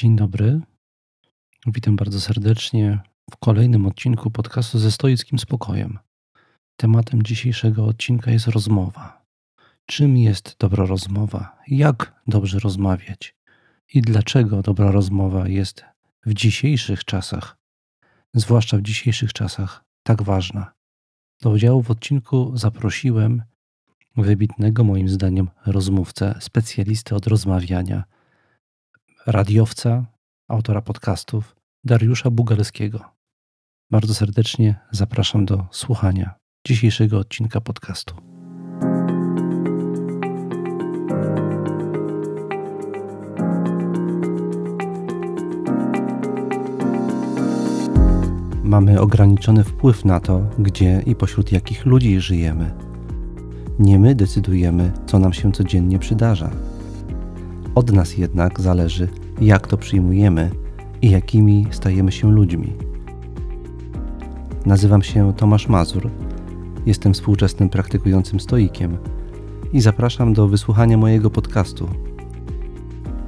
Dzień 0.00 0.16
dobry. 0.16 0.60
Witam 1.66 1.96
bardzo 1.96 2.20
serdecznie 2.20 2.98
w 3.30 3.36
kolejnym 3.36 3.86
odcinku 3.86 4.30
podcastu 4.30 4.78
ze 4.78 4.92
stoickim 4.92 5.38
spokojem. 5.38 5.98
Tematem 6.76 7.22
dzisiejszego 7.22 7.84
odcinka 7.84 8.30
jest 8.30 8.46
rozmowa. 8.46 9.22
Czym 9.86 10.16
jest 10.16 10.56
dobra 10.58 10.86
rozmowa? 10.86 11.58
Jak 11.68 12.22
dobrze 12.26 12.58
rozmawiać? 12.58 13.34
I 13.94 14.02
dlaczego 14.02 14.62
dobra 14.62 14.90
rozmowa 14.90 15.48
jest 15.48 15.84
w 16.26 16.34
dzisiejszych 16.34 17.04
czasach, 17.04 17.56
zwłaszcza 18.34 18.76
w 18.76 18.82
dzisiejszych 18.82 19.32
czasach, 19.32 19.84
tak 20.02 20.22
ważna? 20.22 20.72
Do 21.42 21.50
udziału 21.50 21.82
w 21.82 21.90
odcinku 21.90 22.52
zaprosiłem 22.54 23.42
wybitnego 24.16 24.84
moim 24.84 25.08
zdaniem 25.08 25.50
rozmówcę, 25.66 26.34
specjalistę 26.40 27.16
od 27.16 27.26
rozmawiania, 27.26 28.04
radiowca, 29.26 30.06
autora 30.48 30.82
podcastów 30.82 31.56
Dariusza 31.84 32.30
Bugalskiego. 32.30 33.00
Bardzo 33.90 34.14
serdecznie 34.14 34.80
zapraszam 34.90 35.46
do 35.46 35.66
słuchania 35.70 36.34
dzisiejszego 36.66 37.18
odcinka 37.18 37.60
podcastu. 37.60 38.14
Mamy 48.64 49.00
ograniczony 49.00 49.64
wpływ 49.64 50.04
na 50.04 50.20
to, 50.20 50.40
gdzie 50.58 51.02
i 51.06 51.14
pośród 51.14 51.52
jakich 51.52 51.86
ludzi 51.86 52.20
żyjemy. 52.20 52.70
Nie 53.78 53.98
my 53.98 54.14
decydujemy, 54.14 54.92
co 55.06 55.18
nam 55.18 55.32
się 55.32 55.52
codziennie 55.52 55.98
przydarza. 55.98 56.50
Od 57.74 57.92
nas 57.92 58.18
jednak 58.18 58.60
zależy, 58.60 59.08
jak 59.40 59.66
to 59.66 59.76
przyjmujemy 59.76 60.50
i 61.02 61.10
jakimi 61.10 61.66
stajemy 61.70 62.12
się 62.12 62.32
ludźmi. 62.32 62.72
Nazywam 64.66 65.02
się 65.02 65.32
Tomasz 65.36 65.68
Mazur, 65.68 66.10
jestem 66.86 67.14
współczesnym 67.14 67.68
praktykującym 67.68 68.40
stoikiem 68.40 68.96
i 69.72 69.80
zapraszam 69.80 70.32
do 70.32 70.48
wysłuchania 70.48 70.98
mojego 70.98 71.30
podcastu 71.30 71.88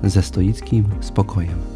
ze 0.03 0.22
stoickim 0.22 0.84
spokojem. 1.00 1.72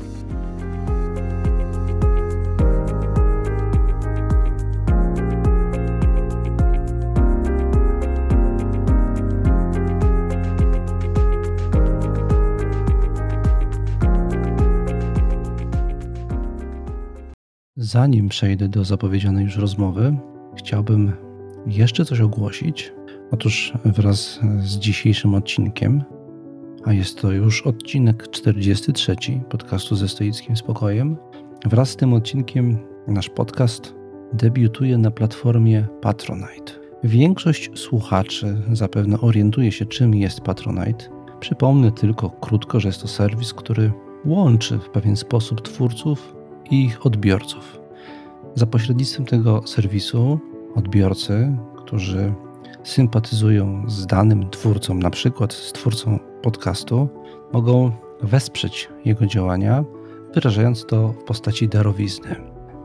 Zanim 17.86 18.28
przejdę 18.28 18.68
do 18.68 18.84
zapowiedzianej 18.84 19.44
już 19.44 19.56
rozmowy, 19.56 20.16
chciałbym 20.56 21.12
jeszcze 21.66 22.04
coś 22.04 22.20
ogłosić. 22.20 22.92
Otóż 23.30 23.72
wraz 23.84 24.40
z 24.58 24.76
dzisiejszym 24.78 25.34
odcinkiem, 25.34 26.04
a 26.84 26.92
jest 26.92 27.20
to 27.20 27.32
już 27.32 27.62
odcinek 27.62 28.30
43 28.30 29.16
podcastu 29.50 29.96
ze 29.96 30.08
stoickim 30.08 30.56
spokojem, 30.56 31.16
wraz 31.66 31.90
z 31.90 31.96
tym 31.96 32.12
odcinkiem 32.14 32.78
nasz 33.08 33.28
podcast 33.28 33.94
debiutuje 34.32 34.98
na 34.98 35.10
platformie 35.10 35.86
Patronite. 36.00 36.72
Większość 37.04 37.70
słuchaczy 37.74 38.62
zapewne 38.72 39.20
orientuje 39.20 39.72
się, 39.72 39.86
czym 39.86 40.14
jest 40.14 40.40
Patronite. 40.40 41.04
Przypomnę 41.40 41.92
tylko 41.92 42.30
krótko, 42.30 42.80
że 42.80 42.88
jest 42.88 43.02
to 43.02 43.08
serwis, 43.08 43.54
który 43.54 43.92
łączy 44.24 44.78
w 44.78 44.90
pewien 44.90 45.16
sposób 45.16 45.60
twórców 45.62 46.35
i 46.70 46.84
ich 46.84 47.06
odbiorców. 47.06 47.80
Za 48.54 48.66
pośrednictwem 48.66 49.26
tego 49.26 49.62
serwisu 49.66 50.38
odbiorcy, 50.74 51.56
którzy 51.76 52.34
sympatyzują 52.84 53.84
z 53.86 54.06
danym 54.06 54.50
twórcą, 54.50 54.94
na 54.94 55.10
przykład 55.10 55.52
z 55.52 55.72
twórcą 55.72 56.18
podcastu, 56.42 57.08
mogą 57.52 57.92
wesprzeć 58.22 58.88
jego 59.04 59.26
działania, 59.26 59.84
wyrażając 60.34 60.86
to 60.86 61.08
w 61.08 61.24
postaci 61.24 61.68
darowizny. 61.68 62.36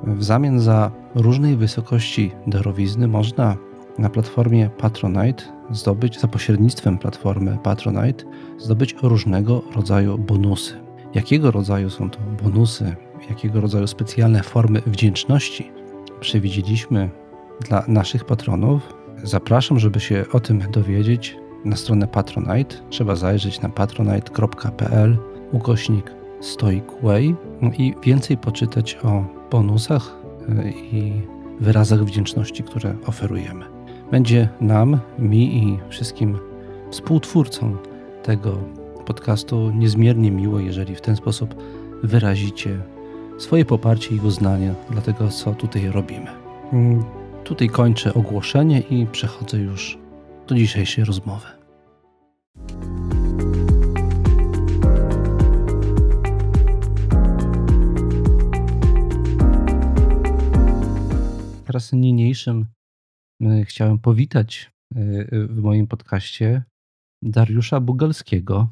W 0.04 0.24
zamian 0.24 0.60
za 0.60 0.92
różnej 1.16 1.56
wysokości 1.56 2.32
darowizny 2.48 3.08
można 3.08 3.58
na 4.00 4.10
platformie 4.10 4.70
Patronite 4.70 5.44
zdobyć, 5.72 6.20
za 6.20 6.28
pośrednictwem 6.28 6.98
platformy 6.98 7.58
Patronite, 7.64 8.24
zdobyć 8.58 8.96
różnego 9.04 9.62
rodzaju 9.76 10.18
bonusy. 10.18 10.74
Jakiego 11.14 11.52
rodzaju 11.52 11.90
są 11.90 12.10
to 12.10 12.20
bonusy, 12.44 12.96
jakiego 13.32 13.62
rodzaju 13.62 13.88
specjalne 13.88 14.44
formy 14.44 14.82
wdzięczności 14.86 15.72
przewidzieliśmy 16.20 17.10
dla 17.68 17.84
naszych 17.88 18.26
patronów. 18.26 18.94
Zapraszam, 19.24 19.80
żeby 19.80 20.00
się 20.00 20.26
o 20.34 20.40
tym 20.40 20.64
dowiedzieć 20.72 21.38
na 21.66 21.76
stronę 21.76 22.08
Patronite. 22.08 22.76
Trzeba 22.90 23.16
zajrzeć 23.16 23.62
na 23.62 23.70
patronite.pl 23.70 25.18
ukośnik 25.52 26.12
Stoicway 26.42 27.36
i 27.78 27.96
więcej 28.04 28.38
poczytać 28.38 28.98
o 29.04 29.26
bonusach 29.52 30.16
e, 30.50 30.70
i 30.72 31.22
wyrazach 31.60 32.04
wdzięczności, 32.06 32.64
które 32.64 32.96
oferujemy. 33.06 33.66
Będzie 34.12 34.50
nam, 34.62 35.00
mi 35.20 35.58
i 35.58 35.80
wszystkim 35.90 36.40
współtwórcom 36.92 37.78
tego 38.24 38.58
podcastu 39.06 39.72
niezmiernie 39.72 40.32
miło, 40.32 40.60
jeżeli 40.60 40.96
w 40.96 41.02
ten 41.02 41.16
sposób 41.16 41.56
wyrazicie 42.04 42.80
swoje 43.42 43.66
poparcie 43.66 44.16
i 44.16 44.20
uznanie 44.20 44.76
dla 44.90 45.02
tego, 45.02 45.30
co 45.30 45.56
tutaj 45.56 45.88
robimy. 45.88 46.32
Mm, 46.74 47.04
tutaj 47.44 47.70
kończę 47.70 48.14
ogłoszenie 48.14 48.80
i 48.80 49.08
przechodzę 49.08 49.58
już 49.58 49.98
do 50.48 50.56
dzisiejszej 50.56 51.04
rozmowy. 51.04 51.48
Teraz 61.66 61.94
niniejszym 61.94 62.66
y, 63.42 63.66
chciałem 63.66 64.00
powitać 64.00 64.72
y, 64.96 65.00
y, 65.34 65.48
w 65.48 65.62
moim 65.62 65.88
podcaście 65.88 66.64
Dariusza 67.22 67.80
Bugalskiego. 67.80 68.68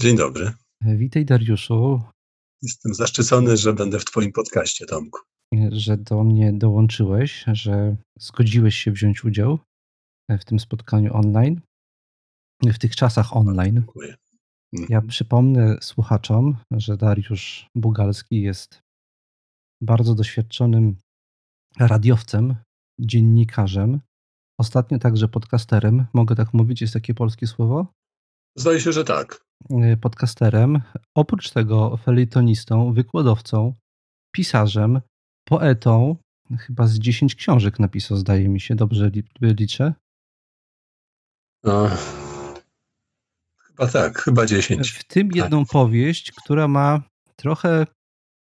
Dzień 0.00 0.16
dobry. 0.16 0.52
Witaj 0.80 1.24
Dariuszu. 1.24 2.15
Jestem 2.62 2.94
zaszczycony, 2.94 3.56
że 3.56 3.72
będę 3.72 3.98
w 3.98 4.04
Twoim 4.04 4.32
podcaście, 4.32 4.86
Tomku. 4.86 5.20
Że 5.72 5.96
do 5.96 6.24
mnie 6.24 6.52
dołączyłeś, 6.52 7.44
że 7.52 7.96
zgodziłeś 8.18 8.74
się 8.74 8.92
wziąć 8.92 9.24
udział 9.24 9.58
w 10.40 10.44
tym 10.44 10.60
spotkaniu 10.60 11.16
online, 11.16 11.60
w 12.62 12.78
tych 12.78 12.96
czasach 12.96 13.36
online. 13.36 13.74
Dziękuję. 13.74 14.14
Ja 14.72 14.80
Mhm. 14.82 15.06
przypomnę 15.06 15.78
słuchaczom, 15.82 16.56
że 16.72 16.96
Dariusz 16.96 17.68
Bugalski 17.74 18.42
jest 18.42 18.80
bardzo 19.82 20.14
doświadczonym 20.14 20.96
radiowcem, 21.78 22.56
dziennikarzem, 23.00 24.00
ostatnio 24.60 24.98
także 24.98 25.28
podcasterem. 25.28 26.06
Mogę 26.14 26.36
tak 26.36 26.54
mówić, 26.54 26.80
jest 26.80 26.94
takie 26.94 27.14
polskie 27.14 27.46
słowo? 27.46 27.86
Zdaje 28.56 28.80
się, 28.80 28.92
że 28.92 29.04
tak. 29.04 29.45
Y, 29.70 29.96
podcasterem, 29.96 30.80
oprócz 31.14 31.50
tego 31.50 31.96
felietonistą, 31.96 32.92
wykładowcą, 32.92 33.74
pisarzem, 34.32 35.00
poetą. 35.48 36.16
Chyba 36.58 36.86
z 36.86 36.98
10 36.98 37.34
książek 37.34 37.78
napisał, 37.78 38.16
zdaje 38.16 38.48
mi 38.48 38.60
się, 38.60 38.74
dobrze 38.74 39.10
li- 39.10 39.24
liczę. 39.40 39.94
No, 41.64 41.88
chyba 43.58 43.86
tak, 43.86 44.18
chyba 44.18 44.46
10. 44.46 44.90
W 44.90 45.04
tym 45.04 45.28
jedną 45.34 45.64
powieść, 45.66 46.32
która 46.32 46.68
ma 46.68 47.02
trochę 47.36 47.86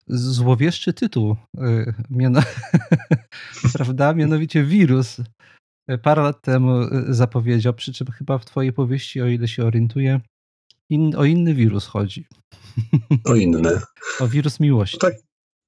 złowieszczy 0.08 0.94
tytuł, 0.94 1.36
y, 1.58 1.94
prawda? 3.74 4.14
Mianowicie 4.14 4.64
Wirus. 4.64 5.22
Parę 6.04 6.22
lat 6.22 6.42
temu 6.42 6.82
y, 6.82 7.14
zapowiedział, 7.14 7.74
przy 7.74 7.94
czym 7.94 8.08
chyba 8.08 8.38
w 8.38 8.46
twojej 8.46 8.74
powieści, 8.74 9.22
o 9.22 9.28
ile 9.28 9.48
się 9.48 9.66
orientuję, 9.66 10.22
in, 10.90 11.16
o 11.16 11.26
inny 11.26 11.54
wirus 11.54 11.86
chodzi. 11.86 12.26
O 13.26 13.36
inne. 13.36 13.82
O 14.20 14.28
wirus 14.28 14.60
miłości. 14.60 14.98
Tak, 14.98 15.14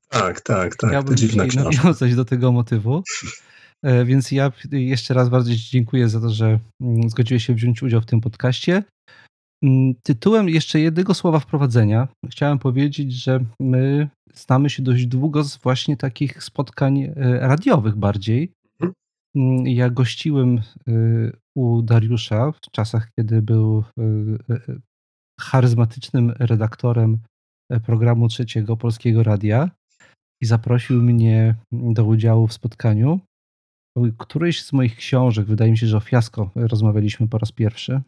tak, 0.10 0.42
tak. 0.42 0.76
tak. 0.76 1.08
To 1.08 1.16
dziwna 1.16 1.46
dzisiaj 1.46 1.64
książka. 1.64 1.84
nawiązać 1.84 2.16
do 2.16 2.26
tego 2.26 2.52
motywu. 2.52 3.04
E, 3.84 4.06
Więc 4.06 4.32
ja 4.32 4.52
jeszcze 4.72 5.14
raz 5.14 5.30
bardzo 5.30 5.52
Ci 5.52 5.70
dziękuję 5.70 6.10
za 6.10 6.20
to, 6.22 6.30
że 6.30 6.60
mm, 6.82 7.10
zgodziłeś 7.10 7.46
się 7.46 7.54
wziąć 7.54 7.84
udział 7.84 8.02
w 8.02 8.06
tym 8.06 8.22
podcaście. 8.22 8.84
Mm, 9.64 9.94
Tytułem 10.04 10.50
jeszcze 10.50 10.80
jednego 10.80 11.14
słowa 11.14 11.40
wprowadzenia 11.40 12.08
chciałem 12.32 12.60
powiedzieć, 12.60 13.14
że 13.14 13.40
my 13.62 14.10
znamy 14.34 14.70
się 14.70 14.84
dość 14.84 15.06
długo 15.06 15.44
z 15.44 15.58
właśnie 15.58 15.98
takich 15.98 16.44
spotkań 16.44 17.02
e, 17.02 17.14
radiowych 17.40 17.96
bardziej. 17.96 18.52
Mhm. 18.80 18.94
Mm, 19.36 19.68
Ja 19.68 19.90
gościłem 19.90 20.62
y, 20.88 21.38
u 21.58 21.82
Dariusza 21.82 22.52
w 22.52 22.72
czasach, 22.72 23.10
kiedy 23.20 23.42
był 23.42 23.84
y, 24.00 24.04
y, 24.54 24.82
charyzmatycznym 25.42 26.34
redaktorem 26.40 27.18
programu 27.86 28.28
trzeciego 28.28 28.78
Polskiego 28.78 29.24
Radia 29.24 29.70
i 30.42 30.46
zaprosił 30.46 31.02
mnie 31.02 31.56
do 31.72 32.06
udziału 32.06 32.48
w 32.48 32.54
spotkaniu. 32.54 33.20
Któryś 34.18 34.64
z 34.64 34.74
moich 34.74 34.96
książek, 34.96 35.48
wydaje 35.48 35.72
mi 35.72 35.78
się, 35.78 35.88
że 35.88 35.98
o 35.98 36.00
fiasko 36.00 36.52
rozmawialiśmy 36.56 37.28
po 37.28 37.38
raz 37.38 37.52
pierwszy. 37.52 38.02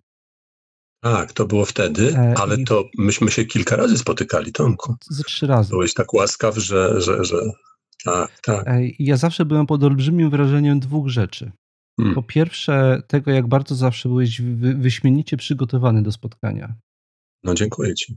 Tak, 1.03 1.33
to 1.33 1.45
było 1.45 1.65
wtedy, 1.65 2.15
e, 2.17 2.33
ale 2.37 2.55
I... 2.55 2.65
to 2.65 2.89
myśmy 2.97 3.31
się 3.31 3.45
kilka 3.45 3.75
razy 3.75 3.97
spotykali, 3.97 4.51
Tomku. 4.51 4.95
Ze 5.09 5.23
trzy 5.23 5.47
razy. 5.47 5.69
Byłeś 5.69 5.93
tak 5.93 6.13
łaskaw, 6.13 6.57
że, 6.57 7.01
że, 7.01 7.25
że 7.25 7.37
tak, 8.03 8.39
tak. 8.41 8.67
E, 8.67 8.81
ja 8.99 9.17
zawsze 9.17 9.45
byłem 9.45 9.67
pod 9.67 9.83
olbrzymim 9.83 10.29
wrażeniem 10.29 10.79
dwóch 10.79 11.09
rzeczy. 11.09 11.51
Hmm. 11.99 12.15
Po 12.15 12.23
pierwsze, 12.23 13.01
tego, 13.07 13.31
jak 13.31 13.47
bardzo 13.47 13.75
zawsze 13.75 14.09
byłeś 14.09 14.41
wyśmienicie 14.75 15.37
przygotowany 15.37 16.03
do 16.03 16.11
spotkania. 16.11 16.75
No, 17.43 17.53
dziękuję 17.53 17.95
Ci. 17.95 18.15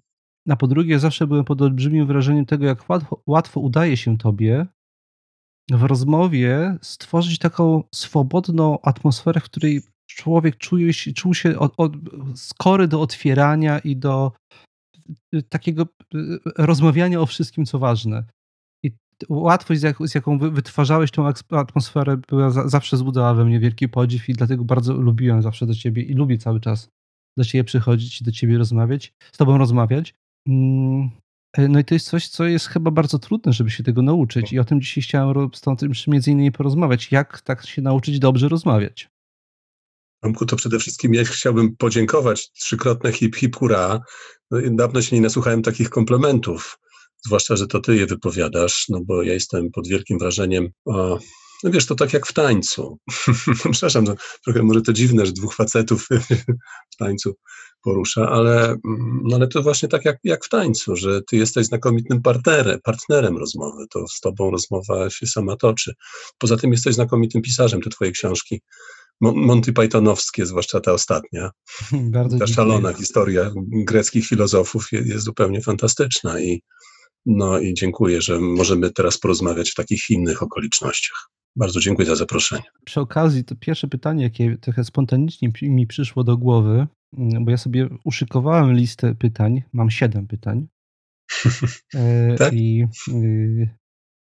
A 0.49 0.57
po 0.57 0.67
drugie, 0.67 0.99
zawsze 0.99 1.27
byłem 1.27 1.45
pod 1.45 1.63
olbrzymim 1.63 2.07
wrażeniem 2.07 2.47
tego, 2.47 2.67
jak 2.67 2.91
łatwo, 2.91 3.23
łatwo 3.27 3.61
udaje 3.61 3.97
się 3.97 4.19
Tobie 4.19 4.67
w 5.71 5.83
rozmowie 5.83 6.79
stworzyć 6.83 7.39
taką 7.39 7.83
swobodną 7.95 8.81
atmosferę, 8.81 9.41
w 9.41 9.45
której 9.45 9.83
człowiek 10.07 10.57
czuje 10.57 10.93
się, 10.93 11.13
czuł 11.13 11.35
się 11.35 11.59
od, 11.59 11.75
od, 11.77 11.93
skory 12.35 12.89
do 12.89 13.01
otwierania 13.01 13.79
i 13.79 13.97
do 13.97 14.33
y, 15.35 15.43
takiego 15.43 15.83
y, 16.15 16.39
rozmawiania 16.59 17.21
o 17.21 17.27
wszystkim, 17.27 17.67
co 17.67 17.79
ważne. 17.79 18.25
I 18.83 18.91
łatwość, 19.29 19.81
z, 19.81 19.83
jak, 19.83 19.97
z 20.05 20.15
jaką 20.15 20.39
wytwarzałeś 20.39 21.11
tą 21.11 21.25
atmosferę, 21.51 22.17
była, 22.29 22.51
zawsze 22.51 22.97
wzbudzała 22.97 23.35
we 23.35 23.45
mnie 23.45 23.61
wielki 23.61 23.89
podziw 23.89 24.29
i 24.29 24.33
dlatego 24.33 24.65
bardzo 24.65 24.95
lubiłem 24.95 25.43
zawsze 25.43 25.67
do 25.67 25.75
ciebie 25.75 26.03
i 26.03 26.15
lubię 26.15 26.39
cały 26.39 26.61
czas 26.61 26.89
do 27.37 27.45
ciebie 27.45 27.65
przychodzić, 27.65 28.23
do 28.23 28.33
ciebie 28.33 28.59
rozmawiać, 28.59 29.13
z 29.33 29.37
tobą 29.37 29.59
rozmawiać. 29.59 30.15
Mm, 30.49 31.11
e, 31.57 31.69
no 31.69 31.79
i 31.79 31.85
to 31.85 31.95
jest 31.95 32.09
coś, 32.09 32.29
co 32.29 32.45
jest 32.45 32.67
chyba 32.67 32.91
bardzo 32.91 33.19
trudne, 33.19 33.53
żeby 33.53 33.71
się 33.71 33.83
tego 33.83 34.03
nauczyć 34.03 34.53
i 34.53 34.59
o 34.59 34.65
tym 34.65 34.81
dzisiaj 34.81 35.03
chciałem 35.03 35.51
tym 35.77 35.93
między 36.07 36.31
innymi 36.31 36.53
porozmawiać. 36.53 37.13
Jak 37.13 37.41
tak 37.41 37.67
się 37.67 37.83
nauczyć 37.83 38.19
dobrze 38.19 38.49
rozmawiać? 38.49 39.09
Tomku, 40.23 40.47
to 40.47 40.57
przede 40.57 40.79
wszystkim 40.79 41.15
ja 41.15 41.25
chciałbym 41.25 41.77
podziękować. 41.77 42.51
Trzykrotne 42.53 43.13
hip 43.13 43.37
hip 43.37 43.57
hura. 43.57 44.01
No, 44.51 44.59
dawno 44.71 45.03
się 45.03 45.17
nie 45.17 45.23
nasłuchałem 45.23 45.63
takich 45.63 45.91
komplementów, 45.91 46.79
zwłaszcza, 47.27 47.57
że 47.57 47.67
to 47.67 47.81
ty 47.81 47.97
je 47.97 48.07
wypowiadasz, 48.07 48.87
no 48.89 49.01
bo 49.05 49.23
ja 49.23 49.33
jestem 49.33 49.71
pod 49.71 49.89
wielkim 49.89 50.19
wrażeniem 50.19 50.69
o, 50.85 51.19
no 51.63 51.71
wiesz, 51.71 51.87
to 51.87 51.95
tak 51.95 52.13
jak 52.13 52.27
w 52.27 52.33
tańcu. 52.33 52.99
Przepraszam, 53.73 54.05
no, 54.05 54.15
trochę 54.45 54.63
może 54.63 54.83
to 54.83 54.93
dziwne, 54.93 55.27
że 55.27 55.33
dwóch 55.33 55.55
facetów 55.55 56.09
w 56.95 56.97
tańcu 56.99 57.35
porusza, 57.83 58.29
ale, 58.29 58.65
mm, 58.65 59.21
no 59.25 59.37
ale 59.37 59.49
to 59.49 59.63
właśnie 59.63 59.89
tak 59.89 60.05
jak, 60.05 60.19
jak 60.25 60.45
w 60.45 60.49
tańcu, 60.49 60.97
że 60.97 61.21
ty 61.23 61.37
jesteś 61.37 61.67
znakomitym 61.67 62.23
partnerem, 62.23 62.79
partnerem 62.85 63.37
rozmowy, 63.37 63.85
to 63.91 64.09
z 64.09 64.21
tobą 64.21 64.51
rozmowa 64.51 65.11
się 65.11 65.27
sama 65.27 65.57
toczy. 65.57 65.95
Poza 66.39 66.57
tym 66.57 66.73
jesteś 66.73 66.95
znakomitym 66.95 67.43
pisarzem, 67.43 67.81
te 67.81 67.91
twoje 67.91 68.11
książki 68.11 68.61
Monty 69.21 69.73
Pythonowskie, 69.73 70.47
zwłaszcza 70.47 70.81
ta 70.81 70.93
ostatnia. 70.93 71.51
Bardzo 71.93 72.39
ta 72.39 72.47
szalona 72.47 72.93
historia 72.93 73.53
greckich 73.71 74.27
filozofów 74.27 74.93
jest, 74.93 75.07
jest, 75.07 75.25
zupełnie 75.25 75.61
fantastyczna 75.61 76.41
i, 76.41 76.63
no, 77.27 77.59
i 77.59 77.75
dziękuję, 77.75 78.23
że 78.23 78.41
możemy 78.41 78.91
teraz 78.91 79.19
porozmawiać 79.19 79.71
w 79.71 79.75
takich 79.75 80.11
innych 80.11 80.43
okolicznościach. 80.43 81.29
Bardzo 81.57 81.81
dziękuję 81.81 82.07
za 82.07 82.17
zaproszenie. 82.17 82.63
Przy 82.85 83.01
okazji, 83.01 83.45
to 83.45 83.57
pierwsze 83.57 83.89
pytanie, 83.89 84.23
jakie 84.23 84.57
trochę 84.59 84.85
spontanicznie 84.85 85.53
mi 85.63 85.87
przyszło 85.87 86.25
do 86.25 86.37
głowy, 86.37 86.87
bo 87.13 87.51
ja 87.51 87.57
sobie 87.57 87.89
uszykowałem 88.05 88.73
listę 88.73 89.15
pytań, 89.15 89.63
mam 89.73 89.91
siedem 89.91 90.27
pytań. 90.27 90.67
E, 91.95 92.35
tak? 92.35 92.53
I 92.53 92.87
y, 93.09 93.69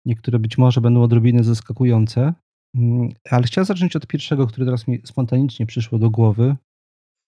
niektóre 0.05 0.39
być 0.39 0.57
może 0.57 0.81
będą 0.81 1.01
odrobinę 1.01 1.43
zaskakujące. 1.43 2.33
Mm, 2.75 3.09
ale 3.29 3.43
chciałem 3.43 3.65
zacząć 3.65 3.95
od 3.95 4.07
pierwszego, 4.07 4.47
który 4.47 4.65
teraz 4.65 4.87
mi 4.87 5.01
spontanicznie 5.05 5.65
przyszło 5.65 5.99
do 5.99 6.09
głowy. 6.09 6.55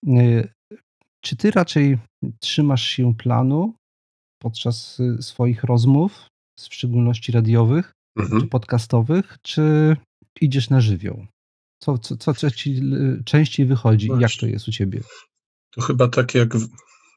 Y, 0.07 0.49
czy 1.21 1.35
ty 1.35 1.51
raczej 1.51 1.97
trzymasz 2.39 2.83
się 2.83 3.15
planu 3.15 3.73
podczas 4.41 4.99
y, 4.99 5.21
swoich 5.21 5.63
rozmów, 5.63 6.27
w 6.59 6.73
szczególności 6.73 7.31
radiowych 7.31 7.93
mhm. 8.17 8.41
czy 8.41 8.47
podcastowych, 8.47 9.37
czy 9.41 9.95
idziesz 10.41 10.69
na 10.69 10.81
żywioł? 10.81 11.27
Co, 11.79 11.97
co, 11.97 12.17
co, 12.17 12.33
co 12.33 12.51
ci 12.51 12.81
częściej 13.25 13.65
wychodzi 13.65 14.07
i 14.17 14.21
jak 14.21 14.31
to 14.39 14.45
jest 14.45 14.67
u 14.67 14.71
ciebie? 14.71 15.01
To 15.71 15.81
chyba 15.81 16.07
tak 16.07 16.35
jak, 16.35 16.55
w, 16.55 16.67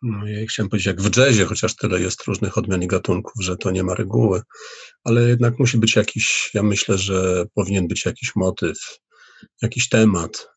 no 0.03 0.27
ja 0.27 0.47
chciałem 0.47 0.69
powiedzieć 0.69 0.87
jak 0.87 1.01
w 1.01 1.17
jazzie, 1.17 1.45
chociaż 1.45 1.77
tyle 1.77 2.01
jest 2.01 2.25
różnych 2.25 2.59
odmian 2.59 2.83
i 2.83 2.87
gatunków, 2.87 3.45
że 3.45 3.57
to 3.57 3.71
nie 3.71 3.83
ma 3.83 3.95
reguły 3.95 4.43
ale 5.09 5.29
jednak 5.29 5.59
musi 5.59 5.79
być 5.79 5.97
jakiś, 5.97 6.51
ja 6.55 6.63
myślę, 6.63 6.99
że 6.99 7.45
powinien 7.55 7.89
być 7.89 8.05
jakiś 8.05 8.37
motyw, 8.37 8.79
jakiś 9.63 9.89
temat, 9.89 10.49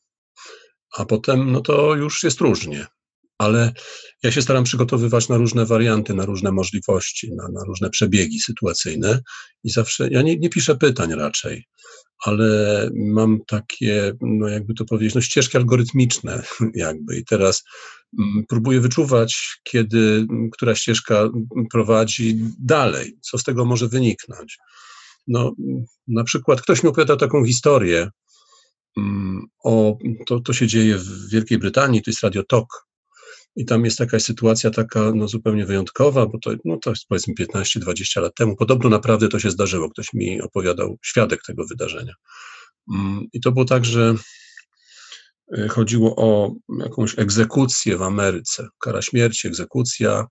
a 0.98 1.06
potem 1.06 1.52
no 1.52 1.62
to 1.62 1.96
już 1.96 2.24
jest 2.24 2.42
różnie. 2.42 2.88
Ale 3.42 3.74
ja 4.24 4.32
się 4.32 4.42
staram 4.42 4.64
przygotowywać 4.64 5.30
na 5.30 5.38
różne 5.38 5.66
warianty, 5.66 6.14
na 6.14 6.26
różne 6.26 6.52
możliwości, 6.52 7.32
na, 7.36 7.48
na 7.48 7.64
różne 7.64 7.90
przebiegi 7.90 8.40
sytuacyjne 8.40 9.20
i 9.64 9.70
zawsze, 9.70 10.08
ja 10.12 10.22
nie, 10.22 10.38
nie 10.38 10.50
piszę 10.50 10.76
pytań 10.76 11.14
raczej, 11.16 11.66
ale 12.26 12.90
mam 12.96 13.40
takie, 13.48 14.14
no 14.22 14.48
jakby 14.48 14.74
to 14.74 14.86
powiedzieć, 14.86 15.16
no 15.16 15.22
ścieżki 15.22 15.58
algorytmiczne 15.58 16.44
jakby 16.76 17.18
i 17.18 17.26
teraz 17.26 17.64
mm, 18.20 18.44
próbuję 18.50 18.80
wyczuwać, 18.80 19.60
kiedy 19.64 20.26
mm, 20.30 20.50
która 20.50 20.76
ścieżka 20.76 21.30
prowadzi 21.72 22.40
dalej, 22.60 23.18
co 23.22 23.38
z 23.38 23.44
tego 23.44 23.66
może 23.66 23.88
wyniknąć. 23.88 24.58
No, 25.28 25.56
na 26.08 26.24
przykład 26.24 26.62
ktoś 26.62 26.84
mi 26.84 26.90
opowiada 26.90 27.16
taką 27.16 27.46
historię, 27.46 28.10
mm, 28.98 29.42
o, 29.64 29.98
to, 30.28 30.40
to 30.40 30.54
się 30.54 30.68
dzieje 30.68 30.98
w 30.98 31.30
Wielkiej 31.30 31.58
Brytanii, 31.58 32.02
to 32.02 32.12
jest 32.12 32.24
Radio 32.24 32.44
Talk, 32.44 32.91
i 33.56 33.66
tam 33.66 33.86
jest 33.86 34.00
jakaś 34.00 34.24
sytuacja 34.24 34.70
taka 34.70 35.12
no, 35.16 35.28
zupełnie 35.28 35.66
wyjątkowa, 35.66 36.26
bo 36.26 36.40
to, 36.40 36.52
no, 36.66 36.78
to 36.78 36.90
jest 36.90 37.08
powiedzmy 37.08 37.34
15-20 37.34 38.22
lat 38.22 38.36
temu. 38.36 38.56
Podobno 38.56 38.90
naprawdę 38.90 39.28
to 39.28 39.40
się 39.40 39.52
zdarzyło. 39.52 39.90
Ktoś 39.90 40.14
mi 40.14 40.42
opowiadał, 40.42 40.98
świadek 41.02 41.42
tego 41.48 41.66
wydarzenia. 41.66 42.14
Mm, 42.94 43.28
I 43.34 43.42
to 43.42 43.52
było 43.52 43.66
tak, 43.66 43.86
że 43.86 44.16
e, 45.58 45.68
chodziło 45.68 46.16
o 46.16 46.54
jakąś 46.80 47.20
egzekucję 47.20 47.98
w 47.98 48.02
Ameryce. 48.02 48.68
Kara 48.80 49.02
śmierci, 49.02 49.48
egzekucja, 49.48 50.26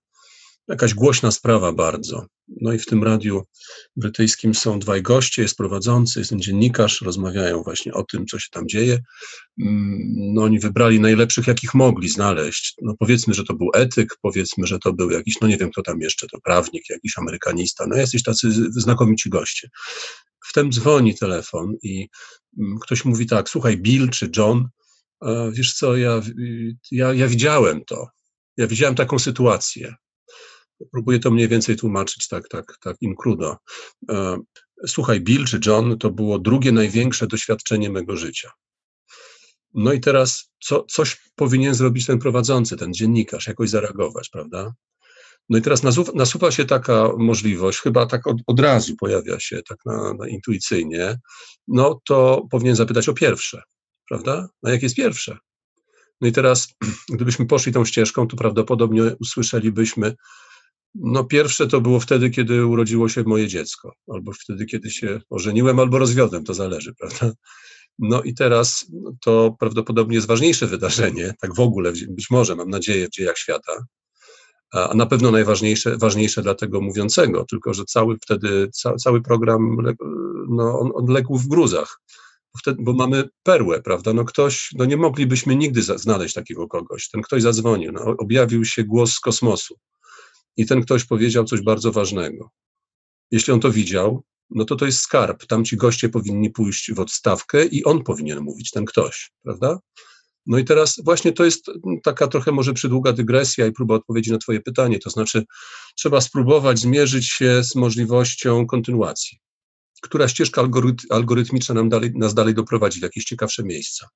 jakaś 0.67 0.93
głośna 0.93 1.31
sprawa 1.31 1.71
bardzo. 1.71 2.25
No 2.61 2.73
i 2.73 2.79
w 2.79 2.85
tym 2.85 3.03
radiu 3.03 3.43
brytyjskim 3.95 4.55
są 4.55 4.79
dwaj 4.79 5.01
goście, 5.01 5.41
jest 5.41 5.57
prowadzący, 5.57 6.19
jest 6.19 6.35
dziennikarz, 6.35 7.01
rozmawiają 7.01 7.63
właśnie 7.63 7.93
o 7.93 8.03
tym, 8.03 8.25
co 8.25 8.39
się 8.39 8.47
tam 8.51 8.67
dzieje. 8.67 8.99
Mm, 9.61 9.99
no 10.33 10.43
oni 10.43 10.59
wybrali 10.59 10.99
najlepszych, 10.99 11.47
jakich 11.47 11.73
mogli 11.73 12.09
znaleźć. 12.09 12.73
No 12.81 12.93
powiedzmy, 12.99 13.33
że 13.33 13.43
to 13.43 13.53
był 13.53 13.69
etyk, 13.73 14.17
powiedzmy, 14.21 14.67
że 14.67 14.79
to 14.79 14.93
był 14.93 15.11
jakiś, 15.11 15.35
no 15.41 15.47
nie 15.47 15.57
wiem 15.57 15.71
kto 15.71 15.81
tam 15.81 16.01
jeszcze, 16.01 16.27
to 16.27 16.37
prawnik, 16.43 16.89
jakiś 16.89 17.17
amerykanista, 17.17 17.85
no 17.87 17.95
jacyś 17.95 18.23
tacy 18.23 18.51
znakomici 18.71 19.29
goście. 19.29 19.69
Wtem 20.49 20.71
dzwoni 20.71 21.17
telefon 21.17 21.73
i 21.83 22.07
mm, 22.59 22.79
ktoś 22.79 23.05
mówi 23.05 23.25
tak, 23.25 23.49
słuchaj, 23.49 23.77
Bill 23.77 24.09
czy 24.09 24.31
John, 24.37 24.67
wiesz 25.51 25.73
co, 25.73 25.97
ja, 25.97 26.21
ja, 26.91 27.13
ja 27.13 27.27
widziałem 27.27 27.85
to, 27.85 28.07
ja 28.57 28.67
widziałem 28.67 28.95
taką 28.95 29.19
sytuację. 29.19 29.95
Próbuję 30.91 31.19
to 31.19 31.31
mniej 31.31 31.47
więcej 31.47 31.75
tłumaczyć 31.75 32.27
tak, 32.27 32.47
tak, 32.47 32.77
tak 32.81 32.97
in 33.01 33.15
crudo. 33.15 33.57
E, 34.09 34.37
słuchaj, 34.87 35.21
Bill 35.21 35.45
czy 35.45 35.59
John 35.65 35.97
to 35.97 36.09
było 36.09 36.39
drugie 36.39 36.71
największe 36.71 37.27
doświadczenie 37.27 37.89
mego 37.89 38.17
życia. 38.17 38.51
No 39.73 39.93
i 39.93 39.99
teraz 39.99 40.51
co, 40.59 40.83
coś 40.83 41.31
powinien 41.35 41.73
zrobić 41.73 42.05
ten 42.05 42.19
prowadzący, 42.19 42.77
ten 42.77 42.93
dziennikarz, 42.93 43.47
jakoś 43.47 43.69
zareagować, 43.69 44.29
prawda? 44.29 44.73
No 45.49 45.57
i 45.57 45.61
teraz 45.61 45.83
nasuwa, 45.83 46.11
nasuwa 46.15 46.51
się 46.51 46.65
taka 46.65 47.09
możliwość, 47.17 47.79
chyba 47.79 48.05
tak 48.05 48.27
od, 48.27 48.37
od 48.47 48.59
razu 48.59 48.95
pojawia 48.95 49.39
się, 49.39 49.61
tak 49.69 49.77
na, 49.85 50.13
na 50.13 50.27
intuicyjnie, 50.27 51.19
no 51.67 52.01
to 52.05 52.47
powinien 52.51 52.75
zapytać 52.75 53.09
o 53.09 53.13
pierwsze, 53.13 53.61
prawda? 54.09 54.49
A 54.63 54.69
jak 54.69 54.83
jest 54.83 54.95
pierwsze? 54.95 55.37
No 56.21 56.27
i 56.27 56.31
teraz, 56.31 56.73
gdybyśmy 57.15 57.45
poszli 57.45 57.73
tą 57.73 57.85
ścieżką, 57.85 58.27
to 58.27 58.37
prawdopodobnie 58.37 59.03
usłyszelibyśmy, 59.19 60.15
no 60.95 61.23
pierwsze 61.23 61.67
to 61.67 61.81
było 61.81 61.99
wtedy, 61.99 62.29
kiedy 62.29 62.65
urodziło 62.65 63.09
się 63.09 63.23
moje 63.23 63.47
dziecko, 63.47 63.93
albo 64.13 64.31
wtedy, 64.33 64.65
kiedy 64.65 64.91
się 64.91 65.21
ożeniłem, 65.29 65.79
albo 65.79 65.99
rozwiodłem, 65.99 66.43
to 66.43 66.53
zależy, 66.53 66.93
prawda? 66.99 67.31
No 67.99 68.21
i 68.21 68.33
teraz 68.33 68.91
to 69.21 69.55
prawdopodobnie 69.59 70.15
jest 70.15 70.27
ważniejsze 70.27 70.67
wydarzenie, 70.67 71.33
tak 71.41 71.55
w 71.55 71.59
ogóle, 71.59 71.91
być 72.09 72.29
może, 72.29 72.55
mam 72.55 72.69
nadzieję, 72.69 73.07
w 73.07 73.11
dziejach 73.11 73.37
świata, 73.37 73.85
a 74.73 74.93
na 74.95 75.05
pewno 75.05 75.31
najważniejsze 75.31 75.97
ważniejsze 75.97 76.41
dla 76.41 76.55
tego 76.55 76.81
mówiącego, 76.81 77.45
tylko 77.49 77.73
że 77.73 77.85
cały 77.85 78.17
wtedy, 78.21 78.69
ca, 78.73 78.95
cały 78.95 79.21
program, 79.21 79.77
no, 80.49 80.79
on, 80.79 80.91
on 80.95 81.05
legł 81.05 81.37
w 81.37 81.47
gruzach, 81.47 82.01
wtedy, 82.59 82.83
bo 82.83 82.93
mamy 82.93 83.29
perłę, 83.43 83.81
prawda, 83.81 84.13
no 84.13 84.25
ktoś, 84.25 84.69
no 84.77 84.85
nie 84.85 84.97
moglibyśmy 84.97 85.55
nigdy 85.55 85.81
znaleźć 85.81 86.33
takiego 86.33 86.67
kogoś, 86.67 87.09
ten 87.09 87.21
ktoś 87.21 87.41
zadzwonił, 87.41 87.91
no, 87.91 88.01
objawił 88.01 88.65
się 88.65 88.83
głos 88.83 89.13
z 89.13 89.19
kosmosu, 89.19 89.75
i 90.57 90.65
ten 90.65 90.81
ktoś 90.81 91.05
powiedział 91.05 91.45
coś 91.45 91.61
bardzo 91.61 91.91
ważnego. 91.91 92.49
Jeśli 93.31 93.53
on 93.53 93.59
to 93.59 93.71
widział, 93.71 94.23
no 94.49 94.65
to 94.65 94.75
to 94.75 94.85
jest 94.85 94.99
skarb. 94.99 95.45
Tam 95.45 95.65
ci 95.65 95.77
goście 95.77 96.09
powinni 96.09 96.49
pójść 96.49 96.93
w 96.93 96.99
odstawkę 96.99 97.65
i 97.65 97.83
on 97.83 98.03
powinien 98.03 98.39
mówić, 98.39 98.71
ten 98.71 98.85
ktoś, 98.85 99.31
prawda? 99.43 99.79
No 100.45 100.57
i 100.57 100.65
teraz 100.65 101.01
właśnie 101.03 101.31
to 101.31 101.45
jest 101.45 101.65
taka 102.03 102.27
trochę 102.27 102.51
może 102.51 102.73
przydługa 102.73 103.13
dygresja 103.13 103.67
i 103.67 103.71
próba 103.71 103.95
odpowiedzi 103.95 104.31
na 104.31 104.37
Twoje 104.37 104.61
pytanie. 104.61 104.99
To 104.99 105.09
znaczy, 105.09 105.43
trzeba 105.95 106.21
spróbować 106.21 106.79
zmierzyć 106.79 107.27
się 107.27 107.63
z 107.63 107.75
możliwością 107.75 108.65
kontynuacji. 108.65 109.37
Która 110.01 110.27
ścieżka 110.27 110.67
algorytmiczna 111.09 111.75
nam 111.75 111.89
dalej, 111.89 112.11
nas 112.15 112.33
dalej 112.33 112.53
doprowadzi 112.53 112.99
w 112.99 113.03
jakieś 113.03 113.23
ciekawsze 113.23 113.63
miejsca? 113.63 114.07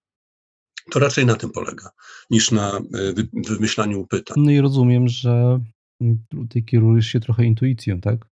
To 0.92 1.00
raczej 1.00 1.25
na 1.25 1.36
tym 1.36 1.50
polega, 1.50 1.89
niż 2.30 2.51
na 2.51 2.77
y, 2.77 3.27
wymyślaniu 3.50 4.08
pytań. 4.08 4.36
No 4.38 4.51
i 4.51 4.62
rozumiem, 4.62 5.08
że 5.08 5.60
ty 6.49 6.61
kierujesz 6.61 7.07
się 7.07 7.19
trochę 7.19 7.45
intuicją, 7.45 8.01
tak? 8.01 8.25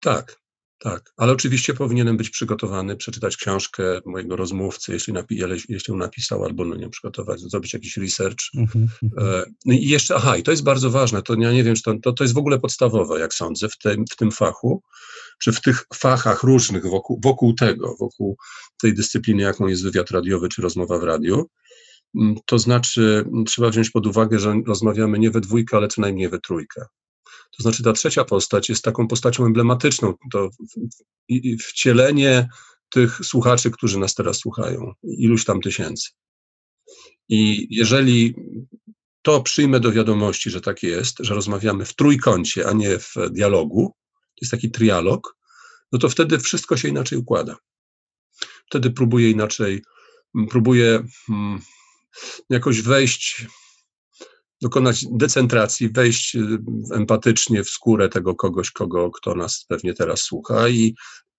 Tak, 0.00 0.40
tak, 0.78 1.12
ale 1.16 1.32
oczywiście 1.32 1.74
powinienem 1.74 2.16
być 2.16 2.30
przygotowany, 2.30 2.96
przeczytać 2.96 3.36
książkę 3.36 4.00
mojego 4.06 4.36
rozmówcy, 4.36 4.92
jeśli, 4.92 5.14
napi- 5.14 5.64
jeśli 5.68 5.92
ją 5.92 5.96
napisał, 5.96 6.44
albo 6.44 6.64
no 6.64 6.76
nie 6.76 6.88
przygotować, 6.88 7.40
zrobić 7.40 7.74
jakiś 7.74 7.96
research. 7.96 8.38
Mm-hmm. 8.56 9.42
No 9.66 9.74
i 9.74 9.88
jeszcze, 9.88 10.14
aha, 10.16 10.36
i 10.36 10.42
to 10.42 10.50
jest 10.50 10.62
bardzo 10.62 10.90
ważne, 10.90 11.22
to 11.22 11.34
ja 11.34 11.52
nie 11.52 11.64
wiem, 11.64 11.74
czy 11.74 11.82
to, 11.82 11.94
to, 12.02 12.12
to 12.12 12.24
jest 12.24 12.34
w 12.34 12.38
ogóle 12.38 12.58
podstawowe, 12.58 13.20
jak 13.20 13.34
sądzę, 13.34 13.68
w 13.68 13.78
tym, 13.78 14.04
w 14.10 14.16
tym 14.16 14.30
fachu, 14.32 14.82
czy 15.42 15.52
w 15.52 15.60
tych 15.60 15.84
fachach 15.94 16.42
różnych 16.42 16.86
wokół, 16.86 17.20
wokół 17.24 17.54
tego, 17.54 17.96
wokół 18.00 18.36
tej 18.82 18.94
dyscypliny, 18.94 19.42
jaką 19.42 19.66
jest 19.66 19.82
wywiad 19.82 20.10
radiowy, 20.10 20.48
czy 20.48 20.62
rozmowa 20.62 20.98
w 20.98 21.02
radiu. 21.02 21.46
Mm, 22.14 22.36
to 22.46 22.58
znaczy, 22.58 23.24
trzeba 23.46 23.70
wziąć 23.70 23.90
pod 23.90 24.06
uwagę, 24.06 24.38
że 24.38 24.54
rozmawiamy 24.66 25.18
nie 25.18 25.30
we 25.30 25.40
dwójkę, 25.40 25.76
ale 25.76 25.88
co 25.88 26.00
najmniej 26.00 26.28
we 26.28 26.40
trójkę. 26.40 26.84
To 27.56 27.62
znaczy 27.62 27.82
ta 27.82 27.92
trzecia 27.92 28.24
postać 28.24 28.68
jest 28.68 28.84
taką 28.84 29.08
postacią 29.08 29.46
emblematyczną, 29.46 30.14
to 30.32 30.50
wcielenie 31.60 32.48
tych 32.90 33.20
słuchaczy, 33.22 33.70
którzy 33.70 33.98
nas 33.98 34.14
teraz 34.14 34.38
słuchają, 34.38 34.92
iluś 35.02 35.44
tam 35.44 35.60
tysięcy. 35.60 36.10
I 37.28 37.66
jeżeli 37.70 38.34
to 39.22 39.42
przyjmę 39.42 39.80
do 39.80 39.92
wiadomości, 39.92 40.50
że 40.50 40.60
tak 40.60 40.82
jest, 40.82 41.16
że 41.20 41.34
rozmawiamy 41.34 41.84
w 41.84 41.94
trójkącie, 41.94 42.68
a 42.68 42.72
nie 42.72 42.98
w 42.98 43.14
dialogu, 43.30 43.94
jest 44.40 44.50
taki 44.50 44.70
trialog, 44.70 45.36
no 45.92 45.98
to 45.98 46.08
wtedy 46.08 46.38
wszystko 46.38 46.76
się 46.76 46.88
inaczej 46.88 47.18
układa. 47.18 47.56
Wtedy 48.66 48.90
próbuję 48.90 49.30
inaczej, 49.30 49.82
próbuję 50.50 51.02
hmm, 51.26 51.60
jakoś 52.50 52.82
wejść 52.82 53.46
dokonać 54.60 55.04
decentracji, 55.10 55.88
wejść 55.88 56.34
y, 56.34 56.58
empatycznie 56.94 57.64
w 57.64 57.70
skórę 57.70 58.08
tego 58.08 58.34
kogoś, 58.34 58.70
kogo, 58.70 59.10
kto 59.10 59.34
nas 59.34 59.64
pewnie 59.68 59.94
teraz 59.94 60.22
słucha 60.22 60.68
i, 60.68 60.94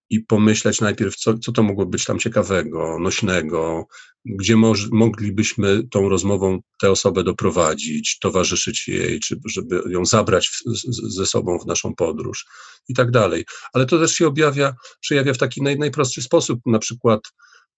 i 0.10 0.20
pomyśleć 0.20 0.82
najpierw, 0.82 1.16
co, 1.16 1.38
co 1.38 1.52
to 1.52 1.64
mogło 1.64 1.86
być 1.86 2.06
tam 2.06 2.20
ciekawego, 2.20 3.00
nośnego, 3.00 3.88
gdzie 4.26 4.56
moż, 4.56 4.90
moglibyśmy 4.92 5.88
tą 5.88 6.10
rozmową 6.10 6.60
tę 6.82 6.92
osobę 6.92 7.24
doprowadzić, 7.24 8.20
towarzyszyć 8.20 8.88
jej, 8.88 9.20
czy 9.20 9.40
żeby 9.46 9.84
ją 9.90 10.06
zabrać 10.06 10.48
w, 10.48 10.78
z, 10.78 11.16
ze 11.16 11.26
sobą 11.26 11.60
w 11.60 11.66
naszą 11.66 11.96
podróż 11.96 12.46
i 12.88 12.94
tak 12.94 13.12
dalej. 13.12 13.46
Ale 13.74 13.86
to 13.86 14.00
też 14.00 14.12
się 14.12 14.28
objawia, 14.28 14.76
przejawia 15.00 15.34
w 15.34 15.38
taki 15.38 15.62
naj, 15.62 15.80
najprostszy 15.80 16.22
sposób, 16.22 16.60
na 16.66 16.80
przykład 16.80 17.22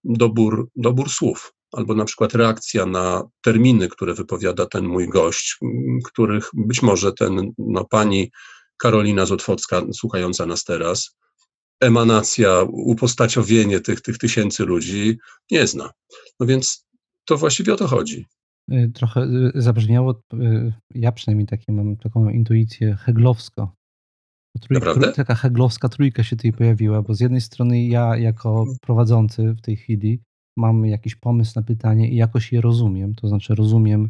dobór, 0.03 0.69
dobór 0.75 1.09
słów 1.09 1.53
albo 1.73 1.95
na 1.95 2.05
przykład 2.05 2.33
reakcja 2.33 2.85
na 2.85 3.23
terminy, 3.41 3.87
które 3.87 4.13
wypowiada 4.13 4.65
ten 4.65 4.85
mój 4.85 5.09
gość, 5.09 5.57
których 6.05 6.49
być 6.53 6.81
może 6.81 7.13
ten, 7.13 7.51
no, 7.57 7.85
pani 7.85 8.31
Karolina 8.77 9.25
Zotwocka, 9.25 9.81
słuchająca 9.93 10.45
nas 10.45 10.63
teraz, 10.63 11.15
emanacja, 11.81 12.61
upostaciowienie 12.71 13.79
tych, 13.79 14.01
tych 14.01 14.17
tysięcy 14.17 14.65
ludzi 14.65 15.17
nie 15.51 15.67
zna. 15.67 15.89
No 16.39 16.45
więc 16.45 16.85
to 17.25 17.37
właściwie 17.37 17.73
o 17.73 17.77
to 17.77 17.87
chodzi. 17.87 18.25
Y, 18.71 18.91
trochę 18.93 19.21
y, 19.55 19.61
zabrzmiało, 19.61 20.21
y, 20.33 20.73
ja 20.95 21.11
przynajmniej 21.11 21.47
takie 21.47 21.73
mam 21.73 21.97
taką 21.97 22.29
intuicję 22.29 22.95
heglowsko. 22.95 23.75
Trójka, 24.61 25.11
taka 25.15 25.35
heglowska 25.35 25.89
trójka 25.89 26.23
się 26.23 26.35
tutaj 26.35 26.53
pojawiła, 26.53 27.01
bo 27.01 27.13
z 27.13 27.19
jednej 27.19 27.41
strony 27.41 27.85
ja 27.85 28.17
jako 28.17 28.59
mhm. 28.59 28.77
prowadzący 28.81 29.53
w 29.53 29.61
tej 29.61 29.75
chwili 29.75 30.19
mam 30.57 30.85
jakiś 30.85 31.15
pomysł 31.15 31.53
na 31.55 31.61
pytanie 31.61 32.09
i 32.11 32.15
jakoś 32.15 32.51
je 32.51 32.61
rozumiem, 32.61 33.15
to 33.15 33.27
znaczy 33.27 33.55
rozumiem, 33.55 34.09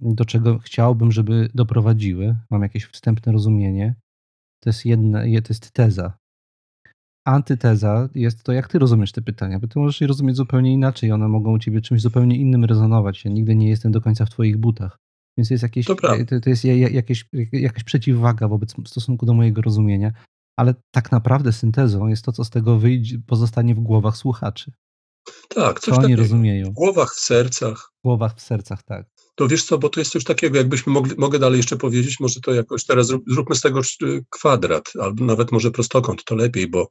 do 0.00 0.24
czego 0.24 0.58
chciałbym, 0.58 1.12
żeby 1.12 1.48
doprowadziły, 1.54 2.36
mam 2.50 2.62
jakieś 2.62 2.84
wstępne 2.84 3.32
rozumienie. 3.32 3.94
To 4.62 4.70
jest 4.70 4.86
jedna, 4.86 5.22
to 5.22 5.48
jest 5.48 5.70
teza. 5.70 6.18
Antyteza 7.26 8.08
jest 8.14 8.42
to, 8.42 8.52
jak 8.52 8.68
ty 8.68 8.78
rozumiesz 8.78 9.12
te 9.12 9.22
pytania, 9.22 9.58
bo 9.58 9.68
ty 9.68 9.78
możesz 9.78 10.00
je 10.00 10.06
rozumieć 10.06 10.36
zupełnie 10.36 10.72
inaczej, 10.72 11.12
one 11.12 11.28
mogą 11.28 11.52
u 11.52 11.58
ciebie 11.58 11.80
czymś 11.80 12.00
zupełnie 12.00 12.36
innym 12.36 12.64
rezonować. 12.64 13.24
Ja 13.24 13.30
nigdy 13.30 13.56
nie 13.56 13.68
jestem 13.68 13.92
do 13.92 14.00
końca 14.00 14.26
w 14.26 14.30
twoich 14.30 14.56
butach. 14.56 14.98
Więc 15.38 15.50
jest 15.50 15.62
jakieś, 15.62 15.86
to, 16.26 16.40
to 16.40 16.50
jest 16.50 16.64
jakieś, 16.64 17.28
jakaś 17.52 17.84
przeciwwaga 17.84 18.48
wobec 18.48 18.74
w 18.74 18.88
stosunku 18.88 19.26
do 19.26 19.34
mojego 19.34 19.62
rozumienia, 19.62 20.12
ale 20.58 20.74
tak 20.94 21.12
naprawdę 21.12 21.52
syntezą 21.52 22.06
jest 22.06 22.24
to, 22.24 22.32
co 22.32 22.44
z 22.44 22.50
tego 22.50 22.78
wyjdzie, 22.78 23.18
pozostanie 23.26 23.74
w 23.74 23.80
głowach 23.80 24.16
słuchaczy. 24.16 24.72
Tak, 25.48 25.80
coś 25.80 25.94
co 25.94 26.00
oni 26.00 26.16
rozumieją. 26.16 26.70
W 26.70 26.74
głowach, 26.74 27.14
w 27.14 27.20
sercach. 27.20 27.92
W 27.98 28.02
głowach, 28.02 28.36
w 28.36 28.40
sercach, 28.40 28.82
tak. 28.82 29.06
To 29.34 29.48
wiesz 29.48 29.64
co, 29.64 29.78
bo 29.78 29.88
to 29.88 30.00
jest 30.00 30.12
coś 30.12 30.24
takiego, 30.24 30.58
jakbyśmy 30.58 30.92
mogli, 30.92 31.14
mogę 31.18 31.38
dalej 31.38 31.56
jeszcze 31.56 31.76
powiedzieć, 31.76 32.20
może 32.20 32.40
to 32.40 32.54
jakoś 32.54 32.84
teraz 32.84 33.06
zrób, 33.06 33.22
zróbmy 33.26 33.56
z 33.56 33.60
tego 33.60 33.80
kwadrat, 34.30 34.92
albo 35.00 35.24
nawet 35.24 35.52
może 35.52 35.70
prostokąt, 35.70 36.24
to 36.24 36.34
lepiej, 36.34 36.68
bo 36.68 36.88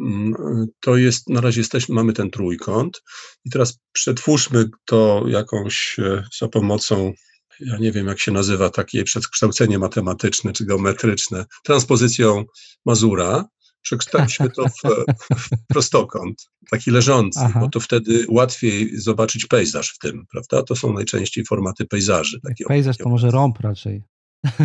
mm, 0.00 0.34
to 0.80 0.96
jest, 0.96 1.28
na 1.28 1.40
razie 1.40 1.60
jesteśmy, 1.60 1.94
mamy 1.94 2.12
ten 2.12 2.30
trójkąt 2.30 3.02
i 3.44 3.50
teraz 3.50 3.78
przetwórzmy 3.92 4.70
to 4.84 5.24
jakąś 5.28 5.98
e, 5.98 6.24
za 6.38 6.48
pomocą 6.48 7.12
ja 7.60 7.78
nie 7.78 7.92
wiem 7.92 8.06
jak 8.06 8.20
się 8.20 8.32
nazywa 8.32 8.70
takie 8.70 9.04
przekształcenie 9.04 9.78
matematyczne 9.78 10.52
czy 10.52 10.64
geometryczne, 10.64 11.44
transpozycją 11.64 12.44
Mazura, 12.86 13.44
przekształćmy 13.86 14.50
to 14.50 14.68
w, 14.68 15.04
w 15.38 15.48
prostokąt, 15.68 16.50
taki 16.70 16.90
leżący, 16.90 17.40
Aha. 17.42 17.60
bo 17.60 17.68
to 17.68 17.80
wtedy 17.80 18.26
łatwiej 18.28 19.00
zobaczyć 19.00 19.46
pejzaż 19.46 19.88
w 19.88 19.98
tym, 19.98 20.26
prawda? 20.30 20.62
To 20.62 20.76
są 20.76 20.92
najczęściej 20.92 21.44
formaty 21.44 21.84
pejzaży. 21.84 22.40
Takie 22.40 22.64
pejzaż 22.64 22.96
to 22.96 23.08
może 23.08 23.30
rąb 23.30 23.60
raczej. 23.60 24.02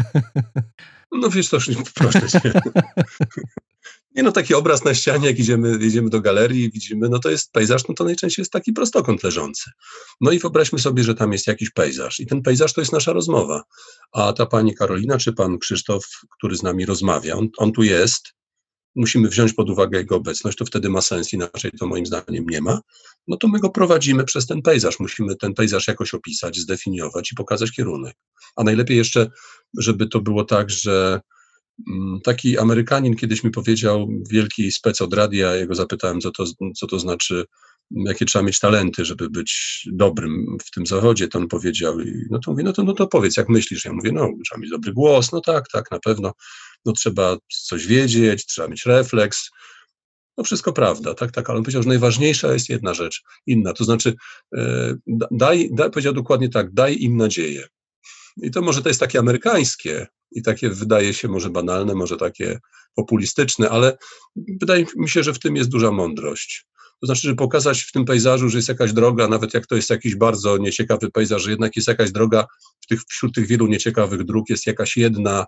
No 1.13 1.29
wiesz, 1.29 1.49
to 1.49 1.55
już 1.55 1.69
proszę 1.93 2.29
cię. 2.29 2.53
Nie 4.15 4.23
no, 4.23 4.31
taki 4.31 4.53
obraz 4.53 4.85
na 4.85 4.93
ścianie, 4.93 5.27
jak 5.27 5.39
idziemy, 5.39 5.77
idziemy 5.81 6.09
do 6.09 6.21
galerii 6.21 6.63
i 6.63 6.71
widzimy, 6.71 7.09
no 7.09 7.19
to 7.19 7.29
jest 7.29 7.51
pejzaż, 7.51 7.87
no 7.87 7.95
to 7.95 8.03
najczęściej 8.03 8.41
jest 8.41 8.51
taki 8.51 8.73
prostokąt 8.73 9.23
leżący. 9.23 9.71
No 10.21 10.31
i 10.31 10.39
wyobraźmy 10.39 10.79
sobie, 10.79 11.03
że 11.03 11.15
tam 11.15 11.31
jest 11.31 11.47
jakiś 11.47 11.69
pejzaż 11.69 12.19
i 12.19 12.25
ten 12.25 12.41
pejzaż 12.41 12.73
to 12.73 12.81
jest 12.81 12.93
nasza 12.93 13.13
rozmowa. 13.13 13.63
A 14.11 14.33
ta 14.33 14.45
pani 14.45 14.75
Karolina 14.75 15.17
czy 15.17 15.33
pan 15.33 15.57
Krzysztof, 15.57 16.05
który 16.37 16.55
z 16.55 16.63
nami 16.63 16.85
rozmawia, 16.85 17.35
on, 17.35 17.49
on 17.57 17.71
tu 17.71 17.83
jest, 17.83 18.33
musimy 18.95 19.29
wziąć 19.29 19.53
pod 19.53 19.69
uwagę 19.69 19.97
jego 19.97 20.15
obecność, 20.15 20.57
to 20.57 20.65
wtedy 20.65 20.89
ma 20.89 21.01
sens, 21.01 21.33
inaczej 21.33 21.71
to 21.71 21.87
moim 21.87 22.05
zdaniem 22.05 22.45
nie 22.49 22.61
ma, 22.61 22.81
no 23.27 23.37
to 23.37 23.47
my 23.47 23.59
go 23.59 23.69
prowadzimy 23.69 24.23
przez 24.23 24.47
ten 24.47 24.61
pejzaż. 24.61 24.99
Musimy 24.99 25.35
ten 25.35 25.53
pejzaż 25.53 25.87
jakoś 25.87 26.13
opisać, 26.13 26.59
zdefiniować 26.59 27.31
i 27.31 27.35
pokazać 27.35 27.71
kierunek. 27.71 28.15
A 28.55 28.63
najlepiej 28.63 28.97
jeszcze, 28.97 29.27
żeby 29.77 30.07
to 30.07 30.21
było 30.21 30.43
tak, 30.43 30.69
że 30.69 31.21
mm, 31.87 32.19
Taki 32.23 32.57
Amerykanin 32.57 33.15
kiedyś 33.15 33.43
mi 33.43 33.51
powiedział, 33.51 34.07
wielki 34.29 34.71
spec 34.71 35.01
od 35.01 35.13
radia, 35.13 35.55
ja 35.55 35.65
go 35.65 35.75
zapytałem, 35.75 36.21
co 36.21 36.31
to, 36.31 36.45
co 36.75 36.87
to 36.87 36.99
znaczy, 36.99 37.45
jakie 37.95 38.25
trzeba 38.25 38.45
mieć 38.45 38.59
talenty, 38.59 39.05
żeby 39.05 39.29
być 39.29 39.81
dobrym 39.91 40.57
w 40.65 40.71
tym 40.71 40.85
zawodzie, 40.85 41.27
to 41.27 41.39
on 41.39 41.47
powiedział, 41.47 41.97
no 42.29 42.39
to 42.39 42.51
mówię, 42.51 42.63
no 42.63 42.73
to, 42.73 42.83
no 42.83 42.93
to 42.93 43.07
powiedz, 43.07 43.37
jak 43.37 43.49
myślisz? 43.49 43.85
Ja 43.85 43.93
mówię, 43.93 44.11
no 44.11 44.29
trzeba 44.45 44.61
mieć 44.61 44.71
dobry 44.71 44.93
głos, 44.93 45.31
no 45.31 45.41
tak, 45.41 45.65
tak, 45.71 45.91
na 45.91 45.99
pewno 45.99 46.33
no 46.85 46.93
trzeba 46.93 47.37
coś 47.67 47.87
wiedzieć, 47.87 48.45
trzeba 48.45 48.67
mieć 48.67 48.85
refleks. 48.85 49.49
No 50.37 50.43
wszystko 50.43 50.73
prawda, 50.73 51.13
tak, 51.13 51.31
tak, 51.31 51.49
ale 51.49 51.57
on 51.57 51.63
powiedział, 51.63 51.83
że 51.83 51.89
najważniejsza 51.89 52.53
jest 52.53 52.69
jedna 52.69 52.93
rzecz, 52.93 53.23
inna, 53.45 53.73
to 53.73 53.83
znaczy 53.83 54.15
e, 54.57 54.95
daj, 55.31 55.69
daj, 55.73 55.91
powiedział 55.91 56.13
dokładnie 56.13 56.49
tak, 56.49 56.73
daj 56.73 56.97
im 56.99 57.17
nadzieję. 57.17 57.67
I 58.37 58.51
to 58.51 58.61
może 58.61 58.81
to 58.81 58.89
jest 58.89 58.99
takie 58.99 59.19
amerykańskie 59.19 60.07
i 60.31 60.41
takie 60.41 60.69
wydaje 60.69 61.13
się 61.13 61.27
może 61.27 61.49
banalne, 61.49 61.95
może 61.95 62.17
takie 62.17 62.59
populistyczne, 62.95 63.69
ale 63.69 63.97
wydaje 64.35 64.85
mi 64.95 65.09
się, 65.09 65.23
że 65.23 65.33
w 65.33 65.39
tym 65.39 65.55
jest 65.55 65.69
duża 65.69 65.91
mądrość. 65.91 66.65
To 67.01 67.05
znaczy, 67.05 67.27
że 67.27 67.35
pokazać 67.35 67.81
w 67.81 67.91
tym 67.91 68.05
pejzażu, 68.05 68.49
że 68.49 68.57
jest 68.57 68.69
jakaś 68.69 68.93
droga, 68.93 69.27
nawet 69.27 69.53
jak 69.53 69.67
to 69.67 69.75
jest 69.75 69.89
jakiś 69.89 70.15
bardzo 70.15 70.57
nieciekawy 70.57 71.11
pejzaż, 71.11 71.43
że 71.43 71.51
jednak 71.51 71.75
jest 71.75 71.87
jakaś 71.87 72.11
droga, 72.11 72.45
tych, 72.89 73.01
wśród 73.09 73.35
tych 73.35 73.47
wielu 73.47 73.67
nieciekawych 73.67 74.23
dróg 74.23 74.49
jest 74.49 74.67
jakaś 74.67 74.97
jedna, 74.97 75.45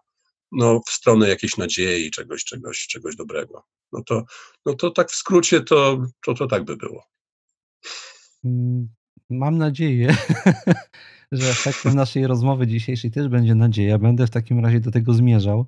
no, 0.51 0.81
w 0.87 0.91
stronę 0.91 1.29
jakiejś 1.29 1.57
nadziei, 1.57 2.11
czegoś, 2.11 2.43
czegoś, 2.43 2.87
czegoś 2.87 3.15
dobrego. 3.15 3.63
No 3.91 4.03
to, 4.03 4.23
no 4.65 4.73
to 4.73 4.91
tak 4.91 5.11
w 5.11 5.15
skrócie 5.15 5.61
to, 5.61 6.05
to, 6.25 6.33
to 6.33 6.47
tak 6.47 6.65
by 6.65 6.77
było. 6.77 7.03
Mm, 8.45 8.87
mam 9.29 9.57
nadzieję, 9.57 10.15
że 11.31 11.49
efektem 11.49 11.95
naszej 11.95 12.27
rozmowy 12.27 12.67
dzisiejszej 12.67 13.11
też 13.11 13.27
będzie 13.27 13.55
nadzieja. 13.55 13.99
Będę 13.99 14.27
w 14.27 14.29
takim 14.29 14.59
razie 14.59 14.79
do 14.79 14.91
tego 14.91 15.13
zmierzał. 15.13 15.65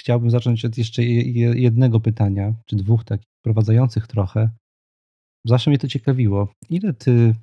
Chciałbym 0.00 0.30
zacząć 0.30 0.64
od 0.64 0.78
jeszcze 0.78 1.02
jednego 1.02 2.00
pytania, 2.00 2.54
czy 2.66 2.76
dwóch 2.76 3.04
takich 3.04 3.28
wprowadzających 3.40 4.06
trochę. 4.06 4.50
Zawsze 5.46 5.70
mnie 5.70 5.78
to 5.78 5.88
ciekawiło. 5.88 6.48
Ile 6.70 6.92
ty 6.94 7.34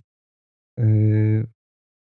yy, 0.78 1.48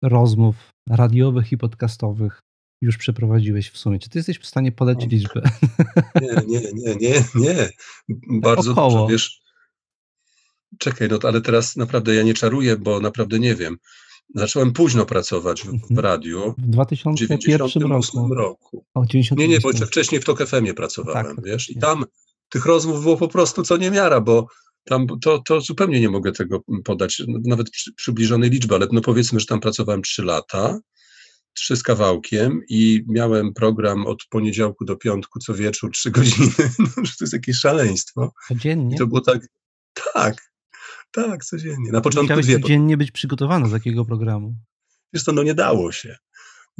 rozmów 0.02 0.70
radiowych 0.88 1.52
i 1.52 1.58
podcastowych 1.58 2.40
już 2.82 2.96
przeprowadziłeś 2.96 3.70
w 3.70 3.78
sumie? 3.78 3.98
Czy 3.98 4.10
ty 4.10 4.18
jesteś 4.18 4.38
w 4.38 4.46
stanie 4.46 4.72
podać 4.72 5.06
liczbę? 5.06 5.42
Nie, 6.22 6.42
nie, 6.46 6.60
nie, 6.72 6.96
nie, 6.96 7.24
nie. 7.34 7.68
Bardzo 8.40 8.72
Około. 8.72 8.90
dużo, 8.90 9.06
wiesz. 9.06 9.42
Czekaj, 10.78 11.08
no 11.08 11.18
ale 11.22 11.40
teraz 11.40 11.76
naprawdę 11.76 12.14
ja 12.14 12.22
nie 12.22 12.34
czaruję, 12.34 12.76
bo 12.76 13.00
naprawdę 13.00 13.38
nie 13.38 13.54
wiem. 13.54 13.76
Zacząłem 14.34 14.72
późno 14.72 15.06
pracować 15.06 15.62
w, 15.62 15.64
w 15.64 15.74
mhm. 15.74 15.98
radiu. 15.98 16.54
W 16.58 16.70
2001 16.70 17.82
roku. 17.82 18.34
roku. 18.34 18.84
O, 18.94 19.04
nie, 19.36 19.48
nie, 19.48 19.60
bo 19.60 19.70
jeszcze 19.70 19.86
wcześniej 19.86 20.20
w 20.20 20.24
TOK 20.24 20.46
FM 20.46 20.74
pracowałem, 20.74 21.36
tak, 21.36 21.44
wiesz, 21.44 21.70
i 21.70 21.78
tam 21.78 22.04
tych 22.48 22.66
rozmów 22.66 23.02
było 23.02 23.16
po 23.16 23.28
prostu 23.28 23.62
co 23.62 23.76
niemiara, 23.76 24.20
bo 24.20 24.46
tam 24.84 25.06
to, 25.20 25.38
to 25.38 25.60
zupełnie 25.60 26.00
nie 26.00 26.10
mogę 26.10 26.32
tego 26.32 26.62
podać, 26.84 27.22
nawet 27.44 27.70
przy, 27.70 27.92
przybliżonej 27.94 28.50
liczby, 28.50 28.74
ale 28.74 28.86
no 28.92 29.00
powiedzmy, 29.00 29.40
że 29.40 29.46
tam 29.46 29.60
pracowałem 29.60 30.02
3 30.02 30.22
lata, 30.22 30.80
trzy 31.54 31.76
z 31.76 31.82
kawałkiem 31.82 32.60
i 32.68 33.04
miałem 33.08 33.54
program 33.54 34.06
od 34.06 34.24
poniedziałku 34.30 34.84
do 34.84 34.96
piątku 34.96 35.38
co 35.38 35.54
wieczór, 35.54 35.90
trzy 35.90 36.10
godziny, 36.20 36.70
no, 36.78 36.86
to 36.94 37.02
jest 37.20 37.32
jakieś 37.32 37.56
szaleństwo. 37.56 38.32
Codziennie? 38.48 38.94
I 38.94 38.98
to 38.98 39.06
było 39.06 39.20
tak, 39.20 39.46
tak, 40.12 40.52
tak, 41.10 41.44
codziennie. 41.44 41.92
Na 41.92 42.00
początku 42.00 42.22
Musiałeś 42.22 42.46
dwie. 42.46 42.60
codziennie 42.60 42.96
być 42.96 43.10
przygotowany 43.10 43.64
do 43.64 43.70
takiego 43.70 44.04
programu. 44.04 44.54
Wiesz 45.12 45.24
to, 45.24 45.32
no 45.32 45.42
nie 45.42 45.54
dało 45.54 45.92
się. 45.92 46.16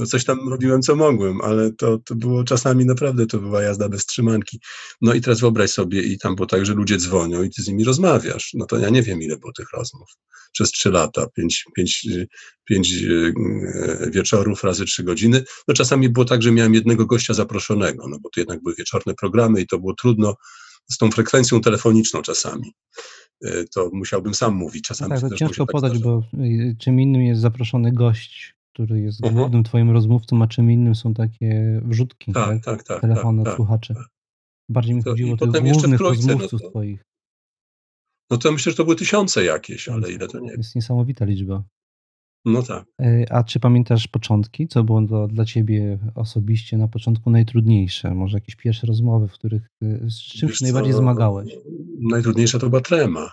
No 0.02 0.06
coś 0.06 0.24
tam 0.24 0.48
robiłem, 0.48 0.82
co 0.82 0.96
mogłem, 0.96 1.40
ale 1.40 1.72
to, 1.72 1.98
to 1.98 2.14
było 2.14 2.44
czasami 2.44 2.86
naprawdę, 2.86 3.26
to 3.26 3.38
była 3.38 3.62
jazda 3.62 3.88
bez 3.88 4.06
trzymanki. 4.06 4.60
No 5.00 5.14
i 5.14 5.20
teraz 5.20 5.40
wyobraź 5.40 5.70
sobie, 5.70 6.02
i 6.02 6.18
tam 6.18 6.34
było 6.34 6.46
tak, 6.46 6.66
że 6.66 6.74
ludzie 6.74 6.96
dzwonią 6.96 7.42
i 7.42 7.50
ty 7.50 7.62
z 7.62 7.68
nimi 7.68 7.84
rozmawiasz. 7.84 8.50
No 8.54 8.66
to 8.66 8.78
ja 8.78 8.90
nie 8.90 9.02
wiem, 9.02 9.22
ile 9.22 9.36
było 9.36 9.52
tych 9.52 9.72
rozmów. 9.72 10.08
Przez 10.52 10.70
trzy 10.70 10.90
lata, 10.90 11.26
pięć, 11.26 11.64
pięć, 11.76 12.08
pięć 12.64 12.92
e, 12.92 14.10
wieczorów 14.10 14.64
razy 14.64 14.84
trzy 14.84 15.02
godziny. 15.04 15.44
No 15.68 15.74
czasami 15.74 16.08
było 16.08 16.24
tak, 16.24 16.42
że 16.42 16.52
miałem 16.52 16.74
jednego 16.74 17.06
gościa 17.06 17.34
zaproszonego, 17.34 18.08
no 18.08 18.18
bo 18.22 18.30
to 18.30 18.40
jednak 18.40 18.62
były 18.62 18.74
wieczorne 18.74 19.14
programy 19.14 19.60
i 19.60 19.66
to 19.66 19.78
było 19.78 19.94
trudno 19.94 20.34
z 20.90 20.98
tą 20.98 21.10
frekwencją 21.10 21.60
telefoniczną 21.60 22.22
czasami. 22.22 22.72
E, 23.44 23.64
to 23.64 23.90
musiałbym 23.92 24.34
sam 24.34 24.54
mówić. 24.54 24.84
Czasami 24.84 25.10
no 25.14 25.20
tak, 25.20 25.30
to 25.30 25.36
ciężko 25.36 25.66
tak 25.66 25.72
podać, 25.72 25.98
bo 25.98 26.22
y, 26.34 26.76
czym 26.78 27.00
innym 27.00 27.22
jest 27.22 27.40
zaproszony 27.40 27.92
gość, 27.92 28.54
który 28.72 29.00
jest 29.00 29.24
mhm. 29.24 29.34
głównym 29.34 29.64
twoim 29.64 29.90
rozmówcą, 29.90 30.42
a 30.42 30.46
czym 30.46 30.70
innym 30.70 30.94
są 30.94 31.14
takie 31.14 31.80
wrzutki, 31.84 32.32
tak, 32.32 32.48
tak, 32.48 32.64
tak, 32.64 32.82
tak 32.82 33.00
telefony 33.00 33.44
tak, 33.44 33.52
od 33.52 33.56
słuchaczy. 33.56 33.94
Tak. 33.94 34.06
Bardziej 34.68 34.94
mi 34.94 35.04
to, 35.04 35.10
chodziło 35.10 35.34
o 35.34 35.36
tych 35.36 35.50
głównych 35.50 35.98
trójce, 35.98 36.28
rozmówców 36.28 36.52
no 36.52 36.58
to, 36.58 36.70
twoich. 36.70 37.04
No 38.30 38.36
to 38.38 38.52
myślę, 38.52 38.72
że 38.72 38.76
to 38.76 38.84
były 38.84 38.96
tysiące 38.96 39.44
jakieś, 39.44 39.88
ale 39.88 40.12
ile 40.12 40.28
to 40.28 40.40
nie 40.40 40.52
Jest 40.52 40.74
niesamowita 40.74 41.24
liczba. 41.24 41.64
No 42.44 42.62
tak. 42.62 42.84
E, 43.00 43.32
a 43.32 43.44
czy 43.44 43.60
pamiętasz 43.60 44.08
początki? 44.08 44.68
Co 44.68 44.84
było 44.84 45.06
to 45.06 45.28
dla 45.28 45.44
ciebie 45.44 45.98
osobiście 46.14 46.76
na 46.76 46.88
początku 46.88 47.30
najtrudniejsze? 47.30 48.14
Może 48.14 48.36
jakieś 48.36 48.56
pierwsze 48.56 48.86
rozmowy, 48.86 49.28
w 49.28 49.32
których 49.32 49.62
y, 49.82 50.10
z 50.10 50.18
czymś 50.18 50.60
najbardziej 50.60 50.92
zmagałeś? 50.92 51.54
Najtrudniejsza 52.00 52.58
to 52.58 52.68
była 52.68 52.80
trema. 52.80 53.32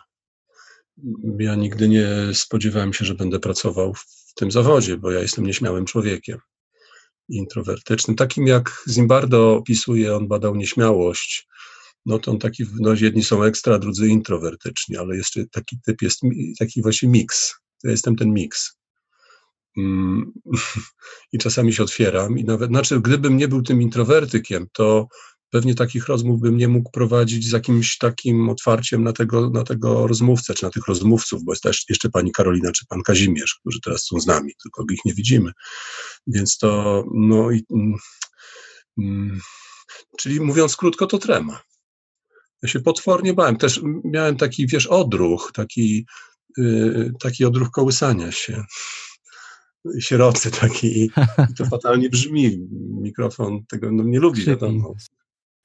Ja 1.39 1.55
nigdy 1.55 1.89
nie 1.89 2.07
spodziewałem 2.33 2.93
się, 2.93 3.05
że 3.05 3.15
będę 3.15 3.39
pracował 3.39 3.93
w 3.93 4.18
tym 4.35 4.51
zawodzie, 4.51 4.97
bo 4.97 5.11
ja 5.11 5.19
jestem 5.19 5.45
nieśmiałym 5.45 5.85
człowiekiem. 5.85 6.39
Introwertycznym. 7.29 8.17
Takim 8.17 8.47
jak 8.47 8.83
Zimbardo 8.89 9.55
opisuje, 9.55 10.15
on 10.15 10.27
badał 10.27 10.55
nieśmiałość. 10.55 11.47
No 12.05 12.19
to 12.19 12.31
on 12.31 12.39
taki, 12.39 12.63
no 12.79 12.93
jedni 13.01 13.23
są 13.23 13.43
ekstra, 13.43 13.79
drudzy 13.79 14.07
introwertyczni, 14.07 14.97
ale 14.97 15.17
jeszcze 15.17 15.45
taki 15.51 15.77
typ 15.85 16.01
jest, 16.01 16.21
taki 16.59 16.81
właśnie 16.81 17.09
miks. 17.09 17.55
Ja 17.83 17.91
jestem 17.91 18.15
ten 18.15 18.33
miks. 18.33 18.79
Mm, 19.77 20.31
I 21.33 21.37
czasami 21.37 21.73
się 21.73 21.83
otwieram 21.83 22.37
i 22.37 22.43
nawet, 22.43 22.69
znaczy 22.69 22.99
gdybym 23.01 23.37
nie 23.37 23.47
był 23.47 23.61
tym 23.61 23.81
introwertykiem, 23.81 24.67
to 24.73 25.07
pewnie 25.49 25.75
takich 25.75 26.07
rozmów 26.07 26.41
bym 26.41 26.57
nie 26.57 26.67
mógł 26.67 26.91
prowadzić 26.91 27.47
z 27.47 27.51
jakimś 27.51 27.97
takim 27.97 28.49
otwarciem 28.49 29.03
na 29.03 29.13
tego, 29.13 29.49
na 29.49 29.63
tego 29.63 30.07
rozmówcę, 30.07 30.53
czy 30.53 30.63
na 30.63 30.69
tych 30.69 30.87
rozmówców, 30.87 31.43
bo 31.43 31.51
jest 31.51 31.63
też 31.63 31.85
jeszcze 31.89 32.09
pani 32.09 32.31
Karolina, 32.31 32.71
czy 32.71 32.85
pan 32.85 33.01
Kazimierz, 33.01 33.57
którzy 33.59 33.79
teraz 33.83 34.03
są 34.03 34.19
z 34.19 34.27
nami, 34.27 34.53
tylko 34.63 34.83
ich 34.93 35.05
nie 35.05 35.13
widzimy. 35.13 35.51
Więc 36.27 36.57
to, 36.57 37.03
no 37.13 37.51
i, 37.51 37.65
mm, 37.71 37.93
mm, 38.97 39.39
czyli 40.17 40.41
mówiąc 40.41 40.75
krótko, 40.75 41.07
to 41.07 41.17
trema. 41.17 41.61
Ja 42.63 42.69
się 42.69 42.79
potwornie 42.79 43.33
bałem. 43.33 43.57
Też 43.57 43.81
miałem 44.03 44.37
taki, 44.37 44.67
wiesz, 44.67 44.87
odruch, 44.87 45.51
taki, 45.53 46.05
yy, 46.57 47.11
taki 47.19 47.45
odruch 47.45 47.71
kołysania 47.71 48.31
się 48.31 48.63
sierocy 49.99 50.51
taki 50.51 51.03
i 51.03 51.09
to 51.57 51.65
fatalnie 51.65 52.09
brzmi. 52.09 52.67
Mikrofon 53.01 53.65
tego 53.65 53.91
no, 53.91 54.03
nie 54.03 54.19
lubi, 54.19 54.45
wiadomo. 54.45 54.95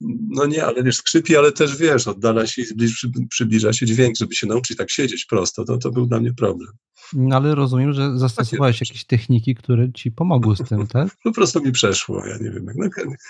No 0.01 0.47
nie, 0.47 0.65
ale 0.65 0.83
wiesz, 0.83 0.97
skrzypi, 0.97 1.37
ale 1.37 1.53
też 1.53 1.77
wiesz, 1.77 2.09
oddala 2.09 2.47
się 2.47 2.63
i 2.63 3.27
przybliża 3.29 3.73
się 3.73 3.87
dźwięk, 3.87 4.17
żeby 4.17 4.35
się 4.35 4.47
nauczyć 4.47 4.77
tak 4.77 4.91
siedzieć 4.91 5.25
prosto, 5.25 5.65
to, 5.65 5.79
to 5.79 5.91
był 5.91 6.07
dla 6.07 6.21
mnie 6.21 6.35
problem. 6.35 6.69
No 7.13 7.37
ale 7.37 7.55
rozumiem, 7.55 7.93
że 7.93 8.19
zastosowałeś 8.19 8.81
jakieś 8.81 9.05
techniki, 9.05 9.55
które 9.55 9.93
ci 9.93 10.13
pomogły 10.13 10.57
z 10.57 10.69
tym, 10.69 10.87
tak? 10.87 11.17
Po 11.25 11.33
prostu 11.33 11.63
mi 11.63 11.73
przeszło, 11.73 12.27
ja 12.27 12.37
nie 12.39 12.51
wiem. 12.51 12.67
No, 12.77 12.89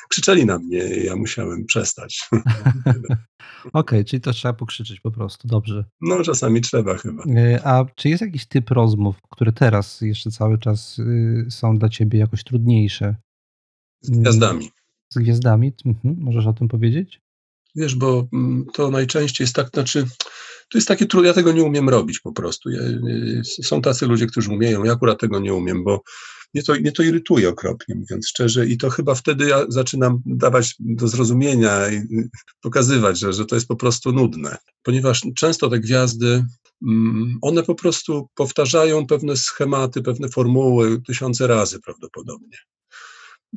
krzyczeli 0.09 0.47
na 0.47 0.59
mnie 0.59 0.79
ja 0.79 1.17
musiałem 1.17 1.65
przestać. 1.65 2.21
Okej, 2.33 3.73
okay, 3.73 4.05
czyli 4.05 4.21
to 4.21 4.33
trzeba 4.33 4.55
pokrzyczeć 4.55 5.01
po 5.01 5.11
prostu, 5.11 5.49
dobrze. 5.49 5.85
No 6.01 6.23
czasami 6.23 6.61
trzeba 6.61 6.97
chyba. 6.99 7.23
E, 7.37 7.67
a 7.67 7.85
czy 7.95 8.09
jest 8.09 8.23
jakiś 8.23 8.47
typ 8.47 8.71
rozmów, 8.71 9.17
które 9.31 9.53
teraz 9.53 10.01
jeszcze 10.01 10.31
cały 10.31 10.59
czas 10.59 10.99
y, 10.99 11.47
są 11.51 11.79
dla 11.79 11.89
ciebie 11.89 12.19
jakoś 12.19 12.45
trudniejsze? 12.45 13.17
Z 14.01 14.11
gwiazdami. 14.11 14.71
Z 15.15 15.19
gwiazdami? 15.19 15.73
Mhm. 15.85 16.17
Możesz 16.19 16.47
o 16.47 16.53
tym 16.53 16.69
powiedzieć? 16.69 17.21
Wiesz, 17.75 17.95
bo 17.95 18.29
mm, 18.33 18.67
to 18.75 18.91
najczęściej 18.91 19.45
jest 19.45 19.55
tak, 19.55 19.69
znaczy, 19.75 20.07
to 20.71 20.79
jest 20.79 20.89
takie 20.89 21.07
trudne, 21.07 21.29
ja 21.29 21.35
tego 21.35 21.53
nie 21.53 21.63
umiem 21.63 21.89
robić 21.89 22.21
po 22.21 22.33
prostu. 22.33 22.71
Ja, 22.71 22.81
y, 22.81 23.43
są 23.45 23.83
tacy 23.83 24.07
ludzie, 24.07 24.27
którzy 24.27 24.51
umieją, 24.51 24.85
ja 24.85 24.93
akurat 24.93 25.21
tego 25.21 25.41
nie 25.41 25.55
umiem, 25.55 25.85
bo 25.85 26.03
mnie 26.55 26.63
to, 26.63 26.75
mnie 26.75 26.93
to 26.93 27.03
irytuje 27.03 27.49
okropnie, 27.49 27.95
mówiąc 27.95 28.29
szczerze, 28.29 28.67
i 28.67 28.79
to 28.79 28.91
chyba 28.91 29.15
wtedy 29.15 29.49
ja 29.49 29.65
zaczynam 29.69 30.23
dawać 30.27 30.75
do 30.79 31.09
zrozumienia 31.09 31.89
i 31.89 31.97
y, 31.97 32.29
pokazywać, 32.61 33.19
że, 33.19 33.33
że 33.33 33.45
to 33.45 33.55
jest 33.55 33.69
po 33.69 33.77
prostu 33.77 34.13
nudne, 34.13 34.57
ponieważ 34.83 35.23
często 35.37 35.71
te 35.71 35.81
gwiazdy, 35.81 36.45
mm, 36.89 37.39
one 37.43 37.63
po 37.63 37.75
prostu 37.75 38.29
powtarzają 38.35 39.07
pewne 39.07 39.37
schematy, 39.37 40.03
pewne 40.03 40.29
formuły 40.29 41.03
tysiące 41.03 41.47
razy 41.47 41.81
prawdopodobnie. 41.81 42.59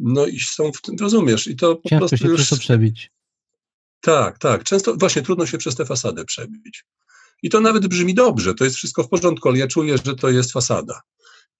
No 0.01 0.25
i 0.25 0.39
są 0.39 0.71
w 0.71 0.81
tym, 0.81 0.95
rozumiesz, 0.99 1.47
i 1.47 1.55
to 1.55 1.75
po 1.75 1.89
Ciężko 1.89 2.07
prostu 2.07 2.17
się 2.17 2.27
już... 2.27 2.49
to 2.49 2.57
przebić. 2.57 3.11
Tak, 4.01 4.39
tak. 4.39 4.63
Często 4.63 4.95
właśnie 4.95 5.21
trudno 5.21 5.45
się 5.45 5.57
przez 5.57 5.75
tę 5.75 5.85
fasadę 5.85 6.25
przebić. 6.25 6.85
I 7.43 7.49
to 7.49 7.61
nawet 7.61 7.87
brzmi 7.87 8.13
dobrze, 8.13 8.53
to 8.53 8.63
jest 8.63 8.75
wszystko 8.75 9.03
w 9.03 9.09
porządku, 9.09 9.49
ale 9.49 9.57
ja 9.57 9.67
czuję, 9.67 9.97
że 10.05 10.15
to 10.15 10.29
jest 10.29 10.51
fasada. 10.51 11.01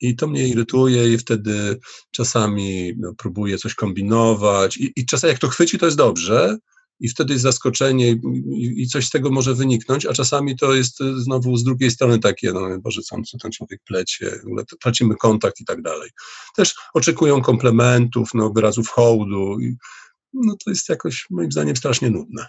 I 0.02 0.15
to 0.15 0.28
mnie 0.28 0.47
irytuje 0.47 1.13
i 1.13 1.17
wtedy 1.17 1.80
czasami 2.12 2.93
no, 2.97 3.13
próbuję 3.17 3.58
coś 3.58 3.76
kombinować 3.76 4.78
i, 4.78 4.93
i 4.95 5.06
czasami 5.06 5.32
jak 5.32 5.39
to 5.39 5.47
chwyci, 5.47 5.78
to 5.78 5.86
jest 5.86 5.97
dobrze 5.97 6.58
i 7.00 7.10
wtedy 7.10 7.34
jest 7.34 7.44
zaskoczenie 7.44 8.12
i, 8.12 8.82
i, 8.82 8.88
coś 8.88 9.06
z 9.06 9.10
tego 9.10 9.32
może 9.32 9.56
wyniknąć, 9.56 10.06
a 10.06 10.14
czasami 10.14 10.58
to 10.58 10.74
jest 10.74 11.00
znowu 11.18 11.58
z 11.58 11.64
drugiej 11.64 11.92
strony 11.92 12.20
takie, 12.20 12.54
no 12.54 12.80
Boże, 12.80 13.02
co 13.02 13.16
ten 13.42 13.52
człowiek 13.52 13.82
plecie, 13.86 14.32
tracimy 14.82 15.16
kontakt 15.16 15.60
i 15.60 15.66
tak 15.66 15.82
dalej. 15.82 16.10
Też 16.56 16.76
oczekują 16.94 17.42
komplementów, 17.42 18.30
no, 18.34 18.50
wyrazów 18.50 18.90
hołdu 18.90 19.60
i 19.60 19.76
no 20.34 20.56
to 20.66 20.70
jest 20.70 20.90
jakoś 20.90 21.28
moim 21.30 21.52
zdaniem 21.52 21.76
strasznie 21.76 22.10
nudne. 22.10 22.48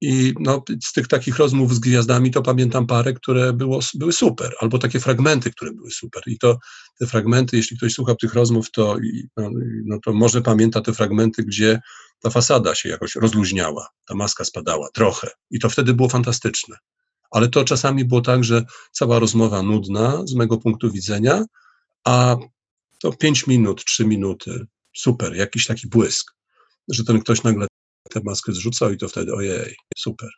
I 0.00 0.34
no, 0.40 0.62
z 0.84 0.92
tych 0.92 1.08
takich 1.08 1.36
rozmów 1.36 1.74
z 1.74 1.78
gwiazdami 1.78 2.30
to 2.30 2.42
pamiętam 2.42 2.86
parę, 2.86 3.12
które 3.12 3.52
było, 3.52 3.80
były 3.94 4.12
super, 4.12 4.54
albo 4.60 4.78
takie 4.78 5.00
fragmenty, 5.00 5.50
które 5.50 5.72
były 5.72 5.90
super. 5.90 6.22
I 6.26 6.38
to 6.38 6.58
te 6.98 7.06
fragmenty, 7.06 7.56
jeśli 7.56 7.76
ktoś 7.76 7.92
słucha 7.92 8.14
tych 8.14 8.34
rozmów, 8.34 8.70
to, 8.70 8.96
no, 9.36 9.50
no 9.84 9.98
to 10.04 10.12
może 10.12 10.42
pamięta 10.42 10.80
te 10.80 10.92
fragmenty, 10.92 11.44
gdzie 11.44 11.80
ta 12.20 12.30
fasada 12.30 12.74
się 12.74 12.88
jakoś 12.88 13.14
rozluźniała, 13.14 13.88
ta 14.04 14.14
maska 14.14 14.44
spadała 14.44 14.88
trochę. 14.94 15.30
I 15.50 15.58
to 15.58 15.70
wtedy 15.70 15.94
było 15.94 16.08
fantastyczne. 16.08 16.76
Ale 17.30 17.48
to 17.48 17.64
czasami 17.64 18.04
było 18.04 18.20
tak, 18.20 18.44
że 18.44 18.64
cała 18.92 19.18
rozmowa 19.18 19.62
nudna 19.62 20.22
z 20.26 20.34
mego 20.34 20.58
punktu 20.58 20.92
widzenia, 20.92 21.44
a 22.04 22.36
to 23.02 23.12
pięć 23.12 23.46
minut, 23.46 23.84
trzy 23.84 24.04
minuty, 24.04 24.66
super, 24.96 25.36
jakiś 25.36 25.66
taki 25.66 25.88
błysk, 25.88 26.32
że 26.88 27.04
ten 27.04 27.20
ktoś 27.20 27.42
nagle 27.42 27.66
tę 28.10 28.20
maskę 28.24 28.52
zrzucał 28.52 28.92
i 28.92 28.96
to 28.96 29.08
wtedy 29.08 29.34
ojej, 29.34 29.76
super. 29.98 30.28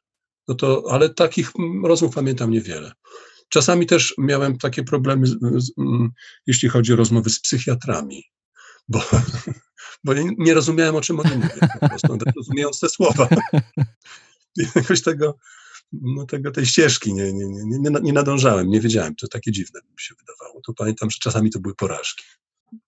No 0.49 0.55
to, 0.55 0.85
ale 0.91 1.15
takich 1.15 1.53
rozmów 1.85 2.15
pamiętam 2.15 2.51
niewiele. 2.51 2.93
Czasami 3.49 3.87
też 3.87 4.15
miałem 4.19 4.59
takie 4.59 4.83
problemy, 4.83 5.27
z, 5.27 5.37
z, 5.57 5.73
jeśli 6.47 6.69
chodzi 6.69 6.93
o 6.93 6.97
rozmowy 6.97 7.31
z 7.31 7.41
psychiatrami, 7.41 8.25
bo, 8.89 9.03
bo 10.05 10.15
nie, 10.15 10.31
nie 10.39 10.55
rozumiałem, 10.55 10.95
o 10.95 11.01
czym 11.01 11.21
oni 11.21 11.35
mówią, 11.35 11.69
po 11.81 11.89
prostu, 11.89 12.19
rozumiejąc 12.37 12.81
te 12.81 12.89
słowa. 12.89 13.29
Jakoś 14.77 15.03
tego, 15.03 15.39
no 15.93 16.27
tego, 16.27 16.51
tej 16.51 16.67
ścieżki 16.67 17.15
nie, 17.15 17.33
nie, 17.33 17.47
nie, 17.47 17.79
nie, 17.79 18.01
nie 18.03 18.13
nadążałem, 18.13 18.71
nie 18.71 18.81
wiedziałem, 18.81 19.15
to 19.17 19.29
takie 19.29 19.53
dziwne 19.53 19.81
mi 19.81 19.97
się 19.99 20.15
wydawało. 20.15 20.61
To 20.67 20.75
pamiętam, 20.75 21.11
że 21.11 21.19
czasami 21.21 21.51
to 21.51 21.61
były 21.61 21.75
porażki. 21.75 22.25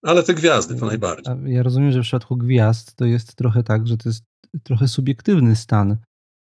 Ale 0.03 0.23
te 0.23 0.35
gwiazdy 0.35 0.75
to 0.75 0.87
najbardziej. 0.87 1.35
Ja 1.47 1.63
rozumiem, 1.63 1.93
że 1.93 2.01
w 2.01 2.03
przypadku 2.03 2.37
gwiazd 2.37 2.97
to 2.97 3.05
jest 3.05 3.37
trochę 3.37 3.63
tak, 3.63 3.87
że 3.87 3.97
to 3.97 4.09
jest 4.09 4.25
trochę 4.63 4.89
subiektywny 4.89 5.57
stan, 5.57 5.97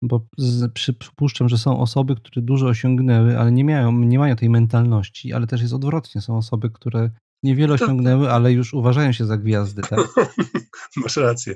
bo 0.01 0.27
przypuszczam, 0.73 1.49
że 1.49 1.57
są 1.57 1.79
osoby, 1.79 2.15
które 2.15 2.41
dużo 2.41 2.67
osiągnęły, 2.67 3.39
ale 3.39 3.51
nie, 3.51 3.65
mają, 3.65 3.91
nie 3.91 4.19
mają 4.19 4.35
tej 4.35 4.49
mentalności, 4.49 5.33
ale 5.33 5.47
też 5.47 5.61
jest 5.61 5.73
odwrotnie. 5.73 6.21
Są 6.21 6.37
osoby, 6.37 6.69
które 6.69 7.09
niewiele 7.43 7.77
tak. 7.77 7.87
osiągnęły, 7.87 8.31
ale 8.31 8.51
już 8.51 8.73
uważają 8.73 9.11
się 9.11 9.25
za 9.25 9.37
gwiazdy, 9.37 9.81
tak? 9.81 9.99
Masz 11.03 11.17
rację. 11.17 11.55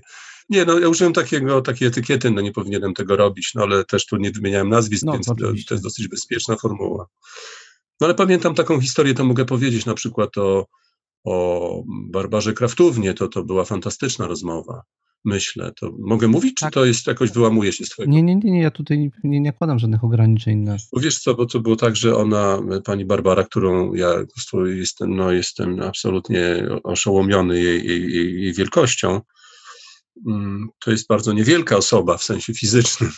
Nie, 0.49 0.65
no 0.65 0.79
ja 0.79 0.89
użyłem 0.89 1.13
takiego, 1.13 1.61
takiej 1.61 1.87
etykiety, 1.87 2.31
no 2.31 2.41
nie 2.41 2.51
powinienem 2.51 2.93
tego 2.93 3.15
robić, 3.15 3.51
no 3.55 3.63
ale 3.63 3.85
też 3.85 4.05
tu 4.05 4.17
nie 4.17 4.31
wymieniałem 4.31 4.69
nazwisk, 4.69 5.03
no, 5.05 5.13
więc 5.13 5.25
to, 5.25 5.35
to 5.35 5.73
jest 5.73 5.83
dosyć 5.83 6.07
bezpieczna 6.07 6.55
formuła. 6.55 7.07
No 8.01 8.07
ale 8.07 8.15
pamiętam 8.15 8.55
taką 8.55 8.81
historię, 8.81 9.13
to 9.13 9.25
mogę 9.25 9.45
powiedzieć 9.45 9.85
na 9.85 9.93
przykład 9.93 10.37
o, 10.37 10.65
o 11.23 11.83
Barbarze 12.11 12.53
Kraftównie, 12.53 13.13
to, 13.13 13.27
to 13.27 13.43
była 13.43 13.65
fantastyczna 13.65 14.27
rozmowa 14.27 14.81
myślę. 15.25 15.71
To 15.79 15.91
mogę 15.99 16.27
mówić, 16.27 16.53
czy 16.53 16.65
tak. 16.65 16.73
to 16.73 16.85
jest 16.85 17.07
jakoś 17.07 17.31
wyłamuje 17.31 17.73
się 17.73 17.85
z 17.85 17.89
twojego? 17.89 18.13
Nie, 18.13 18.23
nie, 18.23 18.35
nie, 18.35 18.51
nie 18.51 18.61
ja 18.61 18.71
tutaj 18.71 19.11
nie, 19.23 19.41
nakładam 19.41 19.79
żadnych 19.79 20.03
ograniczeń. 20.03 20.57
Na... 20.57 20.77
Bo 20.93 20.99
wiesz 20.99 21.19
co, 21.19 21.35
bo 21.35 21.45
to 21.45 21.59
było 21.59 21.75
tak, 21.75 21.95
że 21.95 22.15
ona, 22.15 22.59
pani 22.85 23.05
Barbara, 23.05 23.43
którą 23.43 23.93
ja 23.93 24.09
jestem, 24.65 25.15
no, 25.15 25.31
jestem 25.31 25.81
absolutnie 25.81 26.67
oszołomiony 26.83 27.61
jej, 27.61 27.87
jej, 27.87 28.13
jej, 28.13 28.41
jej 28.41 28.53
wielkością, 28.53 29.21
mm, 30.27 30.69
to 30.79 30.91
jest 30.91 31.07
bardzo 31.07 31.33
niewielka 31.33 31.77
osoba 31.77 32.17
w 32.17 32.23
sensie 32.23 32.53
fizycznym. 32.53 33.11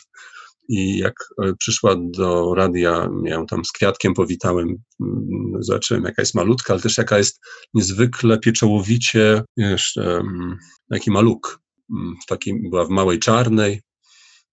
I 0.72 0.98
jak 0.98 1.14
e, 1.44 1.54
przyszła 1.60 1.96
do 2.00 2.54
radia, 2.56 3.10
miałem 3.22 3.46
tam 3.46 3.66
z 3.66 3.72
kwiatkiem, 3.72 4.14
powitałem, 4.14 4.68
mm, 5.02 5.54
zobaczyłem 5.60 6.04
jaka 6.04 6.22
jest 6.22 6.36
malutka, 6.36 6.74
ale 6.74 6.82
też 6.82 6.98
jaka 6.98 7.18
jest 7.18 7.40
niezwykle 7.74 8.40
pieczołowicie, 8.40 9.44
wiesz, 9.58 9.98
um, 9.98 10.58
jaki 10.92 11.12
maluk. 11.12 11.62
Mm, 11.92 12.16
w 12.24 12.26
takim, 12.26 12.70
była 12.70 12.86
w 12.86 12.90
małej 12.90 13.20
czarnej, 13.20 13.82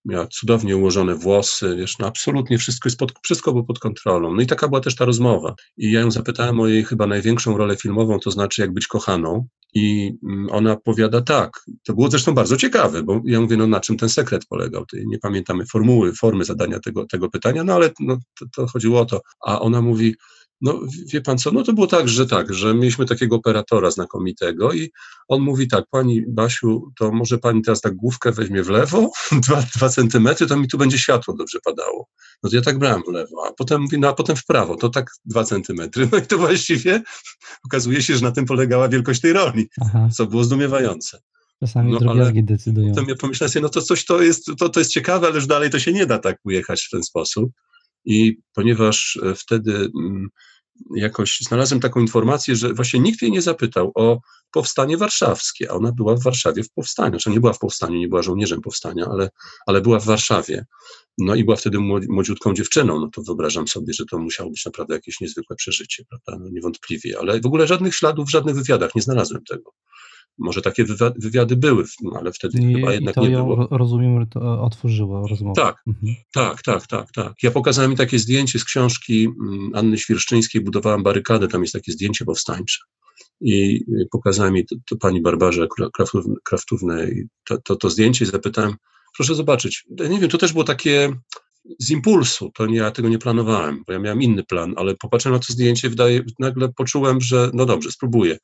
miała 0.07 0.27
cudownie 0.27 0.77
ułożone 0.77 1.15
włosy, 1.15 1.77
wiesz, 1.79 1.99
no 1.99 2.07
absolutnie 2.07 2.59
wszystko, 2.59 2.89
jest 2.89 2.99
pod, 2.99 3.13
wszystko 3.23 3.53
było 3.53 3.65
pod 3.65 3.79
kontrolą. 3.79 4.35
No 4.35 4.43
i 4.43 4.47
taka 4.47 4.69
była 4.69 4.81
też 4.81 4.95
ta 4.95 5.05
rozmowa. 5.05 5.55
I 5.77 5.93
ja 5.93 6.01
ją 6.01 6.11
zapytałem 6.11 6.61
o 6.61 6.67
jej 6.67 6.85
chyba 6.85 7.07
największą 7.07 7.57
rolę 7.57 7.77
filmową, 7.77 8.19
to 8.19 8.31
znaczy 8.31 8.63
jak 8.63 8.73
być 8.73 8.87
kochaną. 8.87 9.47
I 9.75 10.13
mm, 10.29 10.47
ona 10.51 10.77
powiada 10.77 11.21
tak. 11.21 11.51
To 11.87 11.95
było 11.95 12.11
zresztą 12.11 12.35
bardzo 12.35 12.57
ciekawe, 12.57 13.03
bo 13.03 13.21
ja 13.25 13.41
mówię, 13.41 13.57
no 13.57 13.67
na 13.67 13.81
czym 13.81 13.97
ten 13.97 14.09
sekret 14.09 14.47
polegał? 14.47 14.85
Nie 15.07 15.19
pamiętamy 15.19 15.67
formuły, 15.67 16.13
formy 16.13 16.45
zadania 16.45 16.81
tego, 16.81 17.07
tego 17.07 17.31
pytania, 17.31 17.65
no 17.65 17.75
ale 17.75 17.91
no, 18.01 18.19
to, 18.39 18.47
to 18.57 18.67
chodziło 18.67 19.01
o 19.01 19.05
to. 19.05 19.21
A 19.47 19.61
ona 19.61 19.83
mówi, 19.83 20.15
no 20.61 20.81
wie 21.13 21.21
pan 21.21 21.39
co, 21.39 21.53
no 21.53 21.63
to 21.63 21.73
było 21.73 21.87
tak, 21.87 22.09
że 22.09 22.27
tak, 22.27 22.55
że 22.55 22.75
mieliśmy 22.75 23.07
takiego 23.07 23.37
operatora 23.37 23.91
znakomitego 23.91 24.73
i 24.73 24.91
on 25.29 25.41
mówi 25.41 25.69
tak, 25.69 25.85
pani 25.91 26.23
Basiu, 26.29 26.93
to 26.99 27.13
może 27.13 27.39
pani 27.39 27.63
teraz 27.63 27.81
tak 27.81 27.97
główkę 27.97 28.33
weźmie 28.33 28.63
w 28.63 28.69
lewo, 28.69 29.11
dwa, 29.47 29.63
dwa 29.77 29.89
centymetry, 29.89 30.47
to 30.47 30.57
mi 30.57 30.69
tu 30.69 30.79
będzie 30.79 30.99
światło 30.99 31.35
dobrze 31.35 31.59
padało. 31.65 32.09
No 32.43 32.51
to 32.51 32.57
ja 32.57 32.63
tak 32.63 32.79
brałem 32.79 33.03
w 33.09 33.13
lewo, 33.13 33.47
a 33.49 33.53
potem 33.53 33.83
mówi, 33.83 33.99
no 34.01 34.09
a 34.09 34.13
potem 34.13 34.37
w 34.37 34.45
prawo, 34.45 34.77
to 34.77 34.89
tak 34.89 35.11
dwa 35.25 35.45
centymetry. 35.45 36.09
No 36.13 36.19
i 36.19 36.23
to 36.23 36.39
właściwie 36.39 37.03
okazuje 37.65 38.03
się, 38.03 38.17
że 38.17 38.23
na 38.23 38.33
tym 38.33 38.45
polegała 38.47 38.89
wielkość 38.89 39.21
tej 39.21 39.33
roli, 39.33 39.69
Aha. 39.81 40.09
co 40.13 40.27
było 40.27 40.45
zdumiewające. 40.45 41.19
Czasami 41.61 41.93
no, 41.93 41.99
drobiazgi 41.99 42.45
decydują. 42.45 42.91
Potem 42.91 43.09
ja 43.09 43.15
pomyślałem 43.15 43.53
sobie, 43.53 43.63
no 43.63 43.69
to 43.69 43.83
coś 43.83 44.05
to 44.05 44.23
jest, 44.23 44.47
to, 44.59 44.69
to 44.69 44.81
jest 44.81 44.93
ciekawe, 44.93 45.27
ale 45.27 45.37
już 45.37 45.47
dalej 45.47 45.71
to 45.71 45.79
się 45.79 45.93
nie 45.93 46.07
da 46.07 46.19
tak 46.19 46.39
ujechać 46.45 46.83
w 46.83 46.91
ten 46.91 47.03
sposób. 47.03 47.51
I 48.07 48.39
ponieważ 48.55 49.19
e, 49.23 49.35
wtedy 49.35 49.73
mm, 49.75 50.29
jakoś 50.97 51.41
znalazłem 51.41 51.81
taką 51.81 52.01
informację, 52.01 52.57
że 52.57 52.75
właśnie 52.75 53.01
nikt 53.01 53.23
jej 53.23 53.33
nie 53.33 53.43
zapytał 53.43 53.93
o 53.95 54.21
powstanie 54.53 54.97
warszawskie, 54.97 55.71
a 55.71 55.75
ona 55.75 55.93
była 55.93 56.17
w 56.17 56.23
Warszawie 56.23 56.63
w 56.63 56.71
powstaniu, 56.71 57.11
znaczy 57.11 57.31
nie 57.31 57.41
była 57.41 57.53
w 57.53 57.59
powstaniu, 57.59 57.99
nie 57.99 58.09
była 58.09 58.23
żołnierzem 58.23 58.61
powstania, 58.61 59.07
ale, 59.11 59.29
ale 59.67 59.81
była 59.81 60.01
w 60.01 60.05
Warszawie. 60.05 60.65
No 61.19 61.35
i 61.35 61.45
była 61.45 61.57
wtedy 61.57 61.79
młodziutką 62.09 62.55
dziewczyną, 62.55 63.01
no 63.01 63.09
to 63.13 63.23
wyobrażam 63.23 63.69
sobie, 63.69 63.93
że 63.93 64.05
to 64.11 64.19
musiało 64.19 64.51
być 64.51 64.65
naprawdę 64.65 64.95
jakieś 64.95 65.21
niezwykłe 65.21 65.57
przeżycie, 65.57 66.05
prawda, 66.09 66.45
no 66.45 66.51
niewątpliwie, 66.51 67.19
ale 67.21 67.41
w 67.41 67.47
ogóle 67.47 67.67
żadnych 67.67 67.95
śladów 67.95 68.27
w 68.27 68.31
żadnych 68.31 68.55
wywiadach 68.55 68.95
nie 68.95 69.03
znalazłem 69.03 69.45
tego. 69.45 69.73
Może 70.39 70.63
takie 70.63 70.85
wywiady 71.17 71.57
były, 71.57 71.85
no, 72.03 72.13
ale 72.19 72.33
wtedy 72.33 72.59
I, 72.59 72.75
chyba 72.75 72.93
jednak 72.93 73.17
i 73.17 73.21
to 73.21 73.27
nie 73.27 73.37
było. 73.37 73.69
Rozumiem, 73.71 74.27
to 74.27 74.63
otworzyło 74.63 75.27
rozmowę. 75.27 75.63
Tak, 75.63 75.83
mhm. 75.87 76.15
tak, 76.33 76.63
tak, 76.63 76.87
tak, 76.87 77.13
tak. 77.13 77.35
Ja 77.43 77.51
pokazałem 77.51 77.91
mi 77.91 77.97
takie 77.97 78.19
zdjęcie 78.19 78.59
z 78.59 78.65
książki 78.65 79.25
mm, 79.25 79.71
Anny 79.75 79.99
Świerszczyńskiej, 79.99 80.61
budowałam 80.61 81.03
barykadę, 81.03 81.49
tam 81.49 81.63
jest 81.63 81.75
takie 81.75 81.93
zdjęcie 81.93 82.25
powstańcze. 82.25 82.79
I 83.41 83.85
pokazałem 84.11 84.55
mi 84.55 84.67
to, 84.67 84.77
to 84.91 84.97
pani 84.97 85.23
Barbarze 85.23 85.67
Kraftównej 86.45 87.29
to, 87.49 87.59
to, 87.65 87.77
to 87.77 87.91
zdjęcie 87.91 88.25
i 88.25 88.29
zapytałem, 88.29 88.75
proszę 89.17 89.35
zobaczyć, 89.35 89.85
nie 90.11 90.21
wiem, 90.21 90.31
to 90.31 90.39
też 90.39 90.53
było 90.53 90.65
takie 90.65 91.13
z 91.79 91.91
impulsu, 91.91 92.51
to 92.55 92.67
nie, 92.67 92.77
ja 92.77 92.91
tego 92.91 93.09
nie 93.09 93.19
planowałem, 93.19 93.83
bo 93.87 93.93
ja 93.93 93.99
miałem 93.99 94.23
inny 94.23 94.45
plan, 94.45 94.75
ale 94.77 94.95
popatrzę 94.95 95.31
na 95.31 95.39
to 95.39 95.53
zdjęcie, 95.53 95.91
wydaje, 95.91 96.23
nagle 96.39 96.69
poczułem, 96.77 97.21
że 97.21 97.51
no 97.55 97.67
dobrze, 97.67 97.91
spróbuję 97.93 98.39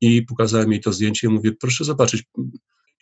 i 0.00 0.22
pokazałem 0.22 0.72
jej 0.72 0.80
to 0.80 0.92
zdjęcie 0.92 1.26
i 1.26 1.30
mówię, 1.30 1.52
proszę 1.52 1.84
zobaczyć, 1.84 2.24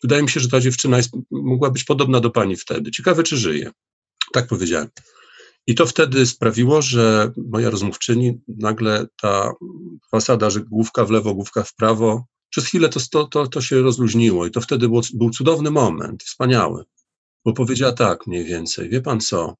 wydaje 0.02 0.22
mi 0.22 0.28
się, 0.28 0.40
że 0.40 0.48
ta 0.48 0.60
dziewczyna 0.60 0.96
jest, 0.96 1.10
mogła 1.30 1.70
być 1.70 1.84
podobna 1.84 2.20
do 2.20 2.30
pani 2.30 2.56
wtedy. 2.56 2.90
Ciekawe, 2.90 3.22
czy 3.22 3.36
żyje. 3.36 3.70
Tak 4.32 4.46
powiedziałem. 4.46 4.88
I 5.66 5.74
to 5.74 5.86
wtedy 5.86 6.26
sprawiło, 6.26 6.82
że 6.82 7.32
moja 7.50 7.70
rozmówczyni 7.70 8.40
nagle 8.48 9.06
ta 9.20 9.52
fasada, 10.10 10.50
że 10.50 10.60
główka 10.60 11.04
w 11.04 11.10
lewo, 11.10 11.34
główka 11.34 11.62
w 11.62 11.74
prawo, 11.74 12.24
przez 12.50 12.66
chwilę 12.66 12.88
to, 12.88 13.26
to, 13.26 13.46
to 13.46 13.60
się 13.60 13.82
rozluźniło 13.82 14.46
i 14.46 14.50
to 14.50 14.60
wtedy 14.60 14.88
było, 14.88 15.00
był 15.14 15.30
cudowny 15.30 15.70
moment, 15.70 16.22
wspaniały, 16.22 16.84
bo 17.44 17.52
powiedziała 17.52 17.92
tak 17.92 18.26
mniej 18.26 18.44
więcej, 18.44 18.88
wie 18.88 19.00
pan 19.00 19.20
co, 19.20 19.54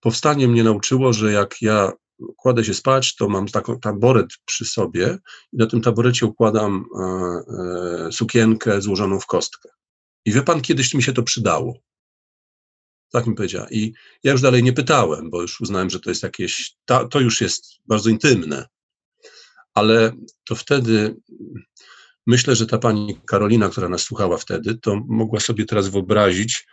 powstanie 0.00 0.48
mnie 0.48 0.64
nauczyło, 0.64 1.12
że 1.12 1.32
jak 1.32 1.62
ja 1.62 1.92
kładę 2.36 2.64
się 2.64 2.74
spać, 2.74 3.16
to 3.16 3.28
mam 3.28 3.48
taką 3.48 3.80
taboret 3.80 4.26
przy 4.44 4.64
sobie 4.64 5.18
i 5.52 5.56
na 5.56 5.66
tym 5.66 5.80
taborecie 5.80 6.26
układam 6.26 6.84
e, 6.84 7.04
e, 8.06 8.12
sukienkę 8.12 8.82
złożoną 8.82 9.20
w 9.20 9.26
kostkę. 9.26 9.68
I 10.24 10.32
wie 10.32 10.42
pan, 10.42 10.60
kiedyś 10.60 10.94
mi 10.94 11.02
się 11.02 11.12
to 11.12 11.22
przydało. 11.22 11.78
Tak 13.12 13.26
mi 13.26 13.34
powiedziała. 13.34 13.66
I 13.70 13.92
ja 14.22 14.32
już 14.32 14.40
dalej 14.40 14.62
nie 14.62 14.72
pytałem, 14.72 15.30
bo 15.30 15.42
już 15.42 15.60
uznałem, 15.60 15.90
że 15.90 16.00
to 16.00 16.10
jest 16.10 16.22
jakieś, 16.22 16.76
ta, 16.84 17.08
to 17.08 17.20
już 17.20 17.40
jest 17.40 17.64
bardzo 17.86 18.10
intymne. 18.10 18.66
Ale 19.74 20.12
to 20.48 20.54
wtedy, 20.54 21.16
myślę, 22.26 22.56
że 22.56 22.66
ta 22.66 22.78
pani 22.78 23.20
Karolina, 23.26 23.68
która 23.68 23.88
nas 23.88 24.02
słuchała 24.02 24.38
wtedy, 24.38 24.78
to 24.78 25.00
mogła 25.08 25.40
sobie 25.40 25.64
teraz 25.64 25.88
wyobrazić, 25.88 26.66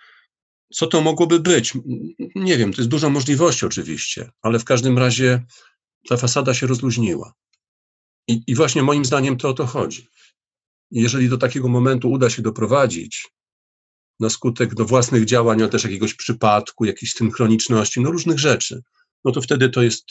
co 0.74 0.88
to 0.88 1.02
mogłoby 1.02 1.40
być? 1.40 1.74
Nie 2.36 2.58
wiem, 2.58 2.74
to 2.74 2.82
jest 2.82 2.90
dużo 2.90 3.10
możliwości 3.10 3.66
oczywiście, 3.66 4.30
ale 4.42 4.60
w 4.60 4.66
każdym 4.66 4.98
razie 4.98 5.46
ta 6.10 6.18
fasada 6.18 6.54
się 6.54 6.68
rozluźniła. 6.68 7.34
I, 8.28 8.44
i 8.48 8.56
właśnie 8.56 8.84
moim 8.84 9.06
zdaniem 9.06 9.38
to 9.38 9.50
o 9.50 9.54
to 9.54 9.66
chodzi. 9.66 10.08
jeżeli 10.92 11.30
do 11.30 11.38
takiego 11.38 11.68
momentu 11.68 12.12
uda 12.12 12.30
się 12.30 12.42
doprowadzić, 12.42 13.28
na 14.22 14.30
skutek 14.30 14.78
no, 14.78 14.86
własnych 14.86 15.26
działań, 15.26 15.62
ale 15.62 15.70
też 15.70 15.84
jakiegoś 15.84 16.14
przypadku, 16.14 16.86
jakiejś 16.86 17.14
synchroniczności, 17.14 18.02
no 18.02 18.12
różnych 18.12 18.40
rzeczy, 18.40 18.82
no 19.26 19.32
to 19.32 19.42
wtedy 19.42 19.70
to 19.70 19.82
jest 19.82 20.06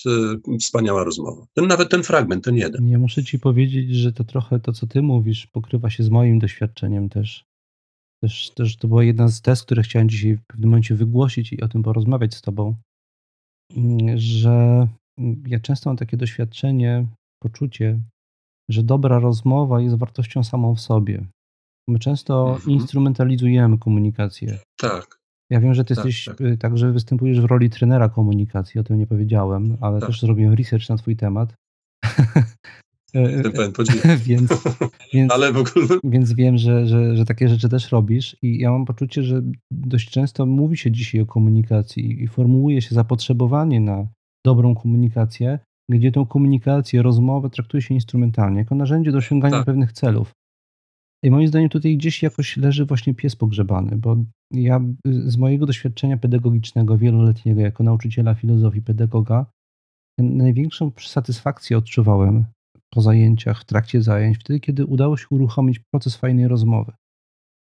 y, 0.54 0.58
wspaniała 0.58 1.04
rozmowa. 1.04 1.46
Ten, 1.54 1.66
nawet 1.66 1.90
ten 1.90 2.02
fragment, 2.02 2.44
ten 2.44 2.56
jeden. 2.56 2.88
Ja 2.88 2.98
muszę 2.98 3.24
ci 3.24 3.38
powiedzieć, 3.38 3.96
że 3.96 4.12
to 4.12 4.24
trochę 4.24 4.60
to, 4.60 4.72
co 4.72 4.86
ty 4.86 5.02
mówisz, 5.02 5.46
pokrywa 5.46 5.90
się 5.90 6.02
z 6.02 6.08
moim 6.08 6.38
doświadczeniem 6.38 7.08
też. 7.08 7.49
Też, 8.22 8.50
też 8.50 8.76
to 8.76 8.88
była 8.88 9.04
jedna 9.04 9.28
z 9.28 9.42
tez, 9.42 9.62
które 9.62 9.82
chciałem 9.82 10.08
dzisiaj 10.08 10.36
w 10.36 10.46
pewnym 10.46 10.70
momencie 10.70 10.94
wygłosić 10.94 11.52
i 11.52 11.60
o 11.60 11.68
tym 11.68 11.82
porozmawiać 11.82 12.34
z 12.34 12.42
Tobą, 12.42 12.74
że 14.14 14.88
ja 15.46 15.60
często 15.60 15.90
mam 15.90 15.96
takie 15.96 16.16
doświadczenie, 16.16 17.06
poczucie, 17.42 18.00
że 18.70 18.82
dobra 18.82 19.18
rozmowa 19.18 19.80
jest 19.80 19.96
wartością 19.96 20.44
samą 20.44 20.74
w 20.74 20.80
sobie. 20.80 21.26
My 21.88 21.98
często 21.98 22.50
mhm. 22.54 22.70
instrumentalizujemy 22.70 23.78
komunikację. 23.78 24.58
Tak. 24.80 25.20
Ja 25.50 25.60
wiem, 25.60 25.74
że 25.74 25.84
ty 25.84 25.94
tak, 25.94 26.04
jesteś, 26.04 26.24
tak. 26.24 26.40
Y, 26.40 26.58
także 26.58 26.92
występujesz 26.92 27.40
w 27.40 27.44
roli 27.44 27.70
trenera 27.70 28.08
komunikacji, 28.08 28.80
o 28.80 28.84
tym 28.84 28.98
nie 28.98 29.06
powiedziałem, 29.06 29.76
ale 29.80 30.00
tak. 30.00 30.08
też 30.08 30.20
zrobiłem 30.20 30.54
research 30.54 30.88
na 30.88 30.96
twój 30.96 31.16
temat. 31.16 31.54
Jestem 33.14 33.52
pełen 33.52 33.72
podziwu. 33.78 34.08
więc, 34.24 34.50
więc, 35.14 35.32
Ale 35.32 35.52
w 35.52 35.56
ogóle... 35.56 35.86
więc 36.04 36.32
wiem, 36.32 36.58
że, 36.58 36.86
że, 36.86 37.16
że 37.16 37.24
takie 37.24 37.48
rzeczy 37.48 37.68
też 37.68 37.92
robisz 37.92 38.36
i 38.42 38.58
ja 38.58 38.70
mam 38.70 38.84
poczucie, 38.84 39.22
że 39.22 39.42
dość 39.70 40.10
często 40.10 40.46
mówi 40.46 40.76
się 40.76 40.90
dzisiaj 40.90 41.20
o 41.20 41.26
komunikacji 41.26 42.22
i 42.22 42.28
formułuje 42.28 42.82
się 42.82 42.94
zapotrzebowanie 42.94 43.80
na 43.80 44.06
dobrą 44.46 44.74
komunikację, 44.74 45.58
gdzie 45.90 46.12
tą 46.12 46.26
komunikację, 46.26 47.02
rozmowę 47.02 47.50
traktuje 47.50 47.82
się 47.82 47.94
instrumentalnie, 47.94 48.58
jako 48.58 48.74
narzędzie 48.74 49.12
do 49.12 49.18
osiągania 49.18 49.56
tak. 49.56 49.66
pewnych 49.66 49.92
celów. 49.92 50.32
I 51.24 51.30
moim 51.30 51.48
zdaniem 51.48 51.68
tutaj 51.68 51.96
gdzieś 51.96 52.22
jakoś 52.22 52.56
leży 52.56 52.84
właśnie 52.84 53.14
pies 53.14 53.36
pogrzebany, 53.36 53.96
bo 53.96 54.16
ja 54.50 54.80
z 55.04 55.36
mojego 55.36 55.66
doświadczenia 55.66 56.16
pedagogicznego, 56.16 56.98
wieloletniego, 56.98 57.60
jako 57.60 57.84
nauczyciela 57.84 58.34
filozofii, 58.34 58.82
pedagoga, 58.82 59.46
największą 60.18 60.92
satysfakcję 60.98 61.78
odczuwałem 61.78 62.44
po 62.94 63.00
zajęciach, 63.00 63.60
w 63.60 63.64
trakcie 63.64 64.02
zajęć, 64.02 64.38
wtedy, 64.38 64.60
kiedy 64.60 64.86
udało 64.86 65.16
się 65.16 65.26
uruchomić 65.30 65.78
proces 65.78 66.16
fajnej 66.16 66.48
rozmowy. 66.48 66.92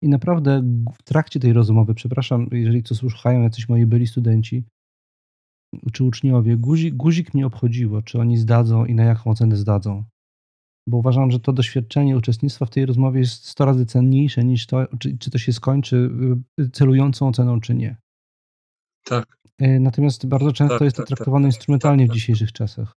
I 0.02 0.08
naprawdę 0.08 0.62
w 0.98 1.02
trakcie 1.02 1.40
tej 1.40 1.52
rozmowy, 1.52 1.94
przepraszam, 1.94 2.48
jeżeli 2.52 2.82
to 2.82 2.94
słuchają 2.94 3.42
jacyś 3.42 3.68
moi 3.68 3.86
byli 3.86 4.06
studenci 4.06 4.64
czy 5.92 6.04
uczniowie, 6.04 6.56
guzik, 6.56 6.94
guzik 6.94 7.34
mnie 7.34 7.46
obchodziło, 7.46 8.02
czy 8.02 8.20
oni 8.20 8.36
zdadzą 8.36 8.84
i 8.84 8.94
na 8.94 9.04
jaką 9.04 9.30
ocenę 9.30 9.56
zdadzą. 9.56 10.04
Bo 10.88 10.96
uważam, 10.96 11.30
że 11.30 11.40
to 11.40 11.52
doświadczenie 11.52 12.16
uczestnictwa 12.16 12.66
w 12.66 12.70
tej 12.70 12.86
rozmowie 12.86 13.20
jest 13.20 13.44
100 13.44 13.64
razy 13.64 13.86
cenniejsze 13.86 14.44
niż 14.44 14.66
to, 14.66 14.86
czy, 14.98 15.18
czy 15.18 15.30
to 15.30 15.38
się 15.38 15.52
skończy 15.52 16.10
y, 16.60 16.70
celującą 16.70 17.28
oceną, 17.28 17.60
czy 17.60 17.74
nie. 17.74 17.96
Tak. 19.04 19.38
E, 19.58 19.80
natomiast 19.80 20.26
bardzo 20.26 20.52
często 20.52 20.78
tak, 20.78 20.84
jest 20.84 20.96
to 20.96 21.02
tak, 21.02 21.08
tak 21.08 21.16
traktowane 21.16 21.48
tak, 21.48 21.54
instrumentalnie 21.54 22.04
w 22.04 22.08
tak, 22.08 22.12
tak. 22.12 22.16
dzisiejszych 22.16 22.52
czasach. 22.52 22.92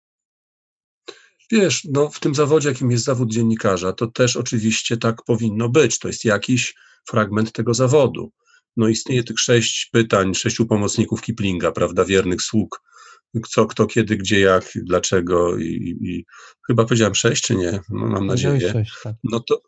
Wiesz, 1.51 1.89
no 1.93 2.09
w 2.09 2.21
tym 2.21 2.35
zawodzie, 2.35 2.69
jakim 2.69 2.91
jest 2.91 3.05
zawód 3.05 3.33
dziennikarza, 3.33 3.93
to 3.93 4.07
też 4.07 4.37
oczywiście 4.37 4.97
tak 4.97 5.25
powinno 5.27 5.69
być. 5.69 5.99
To 5.99 6.09
jest 6.09 6.25
jakiś 6.25 6.75
fragment 7.09 7.53
tego 7.53 7.75
zawodu. 7.75 8.33
No 8.77 8.89
istnieje 8.89 9.25
tych 9.25 9.41
sześć 9.41 9.89
pytań, 9.93 10.35
sześciu 10.35 10.67
pomocników 10.67 11.23
Kiplinga, 11.23 11.73
prawda, 11.73 12.05
wiernych 12.05 12.43
sług, 12.43 12.83
co, 13.49 13.67
kto, 13.67 13.87
kiedy, 13.87 14.17
gdzie, 14.17 14.41
jak, 14.41 14.65
dlaczego 14.75 15.59
i, 15.59 15.97
i 16.03 16.25
chyba 16.67 16.85
powiedziałem 16.85 17.15
sześć, 17.15 17.43
czy 17.43 17.57
nie? 17.57 17.81
No, 17.91 18.07
mam 18.07 18.27
nadzieję. 18.27 18.73
Sześć, 18.73 18.93
tak. 19.03 19.15
No 19.25 19.41
to, 19.41 19.61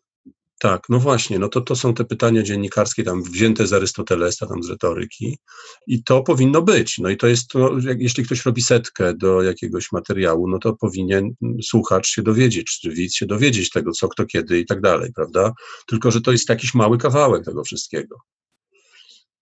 tak, 0.63 0.83
no 0.89 0.99
właśnie, 0.99 1.39
no 1.39 1.49
to, 1.49 1.61
to 1.61 1.77
są 1.77 1.95
te 1.95 2.05
pytania 2.05 2.43
dziennikarskie 2.43 3.05
tam 3.05 3.23
wzięte 3.23 3.67
z 3.67 3.73
Arystotelesa, 3.73 4.47
tam 4.47 4.63
z 4.63 4.71
retoryki 4.71 5.39
i 5.87 6.03
to 6.03 6.23
powinno 6.23 6.63
być. 6.63 6.99
No 6.99 7.09
i 7.09 7.17
to 7.17 7.27
jest, 7.27 7.49
to, 7.49 7.71
jeśli 7.99 8.25
ktoś 8.25 8.45
robi 8.45 8.63
setkę 8.63 9.15
do 9.15 9.43
jakiegoś 9.43 9.93
materiału, 9.93 10.49
no 10.49 10.59
to 10.59 10.73
powinien 10.73 11.31
słuchacz 11.63 12.07
się 12.07 12.23
dowiedzieć, 12.23 12.79
czy 12.81 12.91
widz 12.91 13.15
się 13.15 13.27
dowiedzieć 13.27 13.71
tego, 13.71 13.93
co, 13.93 14.09
kto, 14.09 14.27
kiedy 14.27 14.59
i 14.59 14.67
tak 14.67 14.81
dalej, 14.81 15.13
prawda? 15.15 15.53
Tylko, 15.87 16.11
że 16.11 16.21
to 16.21 16.33
jest 16.33 16.49
jakiś 16.49 16.75
mały 16.75 16.99
kawałek 16.99 17.45
tego 17.45 17.65
wszystkiego. 17.65 18.17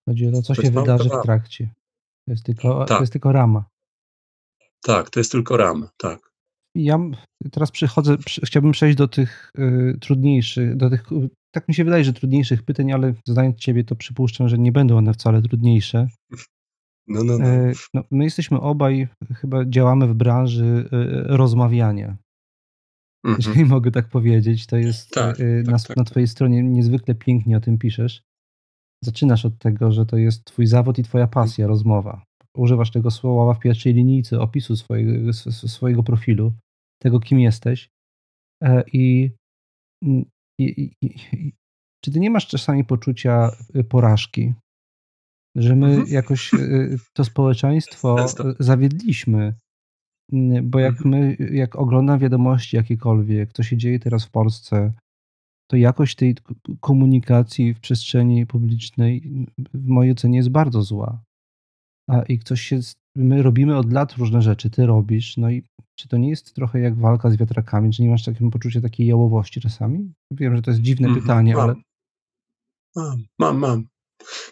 Chodzi 0.07 0.27
o 0.27 0.33
to, 0.33 0.43
co 0.43 0.55
to 0.55 0.63
się 0.63 0.71
wydarzy 0.71 1.05
kawałek. 1.05 1.25
w 1.25 1.27
trakcie. 1.27 1.71
To 2.25 2.33
jest 2.33 2.45
tylko, 2.45 2.85
tak. 2.85 2.99
to 2.99 3.03
jest 3.03 3.13
tylko 3.13 3.33
rama. 3.33 3.65
Tak, 4.83 5.11
to 5.11 5.21
jest 5.21 5.33
tylko 5.33 5.57
rama, 5.57 5.91
tak. 5.97 6.30
Ja 6.75 6.99
teraz 7.53 7.71
przychodzę, 7.71 8.19
przy, 8.19 8.41
chciałbym 8.47 8.73
przejść 8.73 8.99
do 8.99 9.09
tych 9.09 9.51
y, 9.59 9.99
trudniejszych, 10.01 10.77
do 10.77 10.91
tych, 10.91 11.05
tak 11.55 11.69
mi 11.69 11.75
się 11.75 11.85
wydaje, 11.85 12.05
że 12.05 12.13
trudniejszych 12.13 12.63
pytań, 12.63 12.93
ale 12.93 13.15
znając 13.27 13.57
Ciebie, 13.57 13.85
to 13.85 13.97
przypuszczam, 13.97 14.49
że 14.49 14.59
nie 14.59 14.73
będą 14.73 14.97
one 14.97 15.15
wcale 15.15 15.43
trudniejsze. 15.43 16.09
No, 17.09 17.25
no, 17.25 17.39
no. 17.39 17.47
Y, 17.47 17.73
no 17.95 18.05
my 18.11 18.25
jesteśmy 18.25 18.61
obaj, 18.61 19.09
chyba 19.35 19.65
działamy 19.65 20.07
w 20.07 20.15
branży 20.15 20.89
y, 20.93 21.37
rozmawiania. 21.37 22.17
Mhm. 23.25 23.37
Jeżeli 23.39 23.65
mogę 23.65 23.91
tak 23.91 24.09
powiedzieć, 24.09 24.67
to 24.67 24.77
jest 24.77 25.11
tak, 25.11 25.41
y, 25.41 25.63
tak, 25.65 25.73
na, 25.73 25.79
tak, 25.79 25.97
na 25.97 26.05
Twojej 26.05 26.29
stronie 26.29 26.63
niezwykle 26.63 27.15
pięknie 27.15 27.57
o 27.57 27.61
tym 27.61 27.79
piszesz. 27.79 28.23
Zaczynasz 29.05 29.45
od 29.45 29.59
tego, 29.59 29.93
że 29.93 30.07
to 30.07 30.17
jest 30.17 30.45
Twój 30.45 30.67
zawód 30.67 30.99
i 30.99 31.03
Twoja 31.03 31.27
pasja, 31.27 31.67
rozmowa 31.67 32.30
używasz 32.57 32.91
tego 32.91 33.11
słowa 33.11 33.55
w 33.55 33.61
pierwszej 33.61 33.95
linijce 33.95 34.41
opisu 34.41 34.77
swojego, 34.77 35.33
swojego 35.53 36.03
profilu, 36.03 36.53
tego 37.03 37.21
kim 37.21 37.41
jesteś. 37.41 37.91
E, 38.63 38.85
I, 38.93 39.31
i, 40.59 40.65
i, 40.69 40.91
i 41.03 41.53
czy 42.05 42.11
ty 42.11 42.21
nie 42.21 42.31
masz 42.31 42.47
czasami 42.47 42.85
poczucia 42.85 43.51
y, 43.77 43.85
porażki, 43.85 44.55
że 45.57 45.77
my 45.77 45.87
mhm. 45.87 46.09
jakoś 46.09 46.55
y, 46.55 46.99
to 47.17 47.25
społeczeństwo 47.25 48.17
zawiedliśmy? 48.61 49.55
Bo 50.63 50.79
jak 50.79 50.93
mhm. 50.93 51.11
my, 51.11 51.37
jak 51.53 51.77
oglądam 51.77 52.19
wiadomości 52.19 52.77
jakiekolwiek, 52.77 53.53
co 53.53 53.63
się 53.63 53.77
dzieje 53.77 53.99
teraz 53.99 54.25
w 54.25 54.31
Polsce, 54.31 54.93
to 55.71 55.77
jakość 55.77 56.17
tej 56.17 56.35
komunikacji 56.81 57.75
w 57.75 57.81
przestrzeni 57.81 58.47
publicznej 58.47 59.23
w 59.75 59.89
mojej 59.89 60.13
ocenie 60.13 60.37
jest 60.37 60.51
bardzo 60.51 60.83
zła 60.83 61.23
a 62.11 62.23
i 62.23 62.39
ktoś 62.39 62.61
się. 62.61 62.81
My 63.17 63.43
robimy 63.43 63.77
od 63.77 63.93
lat 63.93 64.13
różne 64.13 64.43
rzeczy, 64.43 64.71
ty 64.71 64.87
robisz, 64.87 65.37
no 65.37 65.51
i 65.51 65.63
czy 65.95 66.09
to 66.09 66.17
nie 66.17 66.31
jest 66.31 66.55
trochę 66.55 66.81
jak 66.81 66.99
walka 66.99 67.31
z 67.31 67.37
wiatrakami? 67.37 67.93
Czy 67.93 68.03
nie 68.03 68.09
masz 68.11 68.25
takiego 68.25 68.51
poczucia 68.51 68.81
takiej 68.81 69.07
jałowości 69.07 69.61
czasami? 69.61 70.13
Wiem, 70.31 70.57
że 70.57 70.63
to 70.63 70.71
jest 70.71 70.81
dziwne 70.81 71.09
mm, 71.09 71.21
pytanie, 71.21 71.55
mam. 71.55 71.63
ale. 71.63 71.75
Mam, 72.97 73.25
mam, 73.39 73.59
mam. 73.59 73.85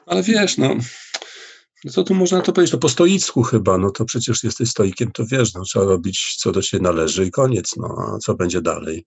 Ale 0.07 0.23
wiesz, 0.23 0.59
no, 0.59 0.77
co 1.91 2.05
tu 2.05 2.15
można 2.15 2.41
to 2.41 2.53
powiedzieć? 2.53 2.73
To 2.73 2.79
po 2.79 2.89
stoicku 2.89 3.43
chyba, 3.43 3.79
no 3.79 3.91
to 3.91 4.05
przecież 4.05 4.45
jesteś 4.45 4.71
stoikiem, 4.71 5.11
to 5.13 5.27
wiesz, 5.27 5.55
no 5.55 5.63
trzeba 5.63 5.85
robić 5.85 6.37
co 6.39 6.53
do 6.53 6.63
ciebie 6.63 6.83
należy 6.83 7.27
i 7.27 7.31
koniec, 7.31 7.77
no 7.77 7.97
a 7.99 8.19
co 8.19 8.35
będzie 8.35 8.63
dalej? 8.63 9.05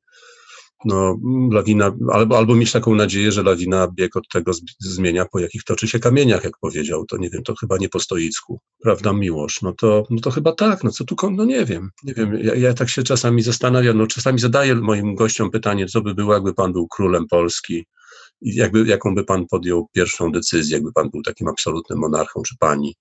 No, 0.85 1.17
lawina, 1.51 1.91
albo, 2.11 2.37
albo 2.37 2.55
mieć 2.55 2.71
taką 2.71 2.95
nadzieję, 2.95 3.31
że 3.31 3.43
lawina 3.43 3.87
bieg 3.87 4.15
od 4.15 4.27
tego 4.27 4.51
zmienia, 4.79 5.25
po 5.25 5.39
jakich 5.39 5.63
toczy 5.63 5.87
się 5.87 5.99
kamieniach, 5.99 6.43
jak 6.43 6.53
powiedział, 6.61 7.05
to 7.05 7.17
nie 7.17 7.29
wiem, 7.29 7.43
to 7.43 7.55
chyba 7.55 7.77
nie 7.77 7.89
po 7.89 7.99
stoicku, 7.99 8.59
prawda, 8.83 9.13
miłość, 9.13 9.61
no 9.61 9.73
to, 9.73 10.03
no 10.09 10.21
to 10.21 10.31
chyba 10.31 10.51
tak, 10.51 10.83
no 10.83 10.91
co 10.91 11.05
tu, 11.05 11.15
no 11.31 11.45
nie 11.45 11.65
wiem, 11.65 11.89
nie 12.03 12.13
wiem, 12.13 12.39
ja, 12.43 12.55
ja 12.55 12.73
tak 12.73 12.89
się 12.89 13.03
czasami 13.03 13.41
zastanawiam, 13.41 13.97
no 13.97 14.07
czasami 14.07 14.39
zadaję 14.39 14.75
moim 14.75 15.15
gościom 15.15 15.51
pytanie, 15.51 15.85
co 15.85 16.01
by 16.01 16.15
było, 16.15 16.33
jakby 16.33 16.53
pan 16.53 16.73
był 16.73 16.87
królem 16.87 17.27
Polski 17.27 17.85
jakby, 18.41 18.85
jaką 18.87 19.15
by 19.15 19.23
pan 19.23 19.47
podjął 19.47 19.87
pierwszą 19.93 20.31
decyzję, 20.31 20.77
jakby 20.77 20.93
pan 20.93 21.09
był 21.09 21.21
takim 21.21 21.47
absolutnym 21.47 21.99
monarchą, 21.99 22.41
czy 22.41 22.55
pani 22.59 22.95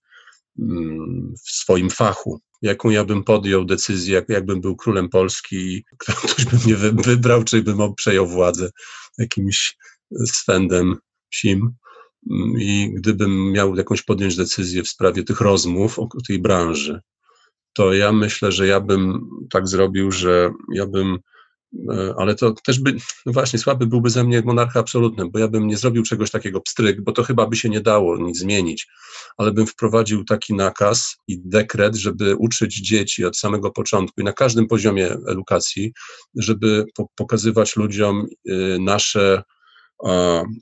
mm, 0.58 1.34
w 1.46 1.50
swoim 1.50 1.90
fachu, 1.90 2.40
jaką 2.62 2.90
ja 2.90 3.05
bym 3.05 3.25
podjął 3.25 3.64
decyzję, 3.64 4.14
jak, 4.14 4.29
jakbym 4.29 4.61
był 4.61 4.77
królem 4.77 5.09
Polski, 5.09 5.85
ktoś 5.99 6.44
by 6.44 6.57
mnie 6.64 6.77
wybrał, 6.92 7.44
czy 7.44 7.62
bym 7.62 7.94
przejął 7.94 8.27
władzę 8.27 8.70
jakimś 9.18 9.77
swędem 10.27 10.96
sim. 11.35 11.70
I 12.59 12.90
gdybym 12.94 13.53
miał 13.53 13.77
jakąś 13.77 14.03
podjąć 14.03 14.37
decyzję 14.37 14.83
w 14.83 14.88
sprawie 14.88 15.23
tych 15.23 15.40
rozmów 15.40 15.99
o 15.99 16.09
tej 16.29 16.38
branży, 16.38 17.01
to 17.73 17.92
ja 17.92 18.12
myślę, 18.12 18.53
że 18.53 18.66
ja 18.66 18.81
bym 18.81 19.29
tak 19.51 19.68
zrobił, 19.68 20.11
że 20.12 20.53
ja 20.73 20.87
bym 20.87 21.18
ale 22.16 22.35
to 22.35 22.52
też 22.64 22.80
by, 22.80 22.96
no 23.26 23.33
właśnie, 23.33 23.59
słaby 23.59 23.87
byłby 23.87 24.11
ze 24.11 24.24
mnie 24.24 24.42
monarcha 24.44 24.80
absolutny, 24.80 25.30
bo 25.30 25.38
ja 25.38 25.48
bym 25.48 25.66
nie 25.66 25.76
zrobił 25.76 26.02
czegoś 26.02 26.30
takiego 26.30 26.61
pstryk, 26.61 27.00
bo 27.00 27.12
to 27.12 27.22
chyba 27.22 27.46
by 27.46 27.56
się 27.56 27.68
nie 27.68 27.80
dało 27.80 28.16
nic 28.18 28.38
zmienić, 28.38 28.88
ale 29.37 29.52
bym 29.52 29.66
wprowadził 29.66 30.24
taki 30.24 30.54
nakaz 30.54 31.16
i 31.28 31.40
dekret, 31.44 31.96
żeby 31.96 32.37
uczyć 32.37 32.80
dzieci 32.80 33.24
od 33.24 33.37
samego 33.37 33.70
początku 33.70 34.20
i 34.20 34.24
na 34.24 34.33
każdym 34.33 34.66
poziomie 34.66 35.11
edukacji, 35.28 35.92
żeby 36.37 36.85
po 36.94 37.09
pokazywać 37.16 37.76
ludziom 37.76 38.26
y, 38.48 38.78
nasze 38.80 39.42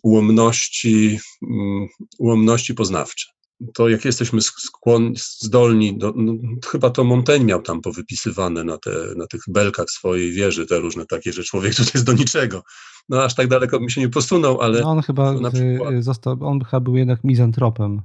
ułomności, 0.03 1.19
mm, 1.43 1.89
ułomności 2.19 2.75
poznawcze 2.75 3.38
to 3.75 3.89
jak 3.89 4.05
jesteśmy 4.05 4.41
skłonni, 4.43 5.15
zdolni, 5.17 5.99
do, 5.99 6.13
no, 6.17 6.33
chyba 6.67 6.91
to 6.91 7.05
Montaigne 7.05 7.47
miał 7.47 7.63
tam 7.63 7.81
powypisywane 7.81 8.65
na, 8.65 8.79
te, 8.79 8.91
na 9.17 9.27
tych 9.27 9.41
belkach 9.49 9.91
swojej 9.91 10.33
wieży, 10.33 10.67
te 10.67 10.79
różne 10.79 11.07
takie, 11.07 11.33
że 11.33 11.45
człowiek 11.45 11.75
tutaj 11.77 11.91
jest 11.95 12.07
do 12.07 12.13
niczego. 12.13 12.63
No 13.09 13.23
aż 13.23 13.35
tak 13.35 13.49
daleko 13.49 13.81
mi 13.81 13.91
się 13.91 14.01
nie 14.01 14.09
posunął, 14.09 14.61
ale... 14.61 14.81
No 14.81 14.91
on 14.91 15.03
chyba 15.03 15.51
przykład, 15.51 15.95
został, 16.05 16.37
on 16.41 16.65
chyba 16.65 16.81
był 16.81 16.97
jednak 16.97 17.25
mizantropem. 17.25 18.03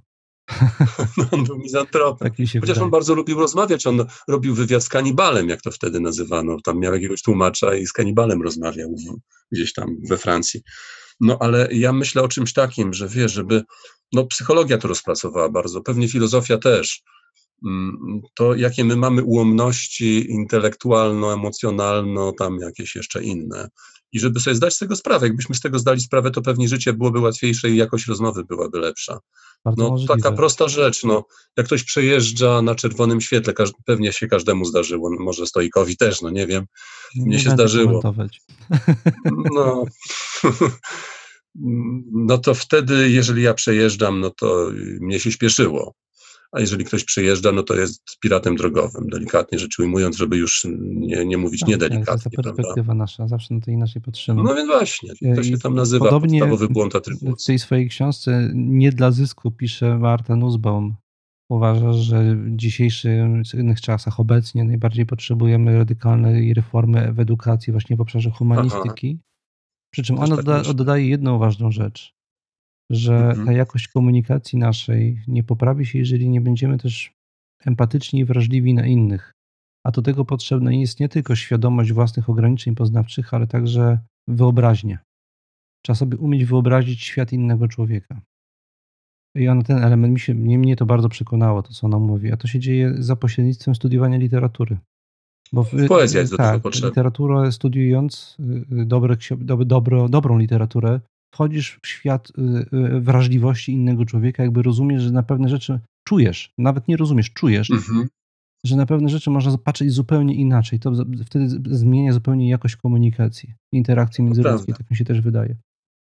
No, 1.18 1.26
on 1.32 1.44
był 1.44 1.58
mizantropem. 1.58 2.30
Tak 2.30 2.38
Chociaż 2.38 2.62
wydaje. 2.62 2.84
on 2.84 2.90
bardzo 2.90 3.16
lubił 3.16 3.40
rozmawiać, 3.40 3.88
on 3.88 4.06
robił 4.28 4.56
wywiad 4.56 4.84
z 4.84 4.90
kanibalem, 4.90 5.50
jak 5.50 5.62
to 5.62 5.72
wtedy 5.72 6.00
nazywano. 6.00 6.58
Tam 6.64 6.80
miał 6.80 6.94
jakiegoś 6.94 7.22
tłumacza 7.22 7.76
i 7.76 7.86
z 7.86 7.94
kanibalem 7.94 8.42
rozmawiał 8.42 8.96
gdzieś 9.52 9.74
tam 9.74 9.96
we 10.10 10.18
Francji. 10.18 10.62
No 11.20 11.38
ale 11.40 11.68
ja 11.72 11.94
myślę 11.94 12.22
o 12.22 12.28
czymś 12.28 12.54
takim, 12.54 12.94
że 12.94 13.08
wiesz, 13.08 13.32
żeby 13.32 13.64
no 14.14 14.26
psychologia 14.26 14.78
to 14.78 14.88
rozpracowała 14.88 15.50
bardzo, 15.50 15.82
pewnie 15.82 16.10
filozofia 16.10 16.58
też. 16.58 17.04
Mm, 17.66 18.22
to 18.36 18.56
jakie 18.56 18.84
my 18.84 18.96
mamy 18.96 19.24
ułomności 19.24 20.32
intelektualno-emocjonalno, 20.32 22.34
tam 22.38 22.60
jakieś 22.60 22.96
jeszcze 22.96 23.24
inne. 23.24 23.70
I 24.12 24.20
żeby 24.20 24.40
sobie 24.40 24.56
zdać 24.56 24.74
z 24.74 24.80
tego 24.80 24.96
sprawę, 24.96 25.28
jakbyśmy 25.28 25.56
z 25.56 25.60
tego 25.60 25.80
zdali 25.80 26.02
sprawę, 26.02 26.32
to 26.32 26.42
pewnie 26.42 26.68
życie 26.68 26.94
byłoby 26.94 27.20
łatwiejsze 27.20 27.70
i 27.70 27.78
jakość 27.78 28.08
rozmowy 28.08 28.44
byłaby 28.44 28.80
lepsza. 28.80 29.20
Bardzo 29.66 29.84
no 29.84 29.90
możliwe. 29.90 30.18
taka 30.18 30.32
prosta 30.32 30.68
rzecz, 30.68 31.04
no, 31.04 31.26
jak 31.58 31.66
ktoś 31.66 31.84
przejeżdża 31.84 32.62
na 32.62 32.76
czerwonym 32.76 33.22
świetle, 33.22 33.54
pewnie 33.86 34.14
się 34.14 34.28
każdemu 34.28 34.66
zdarzyło, 34.66 35.10
no, 35.10 35.24
może 35.24 35.48
stoikowi 35.48 35.98
też, 35.98 36.22
no 36.22 36.30
nie 36.30 36.48
wiem, 36.48 36.66
nie 37.16 37.26
mnie 37.26 37.40
się 37.40 37.50
zdarzyło. 37.50 38.02
No, 39.54 39.86
no 42.12 42.38
to 42.38 42.54
wtedy, 42.54 43.10
jeżeli 43.10 43.44
ja 43.44 43.54
przejeżdżam, 43.54 44.20
no 44.20 44.30
to 44.30 44.72
mnie 45.02 45.20
się 45.20 45.32
śpieszyło. 45.32 45.94
a 46.52 46.60
jeżeli 46.60 46.86
ktoś 46.86 47.04
przyjeżdża, 47.04 47.52
no 47.52 47.64
to 47.64 47.76
jest 47.76 48.02
piratem 48.20 48.56
drogowym, 48.56 49.10
delikatnie 49.10 49.60
rzecz 49.60 49.80
ujmując, 49.80 50.18
żeby 50.18 50.38
już 50.38 50.66
nie, 50.84 51.26
nie 51.26 51.38
mówić 51.38 51.60
Tak, 51.60 51.70
niedelikatnie. 51.70 52.06
To 52.06 52.12
jest 52.14 52.24
ta 52.24 52.30
prawda? 52.30 52.54
perspektywa 52.54 52.94
nasza, 52.94 53.28
zawsze 53.28 53.54
na 53.54 53.62
to 53.62 53.72
inaczej 53.72 54.02
patrzymy. 54.02 54.44
No 54.44 54.56
więc 54.56 54.68
właśnie, 54.68 55.10
to 55.36 55.42
I 55.42 55.46
się 55.46 55.58
tam 55.58 55.76
nazywa 55.76 56.06
podobnie 56.06 56.40
podstawowy 56.40 56.74
błąd 56.74 56.94
W 56.94 56.96
atrybucji. 56.96 57.46
tej 57.48 57.60
swojej 57.60 57.90
książce 57.90 58.52
Nie 58.54 58.92
dla 58.92 59.12
zysku 59.12 59.52
pisze 59.52 59.98
Marta 59.98 60.36
Nussbaum. 60.36 60.96
Uważa, 61.50 61.94
że 61.94 62.36
w 62.36 62.56
dzisiejszych 62.56 63.82
czasach 63.82 64.20
obecnie 64.20 64.64
najbardziej 64.64 65.06
potrzebujemy 65.06 65.78
radykalnej 65.78 66.54
reformy 66.54 67.14
w 67.14 67.20
edukacji 67.20 67.72
właśnie 67.74 67.96
w 67.96 68.02
obszarze 68.02 68.30
humanistyki. 68.32 69.20
Przy 69.94 70.04
czym 70.04 70.20
ona 70.20 70.36
tak 70.36 70.46
doda- 70.46 70.74
dodaje 70.74 71.08
jedną 71.08 71.38
ważną 71.38 71.72
rzecz, 71.72 72.14
że 72.92 73.16
Mhm. 73.16 73.46
ta 73.46 73.52
jakość 73.54 73.88
komunikacji 73.88 74.60
naszej 74.60 75.22
nie 75.28 75.44
poprawi 75.44 75.86
się, 75.86 76.00
jeżeli 76.00 76.30
nie 76.30 76.42
będziemy 76.42 76.78
też 76.78 77.14
empatyczni 77.66 78.20
i 78.20 78.26
wrażliwi 78.26 78.74
na 78.74 78.86
innych. 78.88 79.32
A 79.86 79.92
do 79.92 80.02
tego 80.02 80.26
potrzebna 80.26 80.72
jest 80.72 81.00
nie 81.00 81.10
tylko 81.10 81.36
świadomość 81.36 81.92
własnych 81.92 82.30
ograniczeń 82.30 82.76
poznawczych, 82.76 83.34
ale 83.34 83.48
także 83.48 84.00
wyobraźnia. 84.28 85.00
Trzeba 85.86 85.96
sobie 85.96 86.18
umieć 86.18 86.46
wyobrazić 86.46 87.04
świat 87.04 87.34
innego 87.34 87.68
człowieka. 87.68 88.22
I 89.36 89.48
ona 89.48 89.64
ten 89.64 89.78
element, 89.78 90.14
mi 90.14 90.20
się, 90.20 90.34
mnie, 90.34 90.58
mnie 90.60 90.76
to 90.76 90.86
bardzo 90.86 91.10
przekonało, 91.10 91.64
to 91.64 91.74
co 91.74 91.88
ona 91.88 92.00
mówi, 92.00 92.32
a 92.32 92.38
to 92.38 92.48
się 92.48 92.60
dzieje 92.60 92.94
za 93.04 93.16
pośrednictwem 93.16 93.76
studiowania 93.76 94.18
literatury. 94.18 94.78
Bo 95.54 95.64
w, 95.64 95.72
Poezja 95.88 96.20
jest 96.20 96.32
do 96.34 96.38
tego 96.38 96.50
tak, 96.50 96.62
potrzebna. 96.62 96.90
literaturę 96.90 97.52
studiując, 97.52 98.38
y, 98.40 98.44
y, 98.82 98.86
dobre, 98.86 99.18
dobro, 99.46 100.10
dobrą 100.10 100.38
literaturę, 100.38 101.00
wchodzisz 101.34 101.80
w 101.84 101.88
świat 101.88 102.30
y, 102.30 103.00
wrażliwości 103.02 103.72
innego 103.72 104.06
człowieka, 104.06 104.44
jakby 104.44 104.62
rozumiesz, 104.64 105.02
że 105.04 105.12
na 105.12 105.24
pewne 105.24 105.50
rzeczy 105.50 105.80
czujesz, 106.08 106.52
nawet 106.58 106.88
nie 106.88 106.98
rozumiesz, 106.98 107.34
czujesz, 107.34 107.72
Mhm. 107.72 108.08
że 108.66 108.76
na 108.76 108.86
pewne 108.86 109.10
rzeczy 109.10 109.30
można 109.30 109.58
patrzeć 109.58 109.92
zupełnie 109.92 110.36
inaczej. 110.36 110.80
To 110.80 110.92
wtedy 111.26 111.48
zmienia 111.76 112.14
zupełnie 112.14 112.50
jakość 112.50 112.76
komunikacji, 112.76 113.54
interakcji 113.74 114.24
międzyludzkiej, 114.24 114.76
tak 114.76 114.92
mi 114.92 114.98
się 114.98 115.06
też 115.06 115.22
wydaje. 115.22 115.56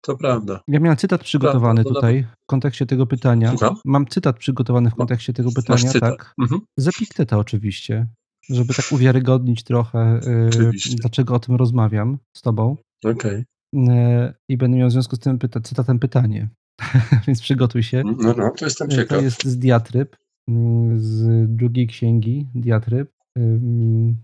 To 0.05 0.17
prawda. 0.17 0.59
Ja 0.67 0.79
miałem 0.79 0.97
cytat 0.97 1.23
przygotowany 1.23 1.83
Prawda, 1.83 1.99
tutaj 1.99 2.23
w 2.23 2.45
kontekście 2.45 2.85
tego 2.85 3.07
pytania. 3.07 3.49
Słucham? 3.49 3.75
Mam 3.85 4.05
cytat 4.07 4.37
przygotowany 4.37 4.89
w 4.89 4.95
kontekście 4.95 5.33
tego 5.33 5.51
pytania, 5.51 5.91
tak. 5.99 6.33
Mhm. 6.41 6.61
Z 6.77 6.87
Epikteta 6.87 7.37
oczywiście, 7.37 8.07
żeby 8.49 8.73
tak 8.73 8.85
uwiarygodnić 8.91 9.63
trochę, 9.63 10.19
yy, 10.27 10.47
Oczywiście. 10.47 10.95
dlaczego 10.95 11.35
o 11.35 11.39
tym 11.39 11.55
rozmawiam 11.55 12.17
z 12.37 12.41
tobą. 12.41 12.77
Okej. 13.05 13.43
Yy, 13.73 14.33
I 14.49 14.57
będę 14.57 14.77
miał 14.77 14.89
w 14.89 14.91
związku 14.91 15.15
z 15.15 15.19
tym 15.19 15.37
pyta- 15.39 15.61
cytatem 15.61 15.99
pytanie, 15.99 16.49
więc 17.27 17.41
przygotuj 17.41 17.83
się. 17.83 18.03
No, 18.05 18.33
no, 18.37 18.51
to 18.57 18.65
jestem 18.65 18.89
To 18.89 18.95
ciekaw. 18.95 19.23
jest 19.23 19.45
z 19.45 19.57
Diatryb, 19.57 20.15
yy, 20.47 20.55
z 20.99 21.27
drugiej 21.55 21.87
księgi 21.87 22.47
Diatryb, 22.55 23.11
yy, 23.35 24.15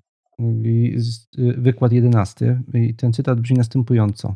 wykład 1.58 1.92
jedenasty. 1.92 2.62
I 2.74 2.96
ten 2.96 3.14
cytat 3.14 3.42
brzmi 3.42 3.58
następująco. 3.58 4.36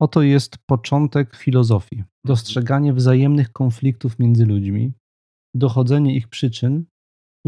Oto 0.00 0.22
jest 0.22 0.58
początek 0.66 1.36
filozofii. 1.36 2.04
Dostrzeganie 2.24 2.92
wzajemnych 2.92 3.52
konfliktów 3.52 4.18
między 4.18 4.46
ludźmi, 4.46 4.92
dochodzenie 5.54 6.16
ich 6.16 6.28
przyczyn, 6.28 6.84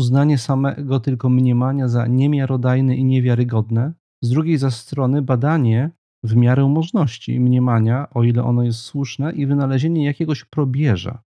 uznanie 0.01 0.39
samego 0.39 1.01
tylko 1.01 1.29
mniemania 1.29 1.89
za 1.89 2.07
niemiarodajne 2.07 2.97
i 2.97 3.05
niewiarygodne, 3.05 3.93
z 4.25 4.29
drugiej 4.31 4.59
zaś 4.59 4.75
strony 4.75 5.23
badanie 5.23 5.91
w 6.25 6.37
miarę 6.37 6.69
możności 6.69 7.41
mniemania, 7.41 8.11
o 8.11 8.25
ile 8.25 8.45
ono 8.45 8.63
jest 8.63 8.81
słuszne, 8.81 9.33
i 9.33 9.47
wynalezienie 9.47 10.05
jakiegoś 10.05 10.45
probierza. 10.45 11.23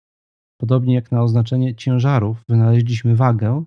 Podobnie 0.62 0.96
jak 0.96 1.12
na 1.12 1.24
oznaczenie 1.24 1.76
ciężarów 1.76 2.44
wynaleźliśmy 2.50 3.16
wagę, 3.16 3.64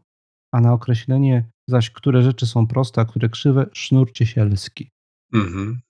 a 0.54 0.60
na 0.60 0.72
określenie 0.72 1.50
zaś, 1.68 1.90
które 1.90 2.22
rzeczy 2.22 2.46
są 2.46 2.66
proste, 2.66 3.00
a 3.00 3.04
które 3.04 3.28
krzywe, 3.28 3.66
sznur 3.72 4.12
ciesielski. 4.12 4.90
Mhm. 5.34 5.80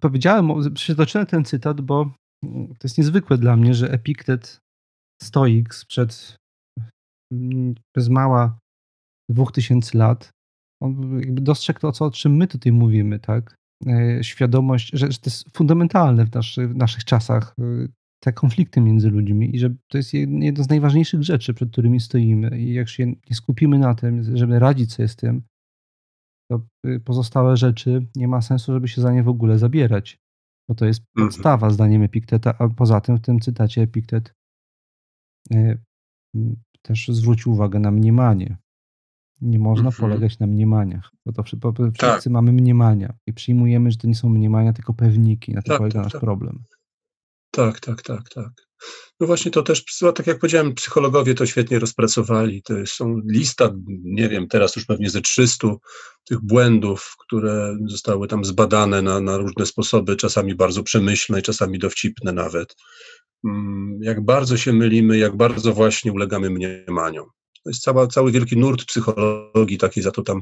Powiedziałem, 0.00 0.74
przytoczyłem 0.74 1.26
ten 1.26 1.44
cytat, 1.44 1.80
bo 1.80 2.12
to 2.78 2.82
jest 2.84 2.98
niezwykłe 2.98 3.38
dla 3.38 3.56
mnie, 3.56 3.74
że 3.74 3.90
Epiktet, 3.92 4.58
stoik 5.22 5.74
sprzed 5.74 6.39
bez 7.96 8.08
mała 8.08 8.58
dwóch 9.30 9.52
tysięcy 9.52 9.98
lat, 9.98 10.30
on 10.82 11.20
jakby 11.20 11.40
dostrzegł 11.40 11.80
to, 11.80 11.92
co, 11.92 12.04
o 12.04 12.10
czym 12.10 12.36
my 12.36 12.46
tutaj 12.46 12.72
mówimy, 12.72 13.18
tak? 13.18 13.54
E, 13.86 14.24
Świadomość, 14.24 14.90
że, 14.92 15.12
że 15.12 15.18
to 15.18 15.30
jest 15.30 15.56
fundamentalne 15.56 16.26
w, 16.26 16.34
naszy, 16.34 16.68
w 16.68 16.76
naszych 16.76 17.04
czasach, 17.04 17.54
e, 17.58 17.88
te 18.22 18.32
konflikty 18.32 18.80
między 18.80 19.10
ludźmi 19.10 19.56
i 19.56 19.58
że 19.58 19.70
to 19.90 19.98
jest 19.98 20.12
jed- 20.14 20.42
jedna 20.42 20.64
z 20.64 20.68
najważniejszych 20.68 21.22
rzeczy, 21.22 21.54
przed 21.54 21.70
którymi 21.70 22.00
stoimy 22.00 22.60
i 22.60 22.74
jak 22.74 22.88
się 22.88 23.06
nie 23.06 23.34
skupimy 23.34 23.78
na 23.78 23.94
tym, 23.94 24.36
żeby 24.36 24.58
radzić 24.58 24.92
sobie 24.92 25.08
z 25.08 25.16
tym, 25.16 25.42
to 26.50 26.60
y, 26.86 27.00
pozostałe 27.00 27.56
rzeczy 27.56 28.06
nie 28.16 28.28
ma 28.28 28.42
sensu, 28.42 28.72
żeby 28.72 28.88
się 28.88 29.00
za 29.02 29.12
nie 29.12 29.22
w 29.22 29.28
ogóle 29.28 29.58
zabierać, 29.58 30.18
bo 30.68 30.74
to 30.74 30.86
jest 30.86 31.00
Mhm. 31.00 31.28
podstawa 31.28 31.70
zdaniem 31.70 32.02
Epikteta, 32.02 32.54
a 32.58 32.68
poza 32.68 33.00
tym 33.00 33.16
w 33.16 33.20
tym 33.20 33.40
cytacie 33.40 33.82
Epiktet 33.82 34.34
też 36.82 37.08
zwrócił 37.08 37.52
uwagę 37.52 37.78
na 37.78 37.90
mniemanie. 37.90 38.56
Nie 39.40 39.58
można 39.58 39.88
Mhm. 39.88 40.00
polegać 40.10 40.38
na 40.38 40.46
mniemaniach, 40.46 41.10
bo 41.26 41.32
to 41.32 41.42
wszy- 41.42 41.56
bo 41.56 41.72
bo 41.72 41.90
Tak. 41.90 42.10
wszyscy 42.12 42.30
mamy 42.30 42.52
mniemania 42.52 43.14
i 43.26 43.32
przyjmujemy, 43.32 43.90
że 43.90 43.96
to 43.96 44.06
nie 44.08 44.14
są 44.14 44.28
mniemania, 44.28 44.72
tylko 44.72 44.94
pewniki. 44.94 45.52
Na 45.54 45.62
tym 45.62 45.68
Tak, 45.68 45.78
polega 45.78 45.94
tak, 45.94 46.02
nasz 46.04 46.12
tak. 46.12 46.20
problem. 46.20 46.62
Tak, 47.50 47.80
tak, 47.80 48.02
tak, 48.02 48.28
tak. 48.28 48.50
No 49.20 49.26
właśnie 49.26 49.50
to 49.50 49.62
też, 49.62 49.84
tak 50.14 50.26
jak 50.26 50.38
powiedziałem, 50.38 50.74
psychologowie 50.74 51.34
to 51.34 51.46
świetnie 51.46 51.78
rozpracowali. 51.78 52.62
To 52.62 52.74
są 52.86 53.20
lista, 53.30 53.70
nie 54.04 54.28
wiem, 54.28 54.48
teraz 54.48 54.76
już 54.76 54.84
pewnie 54.86 55.10
ze 55.10 55.20
300 55.20 55.68
tych 56.24 56.40
błędów, 56.40 57.14
które 57.18 57.76
zostały 57.86 58.28
tam 58.28 58.44
zbadane 58.44 59.02
na, 59.02 59.20
na 59.20 59.36
różne 59.36 59.66
sposoby, 59.66 60.16
czasami 60.16 60.54
bardzo 60.54 60.82
przemyślne, 60.82 61.42
czasami 61.42 61.78
dowcipne 61.78 62.32
nawet. 62.32 62.76
Mm, 63.44 63.98
Jak 64.02 64.24
bardzo 64.24 64.56
się 64.56 64.72
mylimy, 64.72 65.18
jak 65.18 65.36
bardzo 65.36 65.72
właśnie 65.72 66.12
ulegamy 66.12 66.50
mniemaniom. 66.50 67.26
To 67.64 67.70
jest 67.70 67.82
cała, 67.82 68.06
cały 68.06 68.32
wielki 68.32 68.56
nurt 68.56 68.84
psychologii, 68.84 69.78
taki 69.78 70.02
za 70.02 70.10
to 70.10 70.22
tam 70.22 70.40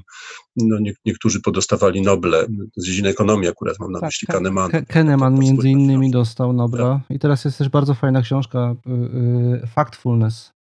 no, 0.57 0.79
nie, 0.79 0.93
niektórzy 1.05 1.41
podostawali 1.41 2.03
Noble, 2.03 2.47
z 2.77 2.87
dziedziny 2.87 3.09
ekonomii 3.09 3.49
akurat 3.49 3.79
mam 3.81 3.93
na 3.93 4.01
Tak, 4.01 4.09
myśli. 4.09 4.27
Ke- 4.27 4.87
Kahneman 4.87 5.35
To- 5.35 5.41
to 5.41 5.43
między 5.47 5.69
innymi 5.69 6.07
książka. 6.11 6.19
dostał 6.19 6.53
Nobla. 6.53 7.01
I 7.11 7.19
teraz 7.19 7.45
jest 7.45 7.59
też 7.59 7.69
bardzo 7.69 7.95
fajna 7.95 8.23
książka 8.23 8.77
y, 8.87 8.91
y, 9.65 9.67
Factfulness 9.67 10.53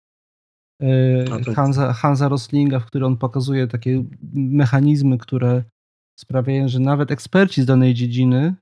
y, 0.84 0.86
to- 1.46 1.54
Hansa, 1.54 1.94
Hansa 1.94 2.28
Roslinga, 2.30 2.80
w 2.80 2.86
której 2.86 3.06
on 3.08 3.18
pokazuje 3.18 3.68
takie 3.68 4.04
mechanizmy, 4.34 5.18
które 5.18 5.64
sprawiają, 6.20 6.68
że 6.68 6.80
nawet 6.80 7.12
eksperci 7.12 7.62
z 7.62 7.66
danej 7.66 7.94
dziedziny 7.94 8.56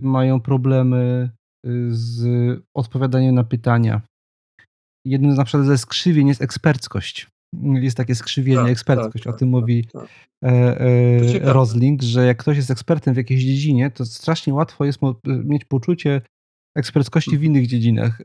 mają 0.00 0.40
problemy 0.40 1.30
z 1.88 2.22
odpowiadaniem 2.76 3.34
na 3.34 3.44
pytania. 3.44 4.02
Jednym 5.06 5.32
z 5.32 5.36
na 5.36 5.44
przykład 5.44 5.66
ze 5.66 5.78
skrzywień 5.78 6.28
jest 6.28 6.42
eksperckość. 6.42 7.26
Jest 7.64 7.96
takie 7.96 8.14
skrzywienie, 8.14 8.62
Tak, 8.62 8.70
eksperckość. 8.70 9.24
tak, 9.24 9.34
o 9.34 9.38
tym 9.38 9.48
tak, 9.48 9.60
mówi 9.60 9.86
tak. 9.92 10.08
e, 10.44 10.76
To 11.20 11.24
e, 11.26 11.32
ciekawe. 11.32 11.52
Rosling, 11.52 12.02
że 12.02 12.26
jak 12.26 12.36
ktoś 12.38 12.56
jest 12.56 12.70
ekspertem 12.70 13.14
w 13.14 13.16
jakiejś 13.16 13.44
dziedzinie, 13.44 13.90
to 13.90 14.06
strasznie 14.06 14.54
łatwo 14.54 14.84
jest 14.84 15.02
mu 15.02 15.08
e, 15.10 15.14
mieć 15.26 15.64
poczucie 15.64 16.22
eksperckości 16.76 17.30
w 17.30 17.34
Mhm. 17.34 17.52
innych 17.52 17.66
dziedzinach, 17.68 18.22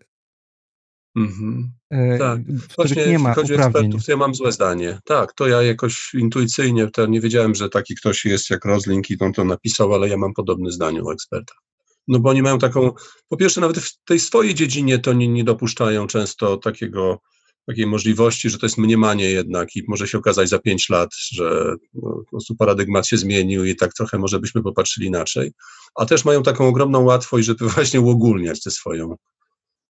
Mhm. 1.17 1.71
e, 1.93 2.17
Tak. 2.17 2.39
Właśnie 2.75 3.07
nie 3.07 3.19
ma 3.19 3.29
jeśli 3.29 3.41
chodzi 3.41 3.53
o 3.53 3.55
uprawnień. 3.55 3.85
ekspertów, 3.85 4.05
to 4.05 4.11
ja 4.11 4.17
mam 4.17 4.35
złe 4.35 4.51
zdanie. 4.51 4.99
Tak, 5.05 5.33
to 5.33 5.47
ja 5.47 5.61
jakoś 5.61 6.13
intuicyjnie 6.13 6.87
to 6.87 7.05
nie 7.05 7.21
wiedziałem, 7.21 7.55
że 7.55 7.69
taki 7.69 7.95
ktoś 7.95 8.25
jest 8.25 8.49
jak 8.49 8.65
Rosling 8.65 9.09
i 9.09 9.19
on 9.19 9.33
to 9.33 9.43
napisał, 9.45 9.93
ale 9.93 10.09
ja 10.09 10.17
mam 10.17 10.33
podobne 10.33 10.71
zdanie 10.71 11.03
o 11.03 11.13
ekspertach. 11.13 11.57
No 12.07 12.19
bo 12.19 12.29
oni 12.29 12.41
mają 12.41 12.59
taką, 12.59 12.91
po 13.29 13.37
pierwsze 13.37 13.61
nawet 13.61 13.77
w 13.77 14.03
tej 14.03 14.19
swojej 14.19 14.55
dziedzinie 14.55 14.99
to 14.99 15.13
nie, 15.13 15.27
nie 15.27 15.43
dopuszczają 15.43 16.07
często 16.07 16.57
takiego, 16.57 17.21
takiej 17.67 17.87
możliwości, 17.87 18.49
że 18.49 18.57
to 18.57 18.65
jest 18.65 18.77
mniemanie 18.77 19.29
jednak 19.29 19.75
i 19.75 19.83
może 19.87 20.07
się 20.07 20.17
okazać 20.17 20.49
za 20.49 20.59
pięć 20.59 20.89
lat, 20.89 21.09
że 21.31 21.75
no, 21.93 22.11
po 22.11 22.29
prostu 22.29 22.55
paradygmat 22.55 23.07
się 23.07 23.17
zmienił 23.17 23.65
i 23.65 23.75
tak 23.75 23.93
trochę 23.93 24.17
może 24.17 24.39
byśmy 24.39 24.63
popatrzyli 24.63 25.07
inaczej. 25.07 25.51
A 25.95 26.05
też 26.05 26.25
mają 26.25 26.43
taką 26.43 26.67
ogromną 26.67 27.03
łatwość, 27.03 27.47
żeby 27.47 27.69
właśnie 27.75 28.01
uogólniać 28.01 28.63
tę 28.63 28.71
swoją 28.71 29.15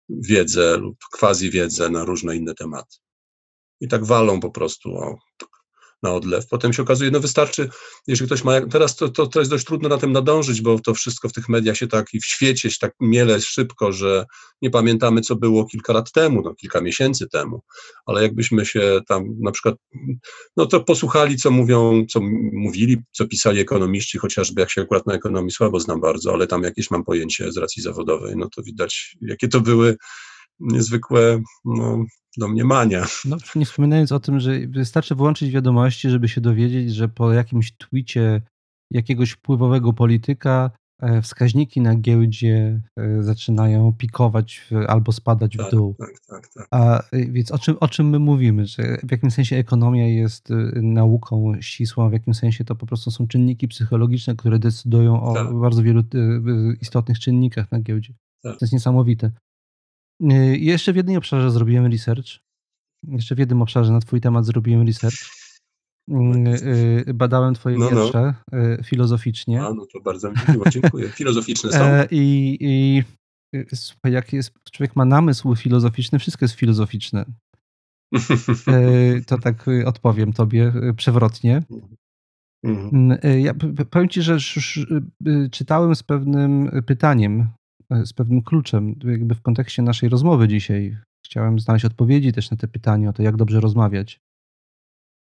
wiedzę 0.09 0.77
lub 0.77 0.97
quasi 1.13 1.51
wiedzę 1.51 1.91
na 1.91 2.05
różne 2.05 2.37
inne 2.37 2.55
tematy. 2.55 2.97
I 3.81 3.89
tak 3.89 4.05
walą 4.05 4.41
po 4.41 4.51
prostu 4.51 4.97
o, 4.97 5.17
na 6.07 6.15
odlew. 6.15 6.47
Potem 6.49 6.73
się 6.73 6.83
okazuje, 6.83 7.11
no 7.11 7.21
wystarczy, 7.21 7.69
jeżeli 8.07 8.27
ktoś 8.29 8.45
ma, 8.45 8.61
teraz 8.61 8.97
to, 8.97 9.09
to, 9.09 9.27
to 9.27 9.39
jest 9.39 9.51
dość 9.51 9.65
trudno 9.65 9.89
na 9.89 9.99
tym 9.99 10.13
nadążyć, 10.13 10.61
bo 10.61 10.79
to 10.79 10.95
wszystko 10.95 11.29
w 11.29 11.33
tych 11.33 11.49
mediach 11.49 11.77
się 11.77 11.87
tak 11.87 12.15
i 12.15 12.21
w 12.21 12.25
świecie 12.25 12.71
się 12.71 12.79
tak 12.81 12.95
miele 13.01 13.41
szybko, 13.41 13.93
że 13.93 14.25
nie 14.63 14.71
pamiętamy, 14.71 15.21
co 15.21 15.37
było 15.37 15.67
kilka 15.67 15.93
lat 15.93 16.13
temu, 16.13 16.43
no 16.43 16.55
kilka 16.55 16.81
miesięcy 16.81 17.29
temu, 17.29 17.63
ale 18.07 18.23
jakbyśmy 18.23 18.67
się 18.67 19.01
tam 19.09 19.25
na 19.41 19.51
przykład, 19.51 19.75
no 20.57 20.67
to 20.67 20.81
posłuchali, 20.81 21.37
co 21.37 21.51
mówią, 21.51 22.07
co 22.11 22.21
mówili, 22.53 22.97
co 23.13 23.27
pisali 23.27 23.61
ekonomiści, 23.61 24.19
chociażby 24.19 24.61
jak 24.61 24.71
się 24.71 24.81
akurat 24.81 25.07
na 25.07 25.15
ekonomii 25.15 25.51
słabo 25.51 25.81
znam 25.81 26.01
bardzo, 26.01 26.33
ale 26.33 26.47
tam 26.47 26.63
jakieś 26.63 26.91
mam 26.91 27.05
pojęcie 27.05 27.53
z 27.53 27.57
racji 27.57 27.83
zawodowej, 27.83 28.37
no 28.37 28.49
to 28.57 28.63
widać, 28.63 29.17
jakie 29.21 29.49
to 29.49 29.61
były 29.61 29.97
niezwykłe 30.61 31.43
no, 31.65 32.05
domniemania. 32.37 33.07
No, 33.25 33.37
nie 33.55 33.67
wspominając 33.67 34.13
o 34.13 34.21
tym, 34.21 34.41
że 34.41 34.59
wystarczy 34.69 35.15
wyłączyć 35.15 35.51
wiadomości, 35.51 36.11
żeby 36.11 36.29
się 36.29 36.41
dowiedzieć, 36.41 36.95
że 36.95 37.09
po 37.09 37.33
jakimś 37.33 37.73
twicie 37.77 38.43
jakiegoś 38.91 39.31
wpływowego 39.31 39.93
polityka 39.93 40.71
E, 41.03 41.23
wskaźniki 41.23 41.81
na 41.81 41.95
giełdzie 41.95 42.81
e, 42.99 43.23
zaczynają 43.23 43.93
pikować 43.93 44.69
albo 44.89 45.13
spadać 45.13 45.57
tak, 45.57 45.67
w 45.67 45.71
dół. 45.71 45.95
Tak, 45.99 46.21
tak, 46.29 46.49
tak. 46.49 46.69
A 46.71 47.01
e, 47.01 47.27
więc 47.27 47.53
o 47.53 47.59
czym, 47.59 47.77
o 47.81 47.89
czym 47.89 48.09
my 48.11 48.19
mówimy? 48.19 48.67
Że 48.67 48.99
w 49.03 49.11
jakim 49.11 49.31
sensie 49.31 49.57
ekonomia 49.57 50.09
jest 50.09 50.49
nauką 50.83 51.53
ścisłą, 51.61 52.11
w 52.11 52.13
jakim 52.13 52.35
sensie 52.35 52.65
to 52.65 52.75
po 52.75 52.87
prostu 52.87 53.11
są 53.11 53.29
czynniki 53.29 53.69
psychologiczne, 53.69 54.37
które 54.37 54.59
decydują 54.59 55.23
o 55.23 55.35
tak. 55.35 55.55
bardzo 55.55 55.83
wielu 55.83 56.03
istotnych 56.81 57.19
czynnikach 57.19 57.73
na 57.73 57.81
giełdzie. 57.81 58.15
Tak. 58.43 58.59
To 58.59 58.65
jest 58.65 58.73
niesamowite. 58.73 59.31
Jeszcze 60.21 60.93
w 60.93 60.97
jednym 60.97 61.17
obszarze 61.17 61.51
zrobiłem 61.51 61.87
research. 61.87 62.27
Jeszcze 63.09 63.35
w 63.35 63.39
jednym 63.39 63.63
obszarze 63.63 63.93
na 63.93 64.01
Twój 64.01 64.21
temat 64.21 64.47
zrobiłem 64.47 64.87
research. 64.87 65.17
Mm, 66.11 66.47
y, 67.09 67.15
badałem 67.15 67.55
twoje 67.55 67.79
no, 67.79 67.91
no. 67.91 67.97
wiersze 67.97 68.35
no. 68.53 68.83
filozoficznie. 68.85 69.63
A, 69.63 69.75
no 69.75 69.87
to 69.93 70.01
bardzo 70.01 70.31
mi 70.31 70.37
miło, 70.49 70.65
dziękuję. 70.71 71.09
Filozoficzne 71.09 71.73
są. 71.73 71.79
E, 71.85 72.07
I, 72.11 72.57
i 72.61 73.03
y, 73.57 73.67
słuchaj, 73.75 74.13
jak 74.13 74.33
jest, 74.33 74.53
człowiek 74.73 74.97
ma 74.97 75.05
namysł 75.05 75.55
filozoficzny, 75.55 76.19
wszystko 76.19 76.45
jest 76.45 76.55
filozoficzne. 76.55 77.25
E, 78.69 79.21
to 79.21 79.39
tak 79.39 79.67
odpowiem 79.85 80.33
tobie 80.33 80.73
przewrotnie. 80.97 81.63
Mhm. 82.65 83.13
Mm, 83.13 83.19
ja 83.43 83.55
powiem 83.91 84.09
ci, 84.09 84.23
że 84.23 84.39
czytałem 85.51 85.95
z 85.95 86.03
pewnym 86.03 86.83
pytaniem, 86.87 87.49
z 88.05 88.13
pewnym 88.13 88.43
kluczem, 88.43 88.95
jakby 89.05 89.35
w 89.35 89.43
kontekście 89.43 89.83
naszej 89.83 90.09
rozmowy 90.09 90.49
dzisiaj. 90.49 90.97
Chciałem 91.27 91.61
znaleźć 91.61 91.85
odpowiedzi 91.85 92.33
też 92.33 92.51
na 92.51 92.57
te 92.57 92.69
pytania 92.69 93.11
o 93.11 93.13
to, 93.13 93.23
jak 93.23 93.37
dobrze 93.37 93.61
rozmawiać. 93.61 94.21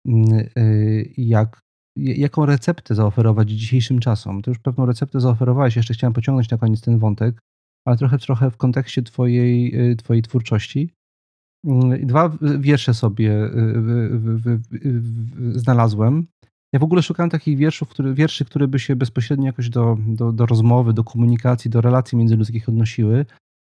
Mm, 0.06 0.48
y, 0.58 1.12
jak, 1.16 1.60
jaką 1.96 2.46
receptę 2.46 2.94
zaoferować 2.94 3.50
dzisiejszym 3.50 4.00
czasom. 4.00 4.42
Ty 4.42 4.50
już 4.50 4.58
pewną 4.58 4.86
receptę 4.86 5.20
zaoferowałeś, 5.20 5.76
jeszcze 5.76 5.94
chciałem 5.94 6.14
pociągnąć 6.14 6.50
na 6.50 6.58
koniec 6.58 6.80
ten 6.80 6.98
wątek, 6.98 7.38
ale 7.86 7.96
trochę, 7.96 8.18
trochę 8.18 8.50
w 8.50 8.56
kontekście 8.56 9.02
twojej, 9.02 9.80
y, 9.90 9.96
twojej 9.96 10.22
twórczości. 10.22 10.90
Mm, 11.64 12.06
dwa 12.06 12.36
wiersze 12.58 12.94
sobie 12.94 13.44
y, 13.44 15.00
znalazłem. 15.54 16.26
Ja 16.72 16.80
w 16.80 16.84
ogóle 16.84 17.02
szukałem 17.02 17.30
takich 17.30 17.58
wierszów, 17.58 17.88
które, 17.88 18.14
wierszy, 18.14 18.44
które 18.44 18.68
by 18.68 18.78
się 18.78 18.96
bezpośrednio 18.96 19.46
jakoś 19.46 19.68
do, 19.68 19.96
do, 20.06 20.32
do 20.32 20.46
rozmowy, 20.46 20.92
do 20.92 21.04
komunikacji, 21.04 21.70
do 21.70 21.80
relacji 21.80 22.18
międzyludzkich 22.18 22.68
odnosiły, 22.68 23.26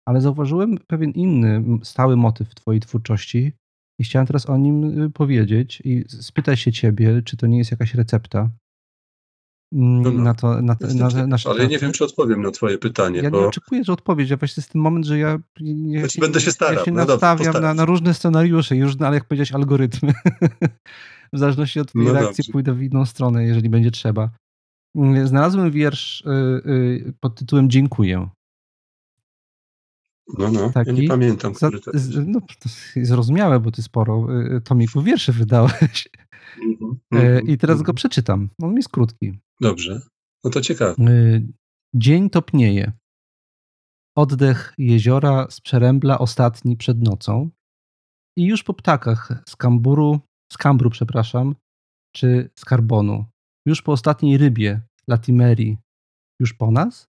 ale 0.08 0.20
zauważyłem 0.20 0.78
pewien 0.86 1.10
inny, 1.10 1.64
stały 1.82 2.16
motyw 2.16 2.48
w 2.48 2.54
twojej 2.54 2.80
twórczości, 2.80 3.52
i 3.98 4.04
chciałem 4.04 4.26
teraz 4.26 4.46
o 4.50 4.56
nim 4.56 5.02
y, 5.02 5.10
powiedzieć 5.10 5.82
i 5.84 6.04
spytać 6.08 6.60
się 6.60 6.72
ciebie, 6.72 7.22
czy 7.24 7.36
to 7.36 7.46
nie 7.46 7.58
jest 7.58 7.70
jakaś 7.70 7.94
recepta 7.94 8.50
mm, 9.74 10.02
no, 10.02 10.10
no. 10.10 10.22
na 10.22 10.34
to. 10.34 10.62
Na, 10.62 10.76
na, 10.80 11.08
na, 11.08 11.26
na 11.26 11.36
ale 11.44 11.66
nie 11.66 11.78
wiem, 11.78 11.92
czy 11.92 12.04
odpowiem 12.04 12.42
na 12.42 12.50
twoje 12.50 12.78
pytanie. 12.78 13.20
Ja 13.20 13.30
bo... 13.30 13.40
nie 13.40 13.46
oczekuję, 13.46 13.84
że 13.84 13.92
odpowiedź. 13.92 14.30
Ja 14.30 14.36
właśnie 14.36 14.60
jest 14.60 14.72
ten 14.72 14.82
moment, 14.82 15.06
że 15.06 15.18
ja, 15.18 15.38
ja 15.86 16.00
znaczy, 16.00 16.20
będę 16.20 16.40
się 16.40 16.52
starał. 16.52 16.74
Ja 16.74 16.84
się 16.84 16.92
no 16.92 17.04
nastawiam 17.04 17.44
dobrze, 17.44 17.60
na, 17.60 17.74
na, 17.74 17.84
różne 17.84 18.14
scenariusze, 18.14 18.76
już, 18.76 18.94
ale 19.00 19.14
jak 19.14 19.24
powiedziałeś, 19.24 19.52
algorytmy. 19.52 20.12
w 21.32 21.38
zależności 21.38 21.80
od 21.80 21.88
twojej 21.88 22.08
no 22.08 22.14
reakcji 22.14 22.42
dobrze. 22.42 22.52
pójdę 22.52 22.74
w 22.74 22.82
inną 22.82 23.06
stronę, 23.06 23.44
jeżeli 23.44 23.68
będzie 23.68 23.90
trzeba. 23.90 24.30
Mm, 24.96 25.26
znalazłem 25.28 25.70
wiersz 25.70 26.20
y, 26.20 26.30
y, 26.70 27.12
pod 27.20 27.34
tytułem 27.34 27.70
Dziękuję. 27.70 28.28
No, 30.38 30.50
no, 30.50 30.70
Taki, 30.70 30.90
ja 30.90 31.02
nie 31.02 31.08
pamiętam, 31.08 31.52
jest. 31.94 32.08
No, 32.26 32.40
zrozumiałe, 32.96 33.60
bo 33.60 33.70
ty 33.70 33.82
sporo 33.82 34.26
y, 34.56 34.60
tomików 34.60 35.04
wierszy 35.04 35.32
wydałeś. 35.32 36.08
Mm 36.62 36.96
-hmm, 37.12 37.50
I 37.50 37.58
teraz 37.58 37.76
go 37.76 37.80
mhm. 37.80 37.94
przeczytam. 37.94 38.48
On 38.62 38.76
jest 38.76 38.88
krótki. 38.88 39.38
Dobrze, 39.60 40.00
no 40.44 40.50
to 40.50 40.60
ciekawe. 40.60 40.94
Dzień 41.94 42.30
topnieje. 42.30 42.92
Oddech 44.16 44.74
jeziora 44.78 45.46
z 45.50 45.60
przerębla 45.60 46.18
ostatni 46.18 46.76
przed 46.76 47.02
nocą. 47.02 47.50
I 48.36 48.44
już 48.44 48.62
po 48.62 48.74
ptakach 48.74 49.42
z 49.48 49.56
kamburu, 49.56 50.20
z 50.52 50.58
kambru, 50.58 50.90
przepraszam, 50.90 51.54
czy 52.14 52.50
z 52.58 52.64
karbonu. 52.64 53.24
Już 53.66 53.82
po 53.82 53.92
ostatniej 53.92 54.38
rybie, 54.38 54.80
latimerii. 55.08 55.78
Już 56.40 56.54
po 56.54 56.70
nas? 56.70 57.08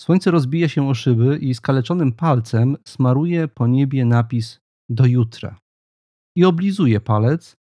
Słońce 0.00 0.30
rozbija 0.30 0.68
się 0.68 0.88
o 0.88 0.94
szyby 0.94 1.38
i 1.38 1.54
skaleczonym 1.54 2.12
palcem 2.12 2.76
smaruje 2.86 3.48
po 3.48 3.66
niebie 3.66 4.04
napis 4.04 4.58
do 4.88 5.06
jutra. 5.06 5.58
I 6.36 6.44
oblizuje 6.44 7.00
palec 7.00 7.56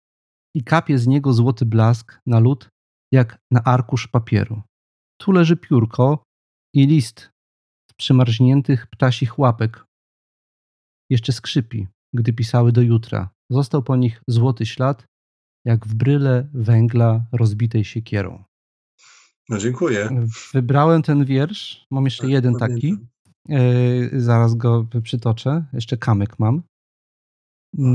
i 0.55 0.65
kapie 0.65 0.99
z 0.99 1.07
niego 1.07 1.33
złoty 1.33 1.67
blask 1.67 2.21
na 2.27 2.39
lód, 2.39 2.69
jak 3.13 3.39
na 3.51 3.65
arkusz 3.65 4.09
papieru. 4.09 4.63
Tu 5.21 5.33
leży 5.33 5.57
piórko 5.57 6.23
i 6.75 6.87
list 6.87 7.31
z 7.91 7.95
przymarzniętych 7.95 8.87
ptasich 8.87 9.39
łapek. 9.39 9.85
Jeszcze 11.11 11.33
skrzypi, 11.33 11.87
gdy 12.17 12.33
pisały 12.33 12.73
do 12.73 12.83
jutra. 12.83 13.31
Został 13.51 13.83
po 13.83 13.97
nich 13.97 14.23
złoty 14.29 14.67
ślad, 14.67 15.07
jak 15.65 15.87
w 15.87 15.95
bryle 15.95 16.49
węgla 16.55 17.27
rozbitej 17.33 17.85
siekierą. 17.85 18.45
No 19.49 19.59
dziękuję. 19.59 20.27
Wybrałem 20.53 21.03
ten 21.03 21.25
wiersz. 21.25 21.87
Mam 21.91 22.05
jeszcze 22.05 22.23
tak, 22.23 22.31
jeden 22.31 22.55
taki. 22.55 22.97
Yy, 23.49 24.11
zaraz 24.21 24.55
go 24.55 24.87
przytoczę. 25.03 25.65
Jeszcze 25.73 25.97
kamyk 25.97 26.39
mam. 26.39 26.63
Yy, 27.75 27.87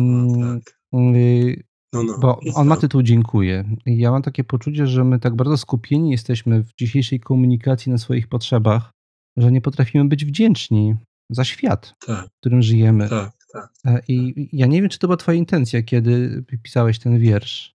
tak. 0.42 0.80
Yy, 0.94 1.64
no, 1.94 2.04
no, 2.04 2.18
bo 2.20 2.40
on 2.56 2.68
ma 2.68 2.78
tytuł 2.78 3.02
Dziękuję. 3.02 3.76
Ja 3.86 4.12
mam 4.12 4.22
takie 4.22 4.44
poczucie, 4.44 4.88
że 4.88 5.04
my 5.04 5.20
tak 5.20 5.36
bardzo 5.36 5.58
skupieni 5.58 6.12
jesteśmy 6.12 6.64
w 6.64 6.76
dzisiejszej 6.80 7.20
komunikacji 7.20 7.92
na 7.92 7.98
swoich 7.98 8.28
potrzebach, 8.28 8.92
że 9.38 9.52
nie 9.52 9.62
potrafimy 9.62 10.06
być 10.06 10.26
wdzięczni 10.26 10.96
za 11.30 11.44
świat, 11.44 11.94
tak. 12.06 12.28
w 12.28 12.40
którym 12.40 12.62
żyjemy. 12.62 13.10
Tak, 13.10 13.32
tak, 13.54 13.70
e, 13.86 14.02
I 14.08 14.50
ja 14.54 14.66
nie 14.68 14.82
wiem, 14.82 14.90
czy 14.90 15.00
to 15.00 15.08
była 15.08 15.18
Twoja 15.18 15.38
intencja, 15.38 15.84
kiedy 15.84 16.44
pisałeś 16.64 17.00
ten 17.00 17.20
wiersz, 17.20 17.76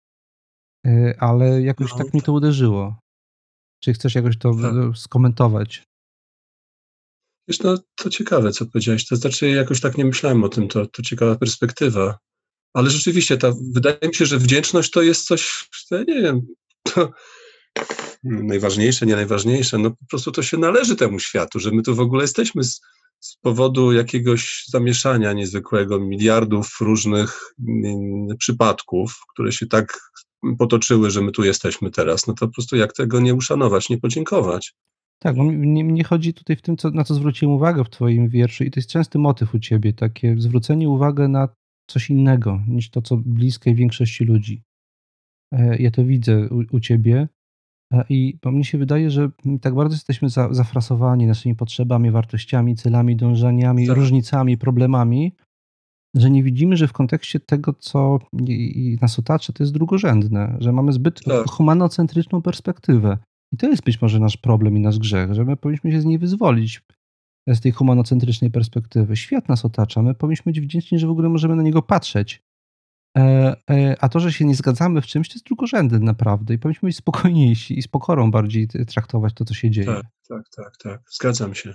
e, 0.86 1.14
ale 1.18 1.62
jakoś 1.62 1.90
no, 1.90 1.98
tak 1.98 2.14
mi 2.14 2.22
to 2.22 2.32
uderzyło. 2.32 2.98
Czy 3.80 3.92
chcesz 3.92 4.14
jakoś 4.14 4.38
to 4.38 4.54
tak. 4.54 4.72
skomentować? 4.96 5.82
Wiesz, 7.48 7.60
no 7.60 7.78
to 7.94 8.10
ciekawe, 8.10 8.52
co 8.52 8.66
powiedziałeś. 8.66 9.06
To 9.06 9.16
znaczy, 9.16 9.48
jakoś 9.48 9.80
tak 9.80 9.98
nie 9.98 10.04
myślałem 10.04 10.44
o 10.44 10.48
tym, 10.48 10.68
to, 10.68 10.86
to 10.86 11.02
ciekawa 11.02 11.36
perspektywa. 11.36 12.18
Ale 12.74 12.90
rzeczywiście, 12.90 13.36
ta, 13.36 13.52
wydaje 13.72 13.98
mi 14.08 14.14
się, 14.14 14.26
że 14.26 14.38
wdzięczność 14.38 14.90
to 14.90 15.02
jest 15.02 15.26
coś, 15.26 15.68
ja 15.90 15.98
nie 15.98 16.22
wiem, 16.22 16.40
to 16.94 17.10
najważniejsze, 18.24 19.06
nie 19.06 19.16
najważniejsze, 19.16 19.78
no 19.78 19.90
po 19.90 20.06
prostu 20.10 20.32
to 20.32 20.42
się 20.42 20.56
należy 20.56 20.96
temu 20.96 21.18
światu, 21.18 21.60
że 21.60 21.70
my 21.70 21.82
tu 21.82 21.94
w 21.94 22.00
ogóle 22.00 22.24
jesteśmy 22.24 22.64
z, 22.64 22.80
z 23.24 23.36
powodu 23.36 23.92
jakiegoś 23.92 24.64
zamieszania 24.68 25.32
niezwykłego, 25.32 26.00
miliardów 26.00 26.76
różnych 26.80 27.40
mm, 27.68 28.36
przypadków, 28.38 29.20
które 29.32 29.52
się 29.52 29.66
tak 29.66 29.98
potoczyły, 30.58 31.10
że 31.10 31.20
my 31.20 31.32
tu 31.32 31.44
jesteśmy 31.44 31.90
teraz, 31.90 32.26
no 32.26 32.34
to 32.34 32.46
po 32.46 32.52
prostu 32.52 32.76
jak 32.76 32.92
tego 32.92 33.20
nie 33.20 33.34
uszanować, 33.34 33.88
nie 33.88 33.98
podziękować. 33.98 34.74
Tak, 35.18 35.36
bo 35.36 35.44
mnie, 35.44 36.04
chodzi 36.04 36.34
tutaj 36.34 36.56
w 36.56 36.62
tym, 36.62 36.76
co, 36.76 36.90
na 36.90 37.04
co 37.04 37.14
zwróciłem 37.14 37.54
uwagę 37.54 37.84
w 37.84 37.90
twoim 37.90 38.28
wierszu 38.28 38.64
i 38.64 38.70
to 38.70 38.80
jest 38.80 38.90
częsty 38.90 39.18
motyw 39.18 39.54
u 39.54 39.58
ciebie, 39.58 39.92
takie 39.92 40.34
zwrócenie 40.38 40.88
uwagi 40.88 41.22
na 41.22 41.48
coś 41.86 42.10
innego 42.10 42.60
niż 42.68 42.90
to, 42.90 43.02
co 43.02 43.16
bliskie 43.16 43.74
większości 43.74 44.24
ludzi. 44.24 44.62
E, 45.52 45.82
ja 45.82 45.90
to 45.90 46.04
widzę 46.04 46.48
u, 46.48 46.76
u 46.76 46.80
ciebie 46.80 47.28
i 48.08 48.38
bo 48.42 48.50
mnie 48.50 48.64
się 48.64 48.78
wydaje, 48.78 49.10
że 49.10 49.30
tak 49.60 49.74
bardzo 49.74 49.94
jesteśmy 49.94 50.28
za, 50.28 50.54
zafrasowani 50.54 51.26
naszymi 51.26 51.54
potrzebami, 51.54 52.10
wartościami, 52.10 52.76
celami, 52.76 53.16
dążeniami, 53.16 53.86
tak. 53.86 53.96
różnicami, 53.96 54.58
problemami, 54.58 55.32
że 56.14 56.30
nie 56.30 56.42
widzimy, 56.42 56.76
że 56.76 56.88
w 56.88 56.92
kontekście 56.92 57.40
tego, 57.40 57.72
co 57.72 58.18
nas 59.02 59.18
otacza, 59.18 59.52
to 59.52 59.62
jest 59.62 59.72
drugorzędne, 59.72 60.56
że 60.58 60.72
mamy 60.72 60.92
zbyt 60.92 61.24
tak. 61.24 61.50
humanocentryczną 61.50 62.42
perspektywę. 62.42 63.18
I 63.52 63.56
to 63.56 63.68
jest 63.68 63.84
być 63.84 64.02
może 64.02 64.20
nasz 64.20 64.36
problem 64.36 64.76
i 64.76 64.80
nasz 64.80 64.98
grzech, 64.98 65.34
że 65.34 65.44
my 65.44 65.56
powinniśmy 65.56 65.92
się 65.92 66.00
z 66.00 66.04
niej 66.04 66.18
wyzwolić 66.18 66.82
z 67.48 67.60
tej 67.60 67.72
humanocentrycznej 67.72 68.50
perspektywy. 68.50 69.16
Świat 69.16 69.48
nas 69.48 69.64
otacza, 69.64 70.02
my 70.02 70.14
powinniśmy 70.14 70.52
być 70.52 70.60
wdzięczni, 70.60 70.98
że 70.98 71.06
w 71.06 71.10
ogóle 71.10 71.28
możemy 71.28 71.56
na 71.56 71.62
niego 71.62 71.82
patrzeć. 71.82 72.42
E, 73.16 73.56
e, 73.70 73.96
a 74.00 74.08
to, 74.08 74.20
że 74.20 74.32
się 74.32 74.44
nie 74.44 74.54
zgadzamy 74.54 75.00
w 75.02 75.06
czymś, 75.06 75.28
to 75.28 75.34
jest 75.34 75.46
drugorzędne 75.46 75.98
naprawdę 75.98 76.54
i 76.54 76.58
powinniśmy 76.58 76.86
być 76.86 76.96
spokojniejsi 76.96 77.78
i 77.78 77.82
z 77.82 77.88
pokorą 77.88 78.30
bardziej 78.30 78.68
traktować 78.68 79.34
to, 79.34 79.44
co 79.44 79.54
się 79.54 79.70
dzieje. 79.70 79.86
Tak, 79.86 80.06
tak, 80.28 80.48
tak, 80.56 80.76
tak. 80.76 81.00
Zgadzam 81.10 81.54
się. 81.54 81.74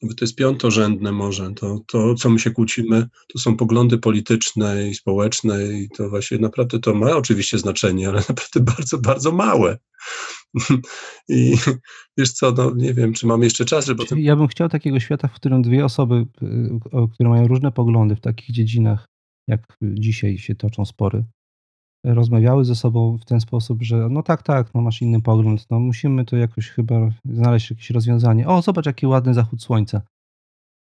To 0.00 0.24
jest 0.24 0.36
piątorzędne 0.36 1.12
może. 1.12 1.54
To, 1.54 1.78
to, 1.86 2.14
co 2.14 2.30
my 2.30 2.38
się 2.38 2.50
kłócimy, 2.50 3.08
to 3.28 3.38
są 3.38 3.56
poglądy 3.56 3.98
polityczne 3.98 4.88
i 4.88 4.94
społeczne 4.94 5.64
i 5.64 5.88
to 5.88 6.08
właśnie 6.08 6.38
naprawdę 6.38 6.78
to 6.78 6.94
ma 6.94 7.10
oczywiście 7.10 7.58
znaczenie, 7.58 8.08
ale 8.08 8.22
naprawdę 8.28 8.60
bardzo, 8.60 8.98
bardzo 8.98 9.32
małe. 9.32 9.78
I 11.28 11.56
wiesz 12.16 12.32
co, 12.32 12.52
no 12.52 12.72
nie 12.74 12.94
wiem, 12.94 13.12
czy 13.12 13.26
mamy 13.26 13.44
jeszcze 13.44 13.64
czas, 13.64 13.86
żeby... 13.86 14.04
Ja 14.16 14.36
bym 14.36 14.48
chciał 14.48 14.68
takiego 14.68 15.00
świata, 15.00 15.28
w 15.28 15.32
którym 15.32 15.62
dwie 15.62 15.84
osoby, 15.84 16.26
y, 16.42 17.08
które 17.14 17.28
mają 17.28 17.48
różne 17.48 17.72
poglądy 17.72 18.16
w 18.16 18.20
takich 18.20 18.50
dziedzinach, 18.50 19.08
jak 19.48 19.78
dzisiaj 19.82 20.38
się 20.38 20.54
toczą 20.54 20.84
spory, 20.84 21.24
rozmawiały 22.04 22.64
ze 22.64 22.74
sobą 22.74 23.18
w 23.18 23.24
ten 23.24 23.40
sposób, 23.40 23.82
że 23.82 24.08
no 24.10 24.22
tak, 24.22 24.42
tak, 24.42 24.74
no 24.74 24.80
masz 24.80 25.02
inny 25.02 25.22
pogląd, 25.22 25.66
no 25.70 25.80
musimy 25.80 26.24
to 26.24 26.36
jakoś 26.36 26.70
chyba 26.70 27.08
znaleźć 27.24 27.70
jakieś 27.70 27.90
rozwiązanie. 27.90 28.48
O, 28.48 28.62
zobacz, 28.62 28.86
jaki 28.86 29.06
ładny 29.06 29.34
zachód 29.34 29.62
słońca. 29.62 30.02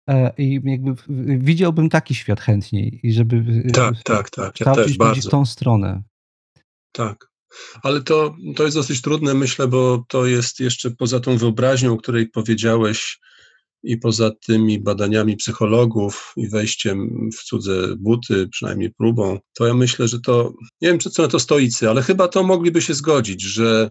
E, 0.09 0.33
I 0.37 0.61
jakby 0.63 0.95
widziałbym 1.39 1.89
taki 1.89 2.15
świat 2.15 2.41
chętniej 2.41 2.99
i 3.03 3.13
żeby 3.13 3.63
tak, 3.73 4.03
tak, 4.03 4.29
tak. 4.29 4.59
Ja 4.59 4.75
też 4.75 4.97
bardzo. 4.97 5.29
w 5.29 5.31
tą 5.31 5.45
stronę. 5.45 6.03
Tak. 6.91 7.29
Ale 7.83 8.01
to, 8.01 8.35
to 8.55 8.63
jest 8.63 8.77
dosyć 8.77 9.01
trudne, 9.01 9.33
myślę, 9.33 9.67
bo 9.67 10.05
to 10.07 10.25
jest 10.25 10.59
jeszcze 10.59 10.91
poza 10.91 11.19
tą 11.19 11.37
wyobraźnią, 11.37 11.93
o 11.93 11.97
której 11.97 12.27
powiedziałeś, 12.27 13.19
i 13.85 13.97
poza 13.97 14.31
tymi 14.31 14.79
badaniami 14.79 15.37
psychologów 15.37 16.33
i 16.37 16.47
wejściem 16.47 17.29
w 17.37 17.43
cudze 17.43 17.95
buty, 17.97 18.47
przynajmniej 18.47 18.91
próbą, 18.91 19.39
to 19.53 19.67
ja 19.67 19.73
myślę, 19.73 20.07
że 20.07 20.19
to, 20.19 20.53
nie 20.81 20.89
wiem, 20.89 20.99
co 20.99 21.21
na 21.21 21.27
to 21.27 21.39
stoicy, 21.39 21.89
ale 21.89 22.01
chyba 22.01 22.27
to 22.27 22.43
mogliby 22.43 22.81
się 22.81 22.93
zgodzić, 22.93 23.41
że 23.41 23.89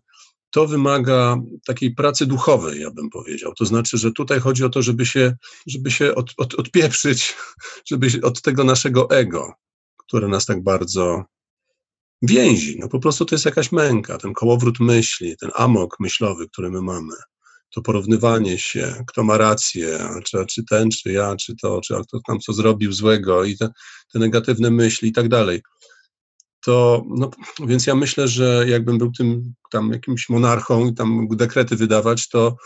to 0.51 0.67
wymaga 0.67 1.37
takiej 1.67 1.95
pracy 1.95 2.27
duchowej, 2.27 2.81
ja 2.81 2.91
bym 2.91 3.11
powiedział. 3.11 3.53
To 3.59 3.65
znaczy, 3.65 3.99
że 3.99 4.13
tutaj 4.13 4.41
chodzi 4.41 4.65
o 4.65 4.69
to, 4.69 4.83
żeby 4.83 5.07
się, 5.07 5.37
żeby 5.67 5.91
się 5.91 6.15
od, 6.15 6.35
od, 6.37 6.55
odpieprzyć 6.55 7.35
żeby 7.91 8.11
się, 8.11 8.23
od 8.23 8.43
tego 8.43 8.65
naszego 8.65 9.11
ego, 9.11 9.53
które 9.97 10.29
nas 10.29 10.47
tak 10.47 10.63
bardzo 10.63 11.25
więzi. 12.23 12.79
No 12.81 12.89
po 12.89 12.99
prostu 12.99 13.25
to 13.25 13.35
jest 13.35 13.45
jakaś 13.45 13.73
męka, 13.73 14.19
ten 14.19 14.33
kołowrót 14.33 14.81
myśli, 14.81 15.37
ten 15.37 15.51
amok 15.55 16.01
myślowy, 16.01 16.49
który 16.49 16.71
my 16.71 16.83
mamy 16.83 17.15
to 17.75 17.83
porównywanie 17.83 18.59
się, 18.59 19.05
kto 19.07 19.25
ma 19.25 19.39
rację, 19.39 19.99
czy, 20.25 20.47
czy 20.47 20.65
ten, 20.65 20.91
czy 20.91 21.13
ja, 21.13 21.37
czy 21.37 21.57
to, 21.57 21.81
czy 21.81 21.95
kto 22.09 22.21
tam 22.27 22.41
co 22.41 22.53
zrobił 22.53 22.93
złego 22.93 23.45
i 23.45 23.57
te, 23.57 23.69
te 24.13 24.19
negatywne 24.19 24.71
myśli 24.71 25.09
i 25.09 25.13
tak 25.13 25.29
dalej. 25.29 25.63
To, 26.65 27.05
no, 27.09 27.31
więc 27.67 27.87
ja 27.87 27.95
myślę, 27.95 28.29
że 28.29 28.65
jakbym 28.69 28.99
był 28.99 29.13
tym 29.13 29.55
tam 29.71 29.93
jakimś 29.93 30.29
monarchą 30.29 30.87
i 30.87 30.95
tam 30.95 31.29
dekrety 31.31 31.77
wydawać, 31.77 32.29
to 32.29 32.57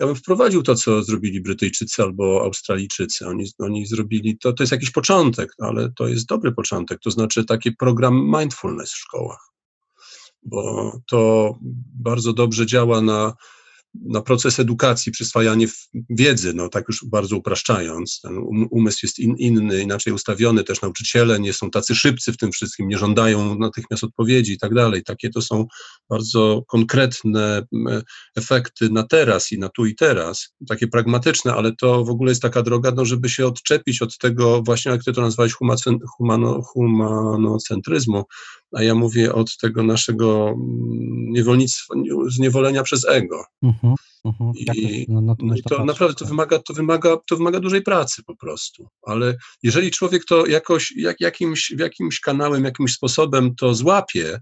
ja 0.00 0.06
bym 0.06 0.16
wprowadził 0.16 0.62
to, 0.62 0.74
co 0.74 1.02
zrobili 1.02 1.40
Brytyjczycy 1.40 2.02
albo 2.02 2.42
Australijczycy. 2.42 3.26
Oni, 3.26 3.44
oni 3.58 3.86
zrobili, 3.86 4.38
to, 4.38 4.52
to 4.52 4.62
jest 4.62 4.72
jakiś 4.72 4.90
początek, 4.90 5.52
ale 5.58 5.92
to 5.96 6.08
jest 6.08 6.26
dobry 6.26 6.52
początek, 6.52 7.00
to 7.00 7.10
znaczy 7.10 7.44
taki 7.44 7.72
program 7.72 8.32
mindfulness 8.38 8.92
w 8.92 8.98
szkołach, 8.98 9.50
bo 10.42 10.92
to 11.06 11.52
bardzo 11.94 12.32
dobrze 12.32 12.66
działa 12.66 13.00
na 13.00 13.34
na 14.04 14.22
proces 14.22 14.60
edukacji, 14.60 15.12
przyswajanie 15.12 15.66
wiedzy, 16.10 16.54
no 16.54 16.68
tak 16.68 16.84
już 16.88 17.04
bardzo 17.04 17.36
upraszczając. 17.36 18.20
Ten 18.20 18.38
um, 18.38 18.66
umysł 18.70 18.98
jest 19.02 19.18
in, 19.18 19.36
inny, 19.38 19.82
inaczej 19.82 20.12
ustawiony, 20.12 20.64
też 20.64 20.82
nauczyciele 20.82 21.40
nie 21.40 21.52
są 21.52 21.70
tacy 21.70 21.94
szybcy 21.94 22.32
w 22.32 22.36
tym 22.36 22.52
wszystkim, 22.52 22.88
nie 22.88 22.98
żądają 22.98 23.58
natychmiast 23.58 24.04
odpowiedzi 24.04 24.52
i 24.52 24.58
tak 24.58 24.74
dalej. 24.74 25.02
Takie 25.02 25.30
to 25.30 25.42
są 25.42 25.66
bardzo 26.10 26.62
konkretne 26.68 27.62
efekty 28.36 28.90
na 28.90 29.02
teraz 29.02 29.52
i 29.52 29.58
na 29.58 29.68
tu 29.68 29.86
i 29.86 29.94
teraz, 29.94 30.48
takie 30.68 30.86
pragmatyczne, 30.86 31.54
ale 31.54 31.72
to 31.76 32.04
w 32.04 32.10
ogóle 32.10 32.30
jest 32.30 32.42
taka 32.42 32.62
droga, 32.62 32.92
no, 32.96 33.04
żeby 33.04 33.28
się 33.28 33.46
odczepić 33.46 34.02
od 34.02 34.18
tego 34.18 34.62
właśnie, 34.62 34.92
jak 34.92 35.04
ty 35.04 35.12
to 35.12 35.20
nazwałeś, 35.20 35.52
humano, 36.16 36.62
humanocentryzmu, 36.62 38.24
a 38.72 38.82
ja 38.82 38.94
mówię 38.94 39.32
od 39.32 39.56
tego 39.56 39.82
naszego 39.82 40.54
niewolnictwa, 41.28 41.94
zniewolenia 42.28 42.82
przez 42.82 43.08
ego. 43.08 43.44
Uh-huh. 43.64 43.94
I, 44.54 45.06
no, 45.08 45.20
no 45.20 45.36
to, 45.36 45.46
no 45.46 45.56
i 45.56 45.62
to 45.62 45.84
naprawdę 45.84 46.14
to 46.14 46.24
tak. 46.24 46.28
wymaga, 46.28 46.58
to, 46.58 46.74
wymaga, 46.74 47.16
to 47.28 47.36
wymaga 47.36 47.60
dużej 47.60 47.82
pracy 47.82 48.22
po 48.26 48.36
prostu. 48.36 48.88
Ale 49.02 49.36
jeżeli 49.62 49.90
człowiek 49.90 50.24
to 50.24 50.46
jakoś, 50.46 50.92
jak, 50.96 51.20
jakimś, 51.20 51.70
jakimś 51.70 52.20
kanałem, 52.20 52.64
jakimś 52.64 52.92
sposobem 52.92 53.54
to 53.54 53.74
złapie, 53.74 54.40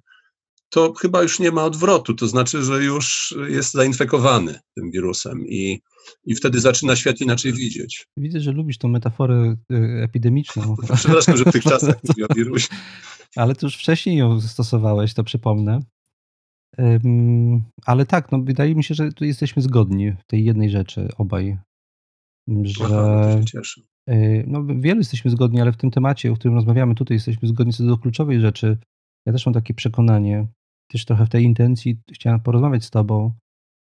to 0.75 0.93
chyba 0.95 1.23
już 1.23 1.39
nie 1.39 1.51
ma 1.51 1.65
odwrotu, 1.65 2.15
to 2.15 2.29
znaczy, 2.29 2.63
że 2.63 2.85
już 2.85 3.35
jest 3.49 3.73
zainfekowany 3.73 4.61
tym 4.75 4.91
wirusem 4.91 5.47
i, 5.49 5.81
i 6.25 6.35
wtedy 6.35 6.61
zaczyna 6.61 6.97
świat 6.97 7.21
inaczej 7.21 7.53
widzieć. 7.53 8.07
Widzę, 8.17 8.41
że 8.41 8.53
lubisz 8.53 8.79
tą 8.79 8.89
metaforę 8.89 9.57
y, 9.73 9.77
epidemiczną. 10.03 10.75
Przepraszam, 10.97 11.37
że 11.37 11.45
w 11.45 11.53
tych 11.53 11.63
czasach 11.73 11.97
mówię 12.09 12.27
o 12.31 12.35
wirusie. 12.35 12.69
Ale 13.37 13.55
ty 13.55 13.67
już 13.67 13.77
wcześniej 13.77 14.17
ją 14.17 14.41
stosowałeś, 14.41 15.15
to 15.15 15.25
przypomnę. 15.25 15.81
Ale 17.87 18.07
tak, 18.07 18.33
no 18.33 18.43
wydaje 18.43 18.75
mi 18.75 18.85
się, 18.85 18.95
że 18.95 19.13
tu 19.13 19.25
jesteśmy 19.25 19.63
zgodni 19.63 20.13
w 20.13 20.25
tej 20.27 20.45
jednej 20.45 20.71
rzeczy 20.71 21.09
obaj. 21.19 21.59
Że 22.63 22.85
Aha, 22.85 23.41
y, 24.11 24.45
no, 24.47 24.65
wielu 24.67 24.99
jesteśmy 24.99 25.31
zgodni, 25.31 25.61
ale 25.61 25.73
w 25.73 25.77
tym 25.77 25.91
temacie, 25.91 26.33
o 26.33 26.35
którym 26.35 26.55
rozmawiamy 26.55 26.95
tutaj, 26.95 27.15
jesteśmy 27.15 27.49
zgodni 27.49 27.73
co 27.73 27.85
do 27.85 27.99
kluczowej 27.99 28.41
rzeczy. 28.41 28.79
Ja 29.27 29.33
też 29.33 29.47
mam 29.47 29.53
takie 29.53 29.75
przekonanie, 29.75 30.47
też 30.91 31.05
trochę 31.05 31.27
w 31.27 31.29
tej 31.29 31.45
intencji 31.45 32.01
chciałem 32.13 32.41
porozmawiać 32.41 32.85
z 32.85 32.91
Tobą, 32.91 33.33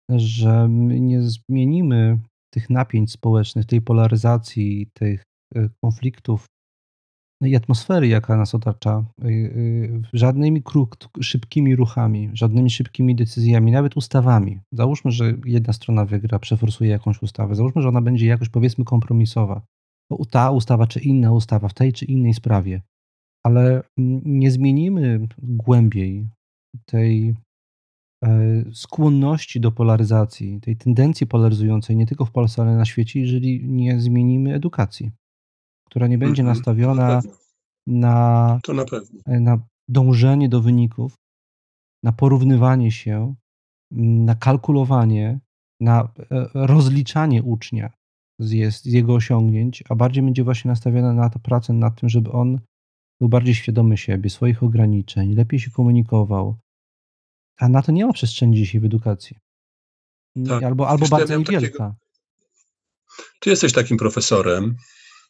że 0.09 0.67
my 0.67 0.99
nie 0.99 1.21
zmienimy 1.21 2.19
tych 2.53 2.69
napięć 2.69 3.11
społecznych, 3.11 3.65
tej 3.65 3.81
polaryzacji, 3.81 4.87
tych 4.93 5.23
y, 5.57 5.69
konfliktów 5.83 6.45
i 7.41 7.55
atmosfery, 7.55 8.07
jaka 8.07 8.37
nas 8.37 8.55
otacza, 8.55 9.05
y, 9.23 9.27
y, 9.27 10.01
żadnymi 10.13 10.63
szybkimi 11.21 11.75
ruchami, 11.75 12.29
żadnymi 12.33 12.69
szybkimi 12.69 13.15
decyzjami, 13.15 13.71
nawet 13.71 13.97
ustawami. 13.97 14.59
Załóżmy, 14.71 15.11
że 15.11 15.33
jedna 15.45 15.73
strona 15.73 16.05
wygra, 16.05 16.39
przeforsuje 16.39 16.89
jakąś 16.89 17.21
ustawę. 17.21 17.55
Załóżmy, 17.55 17.81
że 17.81 17.89
ona 17.89 18.01
będzie 18.01 18.25
jakoś 18.25 18.49
powiedzmy 18.49 18.85
kompromisowa. 18.85 19.61
Ta 20.29 20.51
ustawa 20.51 20.87
czy 20.87 20.99
inna 20.99 21.31
ustawa 21.31 21.67
w 21.67 21.73
tej 21.73 21.93
czy 21.93 22.05
innej 22.05 22.33
sprawie. 22.33 22.81
Ale 23.45 23.83
nie 24.25 24.51
zmienimy 24.51 25.27
głębiej 25.37 26.27
tej 26.85 27.35
e, 28.23 28.63
skłonności 28.73 29.59
do 29.59 29.71
polaryzacji, 29.71 30.61
tej 30.61 30.77
tendencji 30.77 31.27
polaryzującej 31.27 31.95
nie 31.95 32.05
tylko 32.05 32.25
w 32.25 32.31
Polsce, 32.31 32.61
ale 32.61 32.75
na 32.75 32.85
świecie, 32.85 33.19
jeżeli 33.19 33.65
nie 33.65 33.99
zmienimy 33.99 34.53
edukacji 34.53 35.11
która 35.89 36.07
nie 36.07 36.17
będzie 36.17 36.41
mhm. 36.41 36.57
nastawiona 36.57 37.21
na, 37.87 38.59
na, 38.73 38.83
e, 39.25 39.39
na 39.39 39.59
dążenie 39.87 40.49
do 40.49 40.61
wyników, 40.61 41.15
na 42.03 42.11
porównywanie 42.11 42.91
się, 42.91 43.35
na 43.91 44.35
kalkulowanie, 44.35 45.39
na 45.79 46.03
e, 46.03 46.49
rozliczanie 46.53 47.43
ucznia 47.43 47.91
z, 48.39 48.73
z 48.73 48.85
jego 48.85 49.13
osiągnięć, 49.13 49.83
a 49.89 49.95
bardziej 49.95 50.23
będzie 50.23 50.43
właśnie 50.43 50.69
nastawiona 50.69 51.13
na 51.13 51.29
tę 51.29 51.39
pracę 51.39 51.73
nad 51.73 51.99
tym, 51.99 52.09
żeby 52.09 52.31
on 52.31 52.59
był 53.19 53.29
bardziej 53.29 53.55
świadomy 53.55 53.97
siebie, 53.97 54.29
swoich 54.29 54.63
ograniczeń, 54.63 55.35
lepiej 55.35 55.59
się 55.59 55.71
komunikował. 55.71 56.55
A 57.57 57.69
na 57.69 57.81
to 57.81 57.91
nie 57.91 58.05
ma 58.05 58.13
przestrzeni 58.13 58.55
dzisiaj 58.55 58.81
w 58.81 58.85
edukacji. 58.85 59.37
Tak. 60.47 60.63
Albo, 60.63 60.89
albo 60.89 61.07
bardzo 61.07 61.37
niewielka. 61.37 61.59
Takiego... 61.61 61.95
Ty 63.39 63.49
jesteś 63.49 63.73
takim 63.73 63.97
profesorem, 63.97 64.75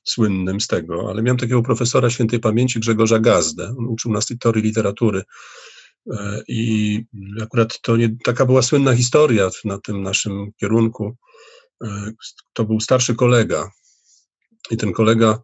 słynnym 0.03 0.61
z 0.61 0.67
tego, 0.67 1.09
ale 1.09 1.21
miałem 1.21 1.37
takiego 1.37 1.61
profesora 1.61 2.09
świętej 2.09 2.39
pamięci 2.39 2.79
Grzegorza 2.79 3.19
Gazdę. 3.19 3.75
On 3.77 3.87
uczył 3.87 4.11
nas 4.11 4.27
teorii 4.39 4.63
literatury. 4.63 5.23
E, 6.11 6.43
I 6.47 7.03
akurat 7.41 7.81
to 7.81 7.97
nie, 7.97 8.15
taka 8.23 8.45
była 8.45 8.61
słynna 8.61 8.95
historia 8.95 9.49
na 9.65 9.77
tym 9.77 10.01
naszym 10.01 10.51
kierunku. 10.57 11.15
E, 11.83 12.11
to 12.53 12.65
był 12.65 12.79
starszy 12.79 13.15
kolega. 13.15 13.71
I 14.71 14.77
ten 14.77 14.93
kolega, 14.93 15.41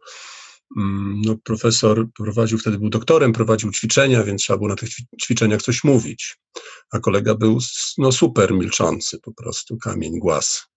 mm, 0.78 1.22
no, 1.26 1.36
profesor 1.43 2.08
prowadził, 2.18 2.58
wtedy 2.58 2.80
był 2.80 2.89
doktorem, 2.89 3.34
prowadził 3.34 3.72
ćwiczenia, 3.72 4.24
więc 4.24 4.41
trzeba 4.41 4.58
było 4.58 4.70
na 4.70 4.76
tych 4.76 4.89
ćwiczeniach 5.22 5.62
coś 5.62 5.84
mówić. 5.84 6.38
A 6.91 6.99
kolega 6.99 7.36
był 7.36 7.60
no, 7.97 8.12
super 8.12 8.53
milczący, 8.53 9.20
po 9.20 9.34
prostu 9.34 9.78
kamień, 9.78 10.20
głaz. 10.20 10.68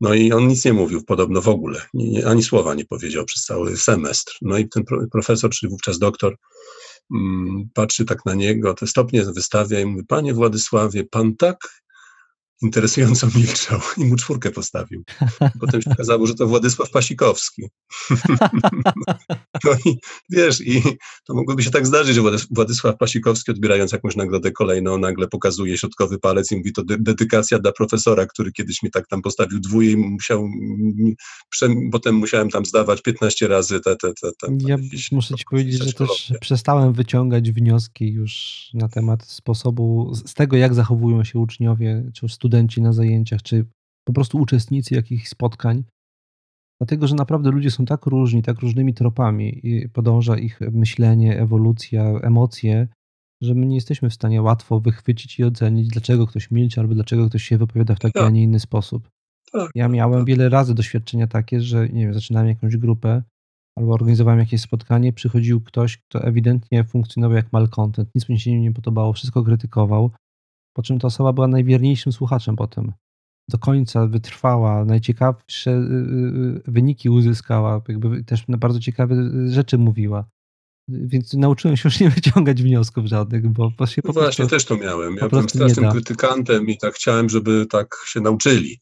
No 0.00 0.14
i 0.14 0.32
on 0.32 0.48
nic 0.48 0.64
nie 0.64 0.72
mówił 0.72 1.04
podobno 1.04 1.42
w 1.42 1.48
ogóle, 1.48 1.80
ani 2.26 2.42
słowa 2.42 2.74
nie 2.74 2.84
powiedział 2.84 3.24
przez 3.24 3.44
cały 3.44 3.76
semestr. 3.76 4.38
No 4.42 4.58
i 4.58 4.68
ten 4.68 4.84
profesor, 5.12 5.50
czyli 5.50 5.70
wówczas 5.70 5.98
doktor, 5.98 6.36
mm, 7.14 7.68
patrzy 7.74 8.04
tak 8.04 8.26
na 8.26 8.34
niego, 8.34 8.74
te 8.74 8.86
stopnie 8.86 9.24
wystawia 9.24 9.80
i 9.80 9.86
mówi, 9.86 10.04
panie 10.06 10.34
Władysławie, 10.34 11.04
pan 11.04 11.36
tak 11.36 11.58
interesująco 12.62 13.28
milczał 13.36 13.80
i 13.96 14.04
mu 14.04 14.16
czwórkę 14.16 14.50
postawił. 14.50 15.04
Potem 15.60 15.82
się 15.82 15.90
okazało, 15.90 16.26
że 16.26 16.34
to 16.34 16.46
Władysław 16.46 16.90
Pasikowski. 16.90 17.62
no 19.64 19.70
i 19.86 19.98
wiesz, 20.30 20.60
i 20.60 20.82
to 21.26 21.34
mogłoby 21.34 21.62
się 21.62 21.70
tak 21.70 21.86
zdarzyć, 21.86 22.14
że 22.14 22.22
Władysław 22.50 22.96
Pasikowski 22.98 23.50
odbierając 23.50 23.92
jakąś 23.92 24.16
nagrodę 24.16 24.52
kolejną 24.52 24.98
nagle 24.98 25.28
pokazuje 25.28 25.78
środkowy 25.78 26.18
palec 26.18 26.52
i 26.52 26.56
mówi 26.56 26.72
to 26.72 26.82
dedykacja 26.84 27.58
dla 27.58 27.72
profesora, 27.72 28.26
który 28.26 28.52
kiedyś 28.52 28.82
mi 28.82 28.90
tak 28.90 29.06
tam 29.08 29.22
postawił 29.22 29.60
dwóje 29.60 29.90
i 29.90 29.96
musiał, 29.96 30.48
potem 31.92 32.14
musiałem 32.14 32.50
tam 32.50 32.64
zdawać 32.64 33.02
15 33.02 33.48
razy 33.48 33.80
te, 33.80 33.96
te, 33.96 34.12
te, 34.20 34.30
te 34.40 34.56
Ja 34.66 34.76
muszę 35.12 35.34
ci 35.34 35.44
powiedzieć, 35.50 35.84
że 35.84 35.92
też 35.92 36.32
przestałem 36.40 36.92
wyciągać 36.92 37.52
wnioski 37.52 38.12
już 38.12 38.62
na 38.74 38.88
temat 38.88 39.24
sposobu, 39.24 40.12
z 40.14 40.34
tego 40.34 40.56
jak 40.56 40.74
zachowują 40.74 41.24
się 41.24 41.38
uczniowie, 41.38 42.10
czy 42.14 42.26
studenci 42.46 42.82
na 42.82 42.92
zajęciach, 42.92 43.42
czy 43.42 43.66
po 44.06 44.12
prostu 44.12 44.38
uczestnicy 44.38 44.94
jakichś 44.94 45.28
spotkań. 45.28 45.84
Dlatego, 46.80 47.06
że 47.06 47.14
naprawdę 47.14 47.50
ludzie 47.50 47.70
są 47.70 47.84
tak 47.84 48.06
różni, 48.06 48.42
tak 48.42 48.60
różnymi 48.60 48.94
tropami 48.94 49.66
i 49.66 49.88
podąża 49.88 50.38
ich 50.38 50.60
myślenie, 50.60 51.40
ewolucja, 51.40 52.04
emocje, 52.04 52.88
że 53.42 53.54
my 53.54 53.66
nie 53.66 53.74
jesteśmy 53.74 54.10
w 54.10 54.14
stanie 54.14 54.42
łatwo 54.42 54.80
wychwycić 54.80 55.38
i 55.38 55.44
ocenić, 55.44 55.88
dlaczego 55.88 56.26
ktoś 56.26 56.50
milczy 56.50 56.80
albo 56.80 56.94
dlaczego 56.94 57.28
ktoś 57.28 57.42
się 57.42 57.58
wypowiada 57.58 57.94
w 57.94 57.98
taki, 57.98 58.12
tak. 58.12 58.22
a 58.22 58.30
nie 58.30 58.42
inny 58.42 58.60
sposób. 58.60 59.08
Tak, 59.52 59.70
ja 59.74 59.88
miałem 59.88 60.20
tak. 60.20 60.26
wiele 60.26 60.48
razy 60.48 60.74
doświadczenia 60.74 61.26
takie, 61.26 61.60
że 61.60 61.88
nie 61.88 62.04
wiem, 62.04 62.14
zaczynałem 62.14 62.48
jakąś 62.48 62.76
grupę 62.76 63.22
albo 63.78 63.92
organizowałem 63.92 64.40
jakieś 64.40 64.60
spotkanie, 64.60 65.12
przychodził 65.12 65.60
ktoś, 65.60 65.96
kto 65.96 66.24
ewidentnie 66.24 66.84
funkcjonował 66.84 67.36
jak 67.36 67.52
malcontent, 67.52 68.08
nic 68.14 68.28
mi 68.28 68.40
się 68.40 68.60
nie 68.60 68.72
podobało, 68.72 69.12
wszystko 69.12 69.42
krytykował, 69.44 70.10
po 70.76 70.82
czym 70.82 70.98
ta 70.98 71.06
osoba 71.06 71.32
była 71.32 71.48
najwierniejszym 71.48 72.12
słuchaczem 72.12 72.56
potem. 72.56 72.92
Do 73.48 73.58
końca 73.58 74.06
wytrwała, 74.06 74.84
najciekawsze 74.84 75.70
y, 75.70 75.74
y, 75.74 75.78
y, 75.78 76.62
wyniki 76.66 77.10
uzyskała, 77.10 77.82
jakby 77.88 78.24
też 78.24 78.44
bardzo 78.48 78.80
ciekawe 78.80 79.16
rzeczy 79.48 79.78
mówiła. 79.78 80.28
Więc 80.88 81.34
nauczyłem 81.34 81.76
się 81.76 81.88
już 81.88 82.00
nie 82.00 82.10
wyciągać 82.20 82.62
wniosków 82.62 83.06
żadnych, 83.06 83.48
bo 83.48 83.86
się 83.86 84.02
po 84.02 84.08
no 84.08 84.12
Właśnie, 84.12 84.42
prostu, 84.42 84.56
też 84.56 84.64
to 84.64 84.76
miałem. 84.76 85.16
Ja 85.16 85.28
byłem 85.28 85.48
strasznym 85.48 85.90
krytykantem 85.90 86.66
i 86.66 86.78
tak 86.78 86.94
chciałem, 86.94 87.28
żeby 87.28 87.66
tak 87.66 87.96
się 88.06 88.20
nauczyli. 88.20 88.80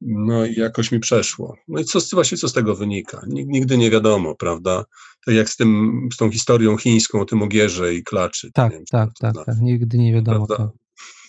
No 0.00 0.46
i 0.46 0.54
jakoś 0.54 0.92
mi 0.92 1.00
przeszło. 1.00 1.56
No 1.68 1.80
i 1.80 1.84
co, 1.84 1.98
właśnie 2.12 2.38
co 2.38 2.48
z 2.48 2.52
tego 2.52 2.76
wynika? 2.76 3.22
Nigdy 3.28 3.78
nie 3.78 3.90
wiadomo, 3.90 4.34
prawda? 4.34 4.84
Tak 5.26 5.34
jak 5.34 5.48
z, 5.48 5.56
tym, 5.56 6.08
z 6.12 6.16
tą 6.16 6.30
historią 6.30 6.76
chińską 6.76 7.20
o 7.20 7.24
tym 7.24 7.42
ogierze 7.42 7.94
i 7.94 8.02
klaczy. 8.02 8.52
Tak, 8.52 8.72
wiem, 8.72 8.84
tak, 8.90 9.10
tak, 9.20 9.34
tak, 9.46 9.60
nigdy 9.60 9.98
nie 9.98 10.12
wiadomo. 10.12 10.46
Tak. 10.46 10.79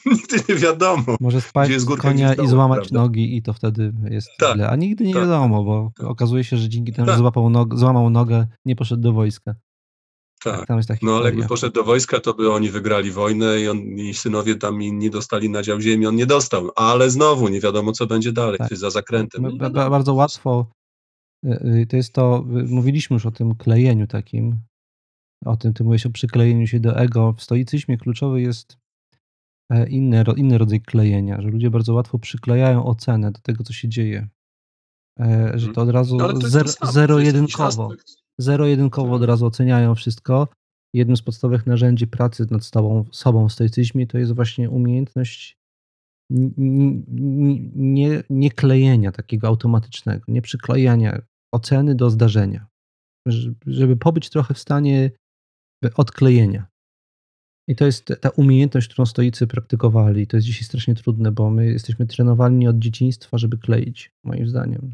nigdy 0.12 0.38
nie 0.50 0.56
wiadomo. 0.56 1.16
Może 1.20 1.42
spać 1.42 1.72
z 1.72 1.86
konia 1.86 2.34
i 2.34 2.48
złamać 2.48 2.80
prawda? 2.80 3.00
nogi 3.00 3.38
i 3.38 3.42
to 3.42 3.54
wtedy 3.54 3.94
jest 4.10 4.30
tak, 4.40 4.56
źle. 4.56 4.70
A 4.70 4.76
nigdy 4.76 5.04
nie 5.04 5.14
tak, 5.14 5.24
wiadomo, 5.24 5.64
bo 5.64 5.92
tak. 5.98 6.08
okazuje 6.08 6.44
się, 6.44 6.58
że 6.58 6.70
dzięki 6.70 6.94
temu, 6.94 7.06
że 7.06 7.12
tak. 7.12 7.20
złapał 7.20 7.50
nog, 7.50 7.80
złamał 7.80 8.10
nogę, 8.10 8.48
nie 8.66 8.76
poszedł 8.76 9.02
do 9.02 9.14
wojska. 9.14 9.56
Tak, 10.44 10.70
jest 10.70 10.90
no 10.90 10.96
historia. 10.96 11.16
ale 11.16 11.26
jakby 11.26 11.48
poszedł 11.48 11.74
do 11.74 11.84
wojska, 11.84 12.20
to 12.20 12.34
by 12.34 12.52
oni 12.52 12.70
wygrali 12.70 13.12
wojnę 13.12 13.62
i, 13.62 13.68
on, 13.68 13.78
i 13.78 14.14
synowie 14.14 14.56
tam 14.56 14.82
inni 14.82 15.10
dostali 15.10 15.50
na 15.50 15.64
dział 15.64 15.82
ziemi, 15.82 16.08
on 16.08 16.16
nie 16.16 16.26
dostał. 16.26 16.70
Ale 16.76 17.10
znowu 17.10 17.48
nie 17.48 17.60
wiadomo, 17.60 17.92
co 17.92 18.08
będzie 18.08 18.32
dalej, 18.32 18.58
tak. 18.58 18.78
za 18.78 18.90
zakrętem. 18.90 19.58
Ba, 19.58 19.70
ba, 19.70 19.90
bardzo 19.90 20.14
łatwo, 20.14 20.72
y, 21.46 21.50
y, 21.50 21.88
to 21.90 21.96
jest 21.96 22.14
to, 22.14 22.46
mówiliśmy 22.68 23.14
już 23.14 23.26
o 23.26 23.32
tym 23.32 23.56
klejeniu 23.56 24.08
takim, 24.08 24.60
o 25.46 25.58
tym, 25.58 25.74
ty 25.74 25.84
mówisz 25.84 26.06
o 26.06 26.10
przyklejeniu 26.10 26.68
się 26.68 26.80
do 26.80 26.98
ego. 26.98 27.34
W 27.38 27.44
stoicyzmie 27.44 27.98
kluczowy 27.98 28.42
jest 28.42 28.78
inny, 29.90 30.24
inny 30.38 30.58
rodzaj 30.58 30.82
klejenia, 30.82 31.42
że 31.42 31.48
ludzie 31.48 31.70
bardzo 31.70 31.94
łatwo 31.94 32.20
przyklejają 32.20 32.86
ocenę 32.86 33.32
do 33.32 33.40
tego, 33.40 33.64
co 33.64 33.74
się 33.74 33.90
dzieje. 33.90 34.28
E, 35.20 35.52
że 35.56 35.68
to 35.68 35.82
od 35.82 35.90
razu 35.90 36.18
no, 36.18 36.30
zero-jedynkowo. 36.92 37.90
Zero-jedynkowo 38.38 39.14
od 39.14 39.24
razu 39.24 39.46
oceniają 39.46 39.96
wszystko. 39.96 40.48
Jednym 40.94 41.18
z 41.18 41.22
podstawowych 41.22 41.68
narzędzi 41.68 42.08
pracy 42.08 42.46
nad 42.52 42.66
sobą, 42.66 43.06
sobą 43.12 43.50
w 43.50 43.54
stoicyzmie 43.54 44.08
to 44.08 44.18
jest 44.18 44.36
właśnie 44.36 44.70
umiejętność 44.70 45.58
nie, 46.30 48.24
nie 48.30 48.52
klejenia 48.52 49.12
takiego 49.12 49.48
automatycznego, 49.48 50.24
nie 50.28 50.42
przyklejania 50.42 51.22
oceny 51.54 51.96
do 51.96 52.10
zdarzenia. 52.10 52.68
Żeby 53.66 53.98
pobyć 53.98 54.30
trochę 54.30 54.54
w 54.54 54.60
stanie 54.60 55.12
odklejenia. 55.96 56.71
I 57.72 57.76
to 57.76 57.86
jest 57.86 58.14
ta 58.22 58.30
umiejętność, 58.30 58.88
którą 58.88 59.06
stoicy 59.06 59.48
praktykowali. 59.48 60.28
To 60.28 60.38
jest 60.38 60.48
dzisiaj 60.48 60.64
strasznie 60.64 60.96
trudne, 60.96 61.32
bo 61.32 61.50
my 61.50 61.66
jesteśmy 61.66 62.06
trenowani 62.06 62.68
od 62.68 62.80
dzieciństwa, 62.80 63.38
żeby 63.38 63.58
kleić, 63.58 64.12
moim 64.24 64.48
zdaniem. 64.48 64.92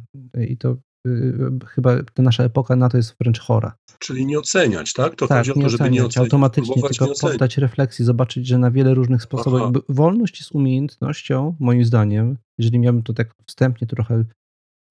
I 0.49 0.57
to 0.57 0.78
y, 1.07 1.34
chyba 1.67 2.03
ta 2.13 2.23
nasza 2.23 2.43
epoka 2.43 2.75
na 2.75 2.89
to 2.89 2.97
jest 2.97 3.15
wręcz 3.21 3.39
chora. 3.39 3.75
Czyli 3.99 4.25
nie 4.25 4.39
oceniać, 4.39 4.93
tak? 4.93 5.15
To 5.15 5.28
tak, 5.28 5.38
chodzi 5.38 5.51
o 5.51 5.63
to, 5.63 5.69
żeby 5.69 5.89
nie 5.89 6.05
oceniać. 6.05 6.17
Automatycznie, 6.17 6.84
tylko 6.84 7.07
poddać 7.21 7.57
refleksji, 7.57 8.05
zobaczyć, 8.05 8.47
że 8.47 8.57
na 8.57 8.71
wiele 8.71 8.93
różnych 8.93 9.21
sposobów. 9.21 9.84
Wolność 9.89 10.39
jest 10.39 10.51
umiejętnością, 10.51 11.55
moim 11.59 11.86
zdaniem, 11.86 12.38
jeżeli 12.57 12.80
miałbym 12.80 13.03
to 13.03 13.13
tak 13.13 13.34
wstępnie 13.47 13.88
trochę 13.88 14.23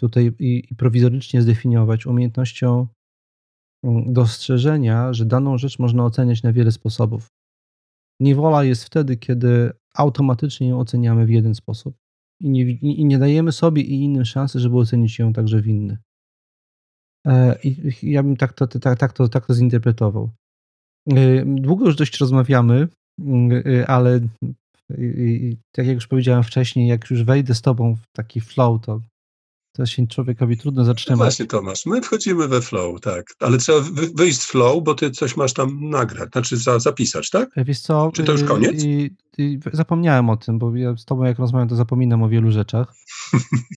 tutaj 0.01 0.33
i, 0.39 0.63
i 0.71 0.75
prowizorycznie 0.75 1.43
zdefiniować, 1.43 2.07
umiejętnością 2.07 2.87
mm, 3.85 4.13
dostrzeżenia, 4.13 5.13
że 5.13 5.25
daną 5.25 5.59
rzecz 5.59 5.79
można 5.79 6.05
oceniać 6.05 6.43
na 6.43 6.53
wiele 6.53 6.73
sposobów. 6.73 7.36
Niewola 8.21 8.65
jest 8.65 8.85
wtedy, 8.85 9.17
kiedy 9.17 9.73
automatycznie 9.95 10.69
ją 10.69 10.81
oceniamy 10.81 11.27
w 11.27 11.31
jeden 11.31 11.55
sposób 11.55 11.97
i 12.41 12.51
nie, 12.51 12.63
i 12.73 13.05
nie 13.05 13.19
dajemy 13.19 13.53
sobie 13.53 13.83
i 13.83 14.03
innym 14.03 14.25
szansy, 14.25 14.61
żeby 14.61 14.79
ocenić 14.79 15.19
ją 15.19 15.33
także 15.33 15.61
w 15.61 15.67
inny. 15.67 15.99
E, 17.27 17.59
I 17.65 17.97
ja 18.03 18.23
bym 18.23 18.37
tak 18.37 18.53
to, 18.53 18.67
tak, 18.67 18.99
tak, 18.99 19.13
to, 19.13 19.29
tak 19.29 19.47
to 19.47 19.55
zinterpretował. 19.55 20.31
E, 21.11 21.45
długo 21.45 21.87
już 21.87 21.97
dość 21.97 22.19
rozmawiamy, 22.19 22.89
e, 23.67 23.87
ale 23.87 24.21
tak 25.73 25.87
jak 25.87 25.95
już 25.95 26.07
powiedziałem 26.07 26.43
wcześniej, 26.43 26.89
jak 26.89 27.11
już 27.11 27.25
wejdę 27.25 27.55
z 27.55 27.63
tobą 27.63 27.97
w 27.97 28.07
taki 28.13 28.41
flow, 28.41 28.81
to 28.83 29.01
to 29.77 29.87
się 29.87 30.07
człowiekowi 30.07 30.57
trudno 30.57 30.83
no 30.83 30.87
zatrzymać. 30.87 31.19
No 31.19 31.25
właśnie, 31.25 31.47
Tomasz, 31.47 31.87
my 31.87 32.03
wchodzimy 32.03 32.49
we 32.49 32.63
flow, 32.63 33.01
tak. 33.01 33.27
Ale 33.41 33.59
trzeba 33.59 33.81
wyjść 34.15 34.41
z 34.41 34.47
flow, 34.47 34.85
bo 34.85 34.95
ty 34.95 35.11
coś 35.11 35.37
masz 35.37 35.53
tam 35.53 35.91
nagrać, 35.91 36.31
znaczy 36.31 36.57
za, 36.57 36.79
zapisać, 36.79 37.31
tak? 37.31 37.51
Wiesz 37.57 37.81
co? 37.81 38.11
Czy 38.15 38.25
to 38.25 38.33
już 38.33 38.41
y, 38.41 38.45
koniec? 38.45 38.85
I, 38.85 39.11
i 39.39 39.59
zapomniałem 39.73 40.31
o 40.31 40.37
tym, 40.37 40.59
bo 40.59 40.77
ja 40.77 40.97
z 40.97 41.05
tobą 41.05 41.25
jak 41.25 41.39
rozmawiam, 41.39 41.69
to 41.69 41.77
zapominam 41.77 42.23
o 42.23 42.29
wielu 42.29 42.51
rzeczach. 42.51 42.95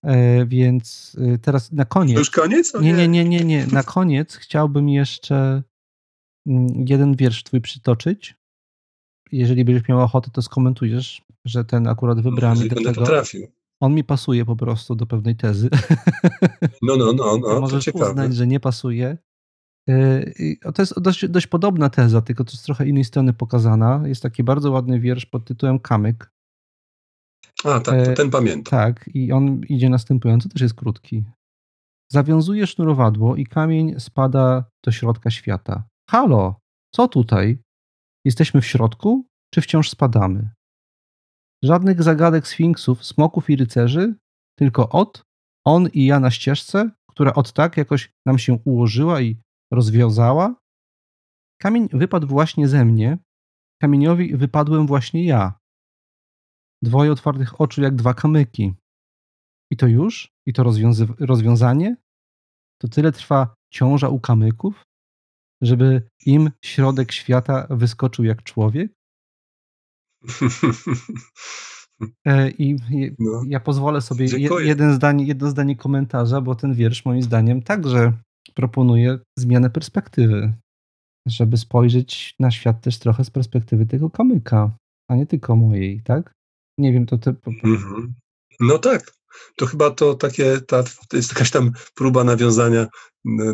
e, 0.02 0.46
więc 0.46 1.16
y, 1.34 1.38
teraz 1.38 1.72
na 1.72 1.84
koniec... 1.84 2.14
To 2.14 2.20
już 2.20 2.30
koniec? 2.30 2.74
nie, 2.80 2.92
nie, 2.92 3.08
nie, 3.08 3.24
nie, 3.24 3.44
nie. 3.44 3.66
Na 3.66 3.82
koniec 3.82 4.36
chciałbym 4.36 4.88
jeszcze 4.88 5.62
mm, 6.46 6.84
jeden 6.88 7.16
wiersz 7.16 7.44
twój 7.44 7.60
przytoczyć. 7.60 8.34
Jeżeli 9.32 9.64
będziesz 9.64 9.88
miał 9.88 10.00
ochotę, 10.00 10.30
to 10.32 10.42
skomentujesz, 10.42 11.22
że 11.44 11.64
ten 11.64 11.86
akurat 11.86 12.20
wybrałem. 12.20 12.58
No, 12.58 12.74
będę 12.74 12.90
tego. 12.90 13.00
potrafił 13.00 13.59
on 13.80 13.94
mi 13.94 14.04
pasuje 14.04 14.44
po 14.44 14.56
prostu 14.56 14.94
do 14.94 15.06
pewnej 15.06 15.36
tezy. 15.36 15.68
No, 16.82 16.96
no, 16.96 17.12
no, 17.12 17.38
no 17.38 17.48
to 17.48 17.60
możesz 17.60 17.84
ciekawe. 17.84 18.10
uznać, 18.10 18.34
że 18.34 18.46
nie 18.46 18.60
pasuje. 18.60 19.18
E, 19.88 20.72
to 20.74 20.82
jest 20.82 21.00
dość, 21.00 21.28
dość 21.28 21.46
podobna 21.46 21.90
teza, 21.90 22.22
tylko 22.22 22.44
to 22.44 22.56
z 22.56 22.62
trochę 22.62 22.88
innej 22.88 23.04
strony 23.04 23.32
pokazana. 23.32 24.02
Jest 24.04 24.22
taki 24.22 24.44
bardzo 24.44 24.70
ładny 24.70 25.00
wiersz 25.00 25.26
pod 25.26 25.44
tytułem 25.44 25.78
Kamyk. 25.78 26.32
A, 27.64 27.80
tak, 27.80 27.84
to 28.04 28.12
e, 28.12 28.14
ten 28.14 28.30
pamiętam. 28.30 28.70
Tak, 28.80 29.10
i 29.14 29.32
on 29.32 29.60
idzie 29.68 29.88
następująco, 29.88 30.48
też 30.48 30.62
jest 30.62 30.74
krótki. 30.74 31.24
Zawiązuje 32.12 32.66
sznurowadło 32.66 33.36
i 33.36 33.46
kamień 33.46 34.00
spada 34.00 34.64
do 34.84 34.92
środka 34.92 35.30
świata. 35.30 35.84
Halo, 36.10 36.60
co 36.94 37.08
tutaj? 37.08 37.58
Jesteśmy 38.24 38.60
w 38.60 38.66
środku, 38.66 39.26
czy 39.54 39.60
wciąż 39.60 39.90
spadamy? 39.90 40.50
Żadnych 41.64 42.02
zagadek 42.02 42.48
sfinksów, 42.48 43.04
smoków 43.04 43.50
i 43.50 43.56
rycerzy, 43.56 44.14
tylko 44.58 44.88
od, 44.88 45.22
on 45.64 45.88
i 45.92 46.06
ja 46.06 46.20
na 46.20 46.30
ścieżce, 46.30 46.90
która 47.10 47.34
od 47.34 47.52
tak 47.52 47.76
jakoś 47.76 48.12
nam 48.26 48.38
się 48.38 48.58
ułożyła 48.64 49.20
i 49.20 49.36
rozwiązała. 49.72 50.54
Kamień 51.60 51.88
wypadł 51.92 52.26
właśnie 52.26 52.68
ze 52.68 52.84
mnie, 52.84 53.18
kamieniowi 53.82 54.36
wypadłem 54.36 54.86
właśnie 54.86 55.24
ja. 55.24 55.58
Dwoje 56.82 57.12
otwartych 57.12 57.60
oczu 57.60 57.82
jak 57.82 57.94
dwa 57.94 58.14
kamyki. 58.14 58.74
I 59.70 59.76
to 59.76 59.86
już? 59.86 60.32
I 60.46 60.52
to 60.52 60.62
rozwiązanie? 61.20 61.96
To 62.80 62.88
tyle 62.88 63.12
trwa 63.12 63.54
ciąża 63.72 64.08
u 64.08 64.20
kamyków, 64.20 64.84
żeby 65.62 66.08
im 66.26 66.50
środek 66.64 67.12
świata 67.12 67.66
wyskoczył 67.70 68.24
jak 68.24 68.42
człowiek? 68.42 68.92
E, 72.26 72.50
I 72.50 72.76
no. 73.18 73.42
ja 73.46 73.60
pozwolę 73.60 74.00
sobie 74.00 74.26
jeden 74.60 74.94
zdań, 74.94 75.26
jedno 75.26 75.50
zdanie 75.50 75.76
komentarza, 75.76 76.40
bo 76.40 76.54
ten 76.54 76.74
wiersz 76.74 77.04
moim 77.04 77.22
zdaniem 77.22 77.62
także 77.62 78.12
proponuje 78.54 79.18
zmianę 79.38 79.70
perspektywy, 79.70 80.52
żeby 81.26 81.56
spojrzeć 81.56 82.34
na 82.38 82.50
świat 82.50 82.80
też 82.80 82.98
trochę 82.98 83.24
z 83.24 83.30
perspektywy 83.30 83.86
tego 83.86 84.10
kamyka, 84.10 84.76
a 85.08 85.16
nie 85.16 85.26
tylko 85.26 85.56
mojej, 85.56 86.02
tak? 86.02 86.32
Nie 86.78 86.92
wiem, 86.92 87.06
to 87.06 87.18
te... 87.18 87.34
Mhm. 87.46 88.14
No 88.60 88.78
tak, 88.78 89.12
to 89.56 89.66
chyba 89.66 89.90
to 89.90 90.14
takie, 90.14 90.60
ta, 90.60 90.82
to 91.08 91.16
jest 91.16 91.32
jakaś 91.32 91.50
tam 91.50 91.72
próba 91.94 92.24
nawiązania 92.24 92.86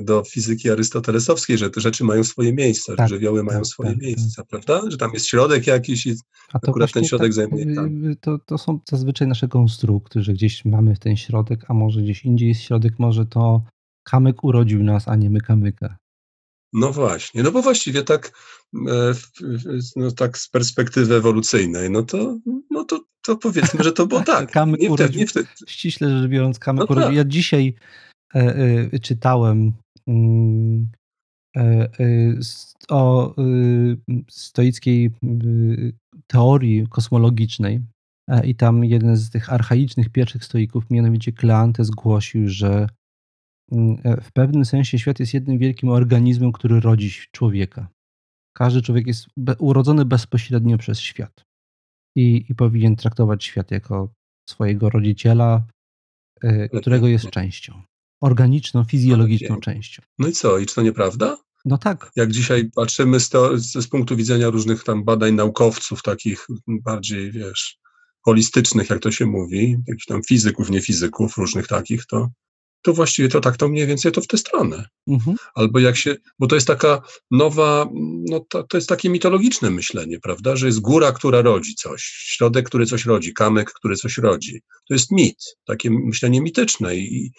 do 0.01 0.23
fizyki 0.25 0.71
arystotelesowskiej, 0.71 1.59
że 1.59 1.71
te 1.71 1.81
rzeczy 1.81 2.05
mają 2.05 2.25
swoje 2.25 2.53
miejsca, 2.53 2.97
tak, 2.97 3.09
że 3.09 3.15
żywioły 3.15 3.43
mają 3.43 3.59
tak, 3.59 3.67
swoje 3.67 3.91
tak, 3.91 3.99
tak. 3.99 4.07
miejsca, 4.07 4.45
prawda? 4.45 4.83
Że 4.91 4.97
tam 4.97 5.11
jest 5.15 5.27
środek 5.27 5.67
jakiś 5.67 6.07
i 6.07 6.15
A 6.53 6.59
to 6.59 6.69
akurat 6.69 6.93
ten 6.93 7.05
środek 7.05 7.27
tak, 7.27 7.33
zajmuje 7.33 7.75
tam. 7.75 8.05
Y, 8.05 8.17
to, 8.17 8.39
to 8.39 8.59
są 8.59 8.81
zazwyczaj 8.91 9.29
nasze 9.29 9.49
konstrukty, 9.49 10.23
że 10.23 10.33
gdzieś 10.33 10.65
mamy 10.65 10.97
ten 10.97 11.17
środek, 11.17 11.65
a 11.69 11.75
może 11.75 12.03
gdzieś 12.03 12.25
indziej 12.25 12.49
jest 12.49 12.61
środek, 12.61 12.99
może 12.99 13.27
to 13.27 13.63
kamyk 14.05 14.45
urodził 14.45 14.83
nas, 14.83 15.09
a 15.09 15.17
nie 15.17 15.31
my 15.31 15.41
kamyka. 15.41 15.97
No 16.73 16.93
właśnie, 16.93 17.43
no 17.43 17.53
bo 17.53 17.63
właściwie 17.63 18.03
tak, 18.03 18.33
e, 18.89 19.13
no 19.97 20.11
tak 20.11 20.39
z 20.39 20.49
perspektywy 20.49 21.15
ewolucyjnej, 21.15 21.91
no 21.91 22.03
to, 22.03 22.39
no 22.71 22.85
to, 22.85 23.01
to 23.23 23.37
powiedzmy, 23.37 23.85
że 23.85 23.93
to 23.93 24.07
było 24.07 24.21
tak. 24.35 24.51
kamyk 24.51 24.81
nie 24.81 24.95
wtedy, 24.95 25.19
nie 25.19 25.27
wtedy. 25.27 25.49
Ściśle 25.67 26.21
rzecz 26.21 26.31
biorąc, 26.31 26.59
kamyk 26.59 26.81
no 26.81 26.87
urodził. 26.93 27.09
Tak. 27.09 27.17
Ja 27.17 27.25
dzisiaj 27.25 27.75
e, 28.35 28.57
e, 28.93 28.99
czytałem 28.99 29.73
mm, 30.07 30.89
e, 31.57 31.89
o 32.89 33.35
e, 33.37 33.43
stoickiej 34.29 35.11
teorii 36.27 36.87
kosmologicznej 36.91 37.81
i 38.45 38.55
tam 38.55 38.85
jeden 38.85 39.17
z 39.17 39.31
tych 39.31 39.53
archaicznych 39.53 40.09
pierwszych 40.09 40.45
stoików, 40.45 40.91
mianowicie 40.91 41.33
Kleantes, 41.33 41.87
zgłosił, 41.87 42.49
że 42.49 42.87
w 44.23 44.33
pewnym 44.33 44.65
sensie 44.65 44.99
świat 44.99 45.21
jest 45.21 45.35
jednym 45.35 45.59
wielkim 45.59 45.89
organizmem, 45.89 46.53
który 46.53 46.81
rodzi 46.81 47.11
człowieka. 47.33 47.89
Każdy 48.57 48.83
człowiek 48.83 49.07
jest 49.07 49.27
urodzony 49.59 50.05
bezpośrednio 50.05 50.79
przez 50.79 51.01
świat 51.01 51.45
i, 52.17 52.45
i 52.49 52.55
powinien 52.55 52.97
traktować 52.97 53.45
świat 53.45 53.71
jako 53.71 54.13
swojego 54.51 54.91
rodziciela, 54.91 55.67
e, 56.43 56.69
którego 56.69 57.09
jest 57.09 57.31
częścią. 57.31 57.83
Organiczną, 58.21 58.85
fizjologiczną 58.85 59.61
częścią. 59.61 60.03
No 60.19 60.29
i 60.29 60.33
co? 60.33 60.59
I 60.59 60.67
czy 60.67 60.75
to 60.75 60.83
nieprawda? 60.83 61.37
No 61.65 61.79
tak. 61.79 62.11
Jak 62.17 62.33
dzisiaj 62.33 62.71
patrzymy 62.75 63.21
z, 63.21 63.29
to, 63.29 63.59
z 63.59 63.89
punktu 63.89 64.17
widzenia 64.17 64.51
różnych 64.51 64.85
tam 64.85 65.05
badań 65.05 65.35
naukowców, 65.35 66.03
takich 66.03 66.47
bardziej, 66.67 67.33
wiesz, 67.33 67.79
holistycznych, 68.25 68.91
jak 68.91 69.01
to 69.01 69.11
się 69.11 69.27
mówi, 69.27 69.77
jakichś 69.87 70.07
tam 70.07 70.23
fizyków, 70.23 70.71
nie 70.71 70.81
fizyków, 70.81 71.37
różnych 71.37 71.67
takich, 71.67 72.07
to 72.07 72.31
to 72.83 72.93
właściwie 72.93 73.29
to 73.29 73.41
tak 73.41 73.57
to 73.57 73.69
mniej 73.69 73.87
więcej 73.87 74.13
to 74.13 74.21
w 74.21 74.27
tę 74.27 74.39
stronę. 74.39 74.89
Mhm. 75.07 75.37
Albo 75.55 75.79
jak 75.79 75.97
się, 75.97 76.17
bo 76.39 76.47
to 76.47 76.55
jest 76.55 76.67
taka 76.67 77.03
nowa, 77.31 77.89
no 78.31 78.41
to, 78.49 78.63
to 78.63 78.77
jest 78.77 78.89
takie 78.89 79.11
mitologiczne 79.11 79.71
myślenie, 79.71 80.21
prawda, 80.21 80.57
że 80.57 80.67
jest 80.67 80.81
góra, 80.81 81.13
która 81.13 81.43
rodzi 81.43 81.75
coś, 81.75 82.03
środek, 82.03 82.67
który 82.67 82.87
coś 82.87 83.05
rodzi, 83.05 83.35
kamyk, 83.35 83.73
który 83.73 83.97
coś 83.97 84.19
rodzi. 84.19 84.61
To 84.89 84.95
jest 84.95 85.11
mit, 85.11 85.39
takie 85.65 85.91
myślenie 85.91 86.41
mityczne 86.41 86.97
i 86.97 87.31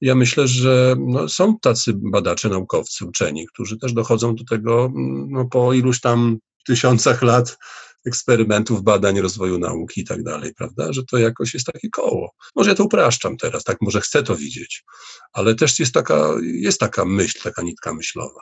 ja 0.00 0.14
myślę, 0.14 0.48
że 0.48 0.96
no, 0.98 1.28
są 1.28 1.58
tacy 1.58 1.92
badacze, 1.94 2.48
naukowcy, 2.48 3.04
uczeni, 3.04 3.46
którzy 3.46 3.78
też 3.78 3.92
dochodzą 3.92 4.34
do 4.34 4.44
tego 4.44 4.92
no, 5.28 5.44
po 5.44 5.72
iluś 5.72 6.00
tam 6.00 6.38
tysiącach 6.66 7.22
lat 7.22 7.58
eksperymentów, 8.06 8.82
badań, 8.82 9.20
rozwoju 9.20 9.58
nauki 9.58 10.00
i 10.00 10.04
tak 10.04 10.22
dalej, 10.22 10.54
prawda? 10.54 10.92
Że 10.92 11.04
to 11.04 11.18
jakoś 11.18 11.54
jest 11.54 11.66
takie 11.66 11.88
koło. 11.90 12.30
Może 12.56 12.70
ja 12.70 12.76
to 12.76 12.84
upraszczam 12.84 13.36
teraz, 13.36 13.64
tak, 13.64 13.76
może 13.80 14.00
chcę 14.00 14.22
to 14.22 14.36
widzieć, 14.36 14.84
ale 15.32 15.54
też 15.54 15.80
jest 15.80 15.94
taka, 15.94 16.28
jest 16.42 16.80
taka 16.80 17.04
myśl, 17.04 17.42
taka 17.42 17.62
nitka 17.62 17.94
myślowa. 17.94 18.40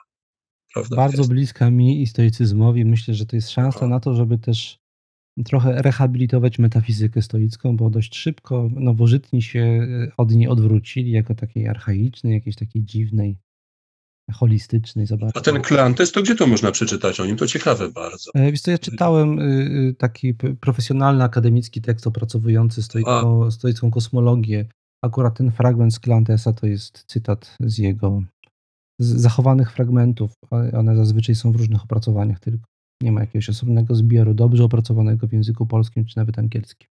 Prawda? 0.74 0.96
Bardzo 0.96 1.18
jest. 1.18 1.30
bliska 1.30 1.70
mi 1.70 2.02
i 2.02 2.06
stoicyzmowi. 2.06 2.84
Myślę, 2.84 3.14
że 3.14 3.26
to 3.26 3.36
jest 3.36 3.50
szansa 3.50 3.86
na 3.86 4.00
to, 4.00 4.14
żeby 4.14 4.38
też 4.38 4.78
trochę 5.44 5.82
rehabilitować 5.82 6.58
metafizykę 6.58 7.22
stoicką, 7.22 7.76
bo 7.76 7.90
dość 7.90 8.16
szybko 8.16 8.68
nowożytni 8.72 9.42
się 9.42 9.86
od 10.16 10.30
niej 10.30 10.48
odwrócili 10.48 11.10
jako 11.10 11.34
takiej 11.34 11.68
archaicznej, 11.68 12.32
jakiejś 12.32 12.56
takiej 12.56 12.84
dziwnej 12.84 13.36
holistycznej. 14.32 15.06
Zobacz. 15.06 15.36
A 15.36 15.40
ten 15.40 15.62
Klantes, 15.62 16.12
to 16.12 16.22
gdzie 16.22 16.34
to 16.34 16.46
można 16.46 16.72
przeczytać 16.72 17.20
o 17.20 17.26
nim? 17.26 17.36
To 17.36 17.46
ciekawe 17.46 17.90
bardzo. 17.90 18.30
E, 18.34 18.50
wiesz 18.50 18.60
co, 18.60 18.70
ja 18.70 18.78
czytałem 18.78 19.38
y, 19.38 19.42
y, 19.42 19.94
taki 19.98 20.34
profesjonalny, 20.60 21.24
akademicki 21.24 21.80
tekst 21.80 22.06
opracowujący 22.06 22.82
stoicką, 22.82 23.50
stoicką 23.50 23.90
kosmologię. 23.90 24.66
Akurat 25.02 25.36
ten 25.36 25.50
fragment 25.50 25.94
z 25.94 26.00
Klantesa 26.00 26.52
to 26.52 26.66
jest 26.66 27.04
cytat 27.06 27.56
z 27.60 27.78
jego 27.78 28.22
z 28.98 29.06
zachowanych 29.06 29.72
fragmentów. 29.72 30.32
One 30.50 30.96
zazwyczaj 30.96 31.34
są 31.34 31.52
w 31.52 31.56
różnych 31.56 31.84
opracowaniach 31.84 32.40
tylko. 32.40 32.64
Nie 33.02 33.12
ma 33.12 33.20
jakiegoś 33.20 33.48
osobnego 33.48 33.94
zbioru 33.94 34.34
dobrze 34.34 34.64
opracowanego 34.64 35.26
w 35.26 35.32
języku 35.32 35.66
polskim 35.66 36.04
czy 36.04 36.16
nawet 36.16 36.38
angielskim. 36.38 36.88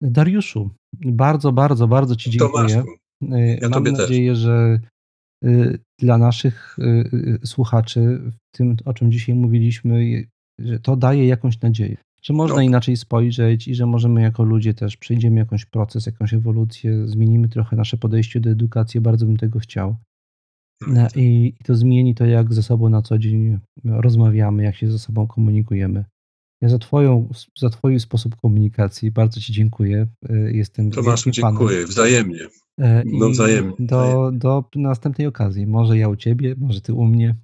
Dariuszu, 0.00 0.70
bardzo, 0.92 1.52
bardzo, 1.52 1.88
bardzo 1.88 2.16
Ci 2.16 2.30
dziękuję. 2.30 2.84
Ja 3.60 3.68
Mam 3.68 3.84
nadzieję, 3.84 4.30
też. 4.32 4.38
że 4.38 4.80
Y, 4.80 4.93
dla 5.98 6.18
naszych 6.18 6.76
y, 6.78 6.82
y, 7.42 7.46
słuchaczy 7.46 8.20
w 8.30 8.56
tym, 8.56 8.76
o 8.84 8.94
czym 8.94 9.12
dzisiaj 9.12 9.34
mówiliśmy, 9.34 10.24
że 10.58 10.80
to 10.80 10.96
daje 10.96 11.26
jakąś 11.26 11.60
nadzieję, 11.60 11.96
że 12.22 12.34
można 12.34 12.62
inaczej 12.62 12.96
spojrzeć 12.96 13.68
i 13.68 13.74
że 13.74 13.86
możemy 13.86 14.22
jako 14.22 14.44
ludzie 14.44 14.74
też 14.74 14.96
przejdziemy 14.96 15.36
jakiś 15.36 15.64
proces, 15.64 16.06
jakąś 16.06 16.34
ewolucję, 16.34 17.08
zmienimy 17.08 17.48
trochę 17.48 17.76
nasze 17.76 17.96
podejście 17.96 18.40
do 18.40 18.50
edukacji. 18.50 19.00
Bardzo 19.00 19.26
bym 19.26 19.36
tego 19.36 19.58
chciał. 19.58 19.96
No 20.86 21.08
I, 21.16 21.54
I 21.60 21.64
to 21.64 21.74
zmieni 21.74 22.14
to, 22.14 22.26
jak 22.26 22.54
ze 22.54 22.62
sobą 22.62 22.88
na 22.88 23.02
co 23.02 23.18
dzień 23.18 23.58
rozmawiamy, 23.84 24.62
jak 24.62 24.76
się 24.76 24.90
ze 24.90 24.98
sobą 24.98 25.26
komunikujemy. 25.26 26.04
Ja 26.60 26.68
za, 26.68 26.78
twoją, 26.78 27.28
za 27.58 27.70
Twój 27.70 28.00
sposób 28.00 28.36
komunikacji 28.36 29.10
bardzo 29.10 29.40
Ci 29.40 29.52
dziękuję. 29.52 30.06
Jestem 30.52 30.90
Tomaszu, 30.90 31.30
dziękuję, 31.30 31.76
fanem. 31.76 31.86
wzajemnie. 31.86 32.38
E, 32.80 33.02
no 33.06 33.28
wzajemnie. 33.28 33.72
Do, 33.78 34.30
do 34.32 34.64
następnej 34.76 35.26
okazji. 35.26 35.66
Może 35.66 35.98
ja 35.98 36.08
u 36.08 36.16
ciebie, 36.16 36.54
może 36.58 36.80
ty 36.80 36.92
u 36.92 37.04
mnie. 37.04 37.36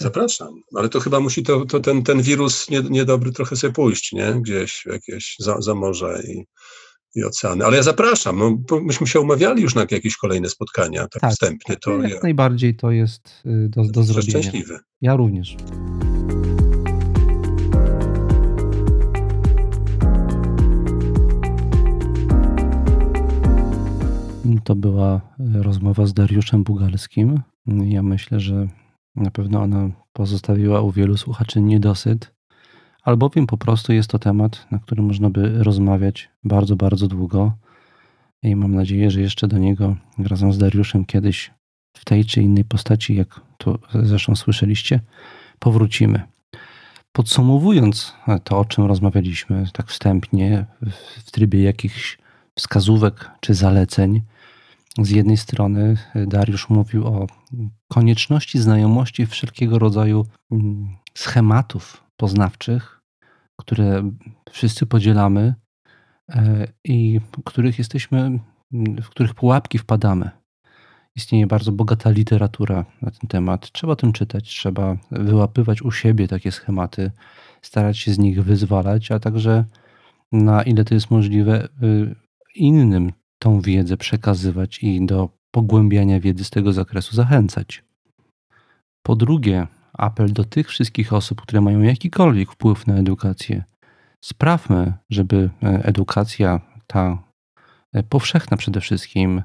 Zapraszam, 0.00 0.48
ale 0.74 0.88
to 0.88 1.00
chyba 1.00 1.20
musi 1.20 1.42
to, 1.42 1.66
to 1.66 1.80
ten, 1.80 2.02
ten 2.02 2.22
wirus 2.22 2.70
nie, 2.70 2.80
niedobry 2.80 3.32
trochę 3.32 3.56
sobie 3.56 3.72
pójść, 3.72 4.12
nie? 4.12 4.34
Gdzieś 4.40 4.86
jakieś 4.86 5.36
za, 5.38 5.60
za 5.60 5.74
morze 5.74 6.22
i, 6.28 6.44
i 7.14 7.24
oceany. 7.24 7.64
Ale 7.64 7.76
ja 7.76 7.82
zapraszam, 7.82 8.38
no, 8.38 8.80
myśmy 8.80 9.06
się 9.06 9.20
umawiali 9.20 9.62
już 9.62 9.74
na 9.74 9.86
jakieś 9.90 10.16
kolejne 10.16 10.48
spotkania, 10.48 11.00
tak, 11.08 11.22
tak 11.22 11.32
wstępnie. 11.32 11.76
To 11.76 12.02
jak 12.02 12.10
ja, 12.10 12.20
najbardziej 12.22 12.76
to 12.76 12.90
jest 12.90 13.42
y, 13.46 13.68
do, 13.68 13.84
do 13.84 14.02
zrobienia. 14.02 14.30
Szczęśliwy. 14.30 14.78
Ja 15.00 15.16
również. 15.16 15.56
To 24.64 24.74
była 24.74 25.14
e, 25.14 25.20
rozmowa 25.62 26.06
z 26.06 26.14
Dariuszem 26.14 26.64
Bugalskim. 26.64 27.42
Ja 27.66 28.02
myślę, 28.02 28.40
że 28.40 28.68
na 29.16 29.30
pewno 29.30 29.62
ona 29.62 29.90
pozostawiła 30.12 30.80
u 30.80 30.90
wielu 30.90 31.16
słuchaczy 31.16 31.60
niedosyt, 31.60 32.34
albowiem 33.02 33.46
po 33.46 33.56
prostu 33.56 33.92
jest 33.92 34.10
to 34.10 34.18
temat, 34.18 34.66
na 34.70 34.78
którym 34.78 35.04
można 35.04 35.30
by 35.30 35.64
rozmawiać 35.64 36.30
bardzo, 36.44 36.76
bardzo 36.76 37.08
długo. 37.08 37.52
I 38.42 38.56
mam 38.56 38.74
nadzieję, 38.74 39.10
że 39.10 39.20
jeszcze 39.20 39.48
do 39.48 39.58
niego 39.58 39.96
razem 40.18 40.52
z 40.52 40.58
Dariuszem 40.58 41.04
kiedyś 41.04 41.50
w 41.96 42.04
tej 42.04 42.24
czy 42.24 42.42
innej 42.42 42.64
postaci, 42.64 43.16
jak 43.16 43.40
to 43.58 43.78
zresztą 44.02 44.36
słyszeliście, 44.36 45.00
powrócimy. 45.58 46.22
Podsumowując 47.12 48.14
to, 48.44 48.58
o 48.58 48.64
czym 48.64 48.84
rozmawialiśmy 48.84 49.64
tak 49.72 49.88
wstępnie, 49.88 50.66
w 51.24 51.30
trybie 51.30 51.62
jakichś 51.62 52.18
wskazówek 52.54 53.30
czy 53.40 53.54
zaleceń, 53.54 54.22
z 55.02 55.10
jednej 55.10 55.36
strony 55.36 55.96
e, 56.14 56.26
Dariusz 56.26 56.68
mówił 56.68 57.06
o 57.06 57.26
konieczności 57.92 58.58
znajomości 58.58 59.26
wszelkiego 59.26 59.78
rodzaju 59.78 60.26
mm, 60.50 60.96
schematów 61.14 62.04
poznawczych, 62.16 63.00
które 63.60 64.10
wszyscy 64.50 64.86
podzielamy 64.86 65.54
e, 66.28 66.68
i 66.84 67.20
których 67.44 67.78
jesteśmy, 67.78 68.18
mm, 68.20 69.02
w 69.02 69.08
których 69.08 69.34
pułapki 69.34 69.78
wpadamy. 69.78 70.30
Istnieje 71.16 71.46
bardzo 71.46 71.72
bogata 71.72 72.10
literatura 72.10 72.84
na 73.02 73.10
ten 73.10 73.28
temat. 73.28 73.70
Trzeba 73.72 73.96
tym 73.96 74.12
czytać, 74.12 74.48
trzeba 74.48 74.96
wyłapywać 75.10 75.82
u 75.82 75.92
siebie 75.92 76.28
takie 76.28 76.52
schematy, 76.52 77.10
starać 77.62 77.98
się 77.98 78.12
z 78.12 78.18
nich 78.18 78.44
wyzwalać, 78.44 79.10
a 79.10 79.18
także 79.18 79.64
na 80.32 80.62
ile 80.62 80.84
to 80.84 80.94
jest 80.94 81.10
możliwe, 81.10 81.68
y, 81.82 82.14
innym 82.54 83.12
tą 83.38 83.60
wiedzę 83.60 83.96
przekazywać 83.96 84.82
i 84.82 85.06
do 85.06 85.28
pogłębiania 85.50 86.20
wiedzy 86.20 86.44
z 86.44 86.50
tego 86.50 86.72
zakresu 86.72 87.16
zachęcać. 87.16 87.84
Po 89.02 89.16
drugie, 89.16 89.66
apel 89.92 90.32
do 90.32 90.44
tych 90.44 90.68
wszystkich 90.68 91.12
osób, 91.12 91.40
które 91.40 91.60
mają 91.60 91.80
jakikolwiek 91.80 92.52
wpływ 92.52 92.86
na 92.86 92.94
edukację. 92.94 93.64
Sprawmy, 94.24 94.92
żeby 95.10 95.50
e, 95.62 95.84
edukacja, 95.84 96.60
ta 96.86 97.22
e, 97.92 98.02
powszechna 98.02 98.56
przede 98.56 98.80
wszystkim, 98.80 99.42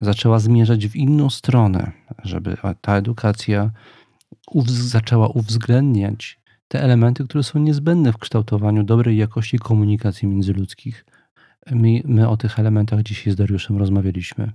zaczęła 0.00 0.38
zmierzać 0.38 0.86
w 0.86 0.96
inną 0.96 1.30
stronę, 1.30 1.92
żeby 2.24 2.56
ta 2.80 2.96
edukacja 2.96 3.70
zaczęła 4.66 5.28
uwzględniać 5.28 6.40
te 6.68 6.82
elementy, 6.82 7.24
które 7.24 7.44
są 7.44 7.58
niezbędne 7.58 8.12
w 8.12 8.18
kształtowaniu 8.18 8.84
dobrej 8.84 9.16
jakości 9.16 9.58
komunikacji 9.58 10.28
międzyludzkich. 10.28 11.04
My, 11.70 12.02
my 12.04 12.28
o 12.28 12.36
tych 12.36 12.58
elementach 12.58 13.02
dzisiaj 13.02 13.32
z 13.32 13.36
Dariuszem 13.36 13.78
rozmawialiśmy. 13.78 14.52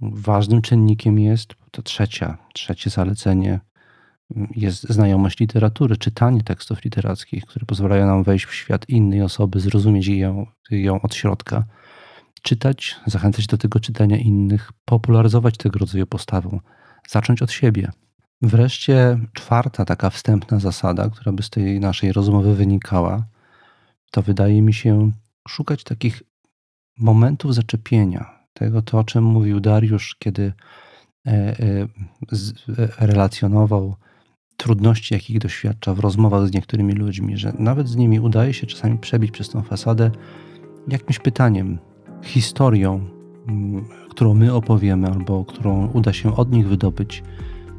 Ważnym 0.00 0.62
czynnikiem 0.62 1.18
jest 1.18 1.54
to 1.70 1.82
trzecia, 1.82 2.38
trzecie 2.54 2.90
zalecenie 2.90 3.60
jest 4.56 4.82
znajomość 4.82 5.40
literatury, 5.40 5.96
czytanie 5.96 6.42
tekstów 6.42 6.84
literackich, 6.84 7.46
które 7.46 7.66
pozwalają 7.66 8.06
nam 8.06 8.22
wejść 8.22 8.44
w 8.44 8.54
świat 8.54 8.88
innej 8.88 9.22
osoby, 9.22 9.60
zrozumieć 9.60 10.08
ją, 10.08 10.46
ją 10.70 11.00
od 11.00 11.14
środka. 11.14 11.64
Czytać, 12.42 12.96
zachęcać 13.06 13.46
do 13.46 13.58
tego 13.58 13.80
czytania 13.80 14.16
innych, 14.16 14.72
popularyzować 14.84 15.56
tego 15.56 15.78
rodzaju 15.78 16.06
postawę, 16.06 16.58
zacząć 17.08 17.42
od 17.42 17.52
siebie. 17.52 17.90
Wreszcie 18.42 19.18
czwarta 19.32 19.84
taka 19.84 20.10
wstępna 20.10 20.58
zasada, 20.58 21.10
która 21.10 21.32
by 21.32 21.42
z 21.42 21.50
tej 21.50 21.80
naszej 21.80 22.12
rozmowy 22.12 22.54
wynikała, 22.54 23.26
to 24.10 24.22
wydaje 24.22 24.62
mi 24.62 24.74
się 24.74 25.12
szukać 25.48 25.84
takich 25.84 26.22
momentów 26.98 27.54
zaczepienia. 27.54 28.42
Tego, 28.52 28.82
to 28.82 28.98
o 28.98 29.04
czym 29.04 29.24
mówił 29.24 29.60
Dariusz, 29.60 30.16
kiedy 30.18 30.52
e, 31.26 31.30
e, 31.30 31.62
e, 31.80 31.88
relacjonował 32.98 33.96
trudności, 34.56 35.14
jakich 35.14 35.38
doświadcza 35.38 35.94
w 35.94 35.98
rozmowach 35.98 36.46
z 36.46 36.52
niektórymi 36.52 36.92
ludźmi, 36.92 37.36
że 37.36 37.52
nawet 37.58 37.88
z 37.88 37.96
nimi 37.96 38.20
udaje 38.20 38.54
się 38.54 38.66
czasami 38.66 38.98
przebić 38.98 39.30
przez 39.30 39.48
tą 39.48 39.62
fasadę 39.62 40.10
jakimś 40.88 41.18
pytaniem, 41.18 41.78
historią, 42.22 43.08
mm, 43.48 43.84
którą 44.10 44.34
my 44.34 44.54
opowiemy, 44.54 45.08
albo 45.08 45.44
którą 45.44 45.86
uda 45.86 46.12
się 46.12 46.36
od 46.36 46.52
nich 46.52 46.68
wydobyć, 46.68 47.22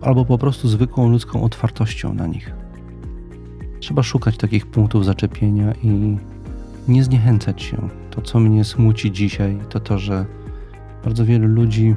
albo 0.02 0.26
po 0.26 0.38
prostu 0.38 0.68
zwykłą 0.68 1.10
ludzką 1.10 1.44
otwartością 1.44 2.14
na 2.14 2.28
nich. 2.28 2.54
Trzeba 3.80 4.04
szukać 4.04 4.38
takich 4.38 4.66
punktów 4.66 5.06
zaczepienia 5.06 5.74
i 5.84 6.18
nie 6.88 7.04
zniechęcać 7.04 7.62
się. 7.62 7.90
To, 8.12 8.22
co 8.22 8.40
mnie 8.40 8.64
smuci 8.64 9.12
dzisiaj, 9.12 9.58
to 9.70 9.80
to, 9.80 10.00
że 10.00 10.26
bardzo 11.04 11.26
wielu 11.26 11.48
ludzi 11.48 11.96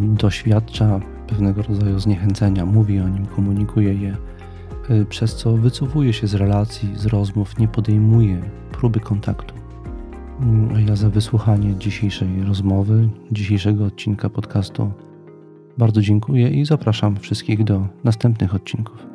doświadcza 0.00 1.00
pewnego 1.26 1.62
rodzaju 1.62 1.98
zniechęcenia, 1.98 2.66
mówi 2.66 3.00
o 3.00 3.08
nim, 3.08 3.26
komunikuje 3.26 3.94
je, 3.94 4.16
y, 4.90 5.04
przez 5.04 5.36
co 5.36 5.56
wycofuje 5.56 6.12
się 6.12 6.26
z 6.26 6.34
relacji, 6.34 6.88
z 6.96 7.06
rozmów, 7.06 7.58
nie 7.58 7.68
podejmuje 7.68 8.42
próby 8.72 9.00
kontaktu. 9.00 9.54
Mm, 10.40 10.86
ja 10.88 10.96
za 10.96 11.10
wysłuchanie 11.10 11.74
dzisiejszej 11.76 12.42
rozmowy, 12.42 13.08
dzisiejszego 13.32 13.84
odcinka 13.84 14.30
podcastu 14.30 14.92
bardzo 15.78 16.00
dziękuję 16.00 16.48
i 16.48 16.64
zapraszam 16.64 17.16
wszystkich 17.16 17.64
do 17.64 17.88
następnych 18.04 18.54
odcinków. 18.54 19.07